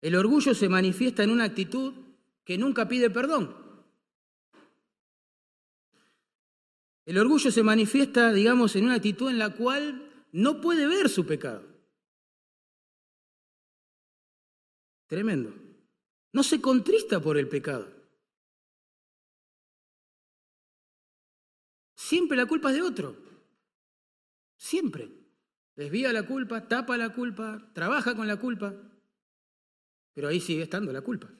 El 0.00 0.14
orgullo 0.14 0.54
se 0.54 0.68
manifiesta 0.68 1.24
en 1.24 1.30
una 1.30 1.44
actitud 1.44 1.92
que 2.44 2.56
nunca 2.56 2.88
pide 2.88 3.10
perdón. 3.10 3.67
El 7.08 7.16
orgullo 7.16 7.50
se 7.50 7.62
manifiesta, 7.62 8.34
digamos, 8.34 8.76
en 8.76 8.84
una 8.84 8.96
actitud 8.96 9.30
en 9.30 9.38
la 9.38 9.56
cual 9.56 10.26
no 10.30 10.60
puede 10.60 10.86
ver 10.86 11.08
su 11.08 11.24
pecado. 11.24 11.66
Tremendo. 15.06 15.54
No 16.34 16.42
se 16.42 16.60
contrista 16.60 17.18
por 17.18 17.38
el 17.38 17.48
pecado. 17.48 17.90
Siempre 21.94 22.36
la 22.36 22.44
culpa 22.44 22.68
es 22.68 22.74
de 22.74 22.82
otro. 22.82 23.16
Siempre. 24.58 25.10
Desvía 25.76 26.12
la 26.12 26.26
culpa, 26.26 26.68
tapa 26.68 26.98
la 26.98 27.14
culpa, 27.14 27.70
trabaja 27.72 28.14
con 28.14 28.28
la 28.28 28.36
culpa. 28.36 28.74
Pero 30.12 30.28
ahí 30.28 30.42
sigue 30.42 30.64
estando 30.64 30.92
la 30.92 31.00
culpa. 31.00 31.30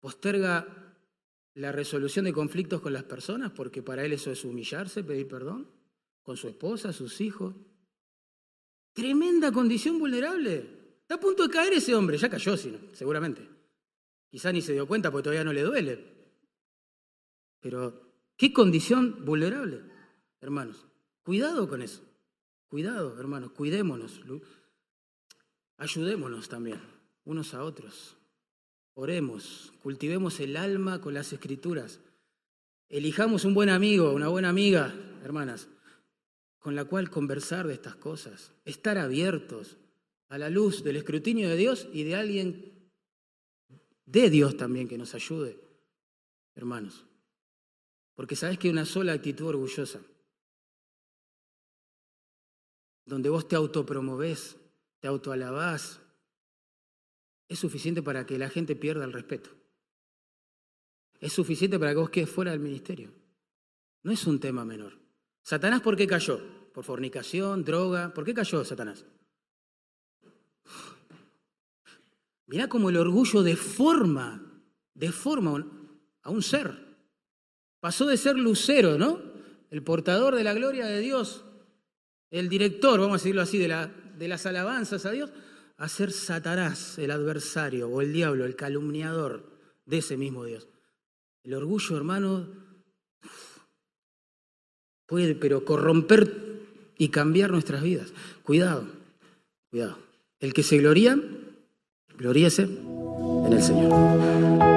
Posterga 0.00 0.85
la 1.56 1.72
resolución 1.72 2.26
de 2.26 2.34
conflictos 2.34 2.82
con 2.82 2.92
las 2.92 3.04
personas 3.04 3.50
porque 3.52 3.82
para 3.82 4.04
él 4.04 4.12
eso 4.12 4.30
es 4.30 4.44
humillarse, 4.44 5.02
pedir 5.02 5.26
perdón, 5.26 5.70
con 6.22 6.36
su 6.36 6.48
esposa, 6.48 6.92
sus 6.92 7.20
hijos. 7.20 7.54
Tremenda 8.92 9.50
condición 9.52 9.98
vulnerable. 9.98 10.96
Está 11.00 11.14
a 11.14 11.20
punto 11.20 11.44
de 11.44 11.50
caer 11.50 11.72
ese 11.72 11.94
hombre, 11.94 12.18
ya 12.18 12.28
cayó, 12.28 12.56
seguramente. 12.56 13.48
Quizá 14.28 14.52
ni 14.52 14.60
se 14.60 14.74
dio 14.74 14.86
cuenta 14.86 15.10
porque 15.10 15.24
todavía 15.24 15.44
no 15.44 15.52
le 15.52 15.62
duele. 15.62 16.04
Pero, 17.60 18.12
¿qué 18.36 18.52
condición 18.52 19.24
vulnerable, 19.24 19.80
hermanos? 20.40 20.86
Cuidado 21.22 21.68
con 21.68 21.80
eso. 21.80 22.02
Cuidado, 22.68 23.18
hermanos, 23.18 23.52
cuidémonos. 23.52 24.20
Ayudémonos 25.78 26.48
también, 26.48 26.80
unos 27.24 27.54
a 27.54 27.62
otros. 27.62 28.15
Oremos, 28.98 29.74
cultivemos 29.82 30.40
el 30.40 30.56
alma 30.56 31.02
con 31.02 31.12
las 31.12 31.30
escrituras. 31.30 32.00
Elijamos 32.88 33.44
un 33.44 33.52
buen 33.52 33.68
amigo, 33.68 34.10
una 34.12 34.28
buena 34.28 34.48
amiga, 34.48 34.94
hermanas, 35.22 35.68
con 36.58 36.74
la 36.74 36.86
cual 36.86 37.10
conversar 37.10 37.66
de 37.66 37.74
estas 37.74 37.96
cosas. 37.96 38.54
Estar 38.64 38.96
abiertos, 38.96 39.76
a 40.30 40.38
la 40.38 40.48
luz 40.48 40.82
del 40.82 40.96
escrutinio 40.96 41.50
de 41.50 41.56
Dios 41.56 41.88
y 41.92 42.04
de 42.04 42.16
alguien 42.16 42.90
de 44.06 44.30
Dios 44.30 44.56
también 44.56 44.88
que 44.88 44.96
nos 44.96 45.14
ayude, 45.14 45.60
hermanos. 46.54 47.04
Porque 48.14 48.34
sabes 48.34 48.58
que 48.58 48.70
una 48.70 48.86
sola 48.86 49.12
actitud 49.12 49.48
orgullosa, 49.48 50.00
donde 53.04 53.28
vos 53.28 53.46
te 53.46 53.56
autopromovés, 53.56 54.56
te 55.00 55.06
autoalabás, 55.06 56.00
es 57.48 57.58
suficiente 57.58 58.02
para 58.02 58.26
que 58.26 58.38
la 58.38 58.50
gente 58.50 58.76
pierda 58.76 59.04
el 59.04 59.12
respeto. 59.12 59.50
Es 61.20 61.32
suficiente 61.32 61.78
para 61.78 61.92
que 61.92 61.98
vos 61.98 62.10
quedes 62.10 62.30
fuera 62.30 62.50
del 62.50 62.60
ministerio. 62.60 63.12
No 64.02 64.12
es 64.12 64.26
un 64.26 64.38
tema 64.40 64.64
menor. 64.64 64.98
Satanás, 65.42 65.80
¿por 65.80 65.96
qué 65.96 66.06
cayó? 66.06 66.40
Por 66.72 66.84
fornicación, 66.84 67.64
droga. 67.64 68.12
¿Por 68.12 68.24
qué 68.24 68.34
cayó 68.34 68.64
Satanás? 68.64 69.04
Mirá 72.46 72.68
cómo 72.68 72.90
el 72.90 72.96
orgullo 72.96 73.42
deforma, 73.42 74.62
deforma 74.94 75.66
a 76.22 76.30
un 76.30 76.42
ser. 76.42 76.86
Pasó 77.80 78.06
de 78.06 78.16
ser 78.16 78.36
lucero, 78.36 78.98
¿no? 78.98 79.20
El 79.70 79.82
portador 79.82 80.34
de 80.36 80.44
la 80.44 80.54
gloria 80.54 80.86
de 80.86 81.00
Dios, 81.00 81.44
el 82.30 82.48
director, 82.48 83.00
vamos 83.00 83.14
a 83.14 83.22
decirlo 83.22 83.42
así, 83.42 83.58
de, 83.58 83.90
de 84.16 84.28
las 84.28 84.46
alabanzas 84.46 85.06
a 85.06 85.10
Dios, 85.10 85.32
a 85.76 85.88
ser 85.88 86.12
Satanás, 86.12 86.98
el 86.98 87.10
adversario, 87.10 87.88
o 87.88 88.00
el 88.00 88.12
diablo, 88.12 88.44
el 88.44 88.56
calumniador 88.56 89.44
de 89.84 89.98
ese 89.98 90.16
mismo 90.16 90.44
Dios. 90.44 90.68
El 91.44 91.54
orgullo, 91.54 91.96
hermano, 91.96 92.48
puede, 95.06 95.34
pero 95.34 95.64
corromper 95.64 96.56
y 96.98 97.08
cambiar 97.08 97.50
nuestras 97.50 97.82
vidas. 97.82 98.12
Cuidado, 98.42 98.86
cuidado. 99.70 99.98
El 100.40 100.52
que 100.52 100.62
se 100.62 100.78
gloría, 100.78 101.18
gloríese 102.18 102.62
en 102.62 103.52
el 103.52 103.62
Señor. 103.62 104.75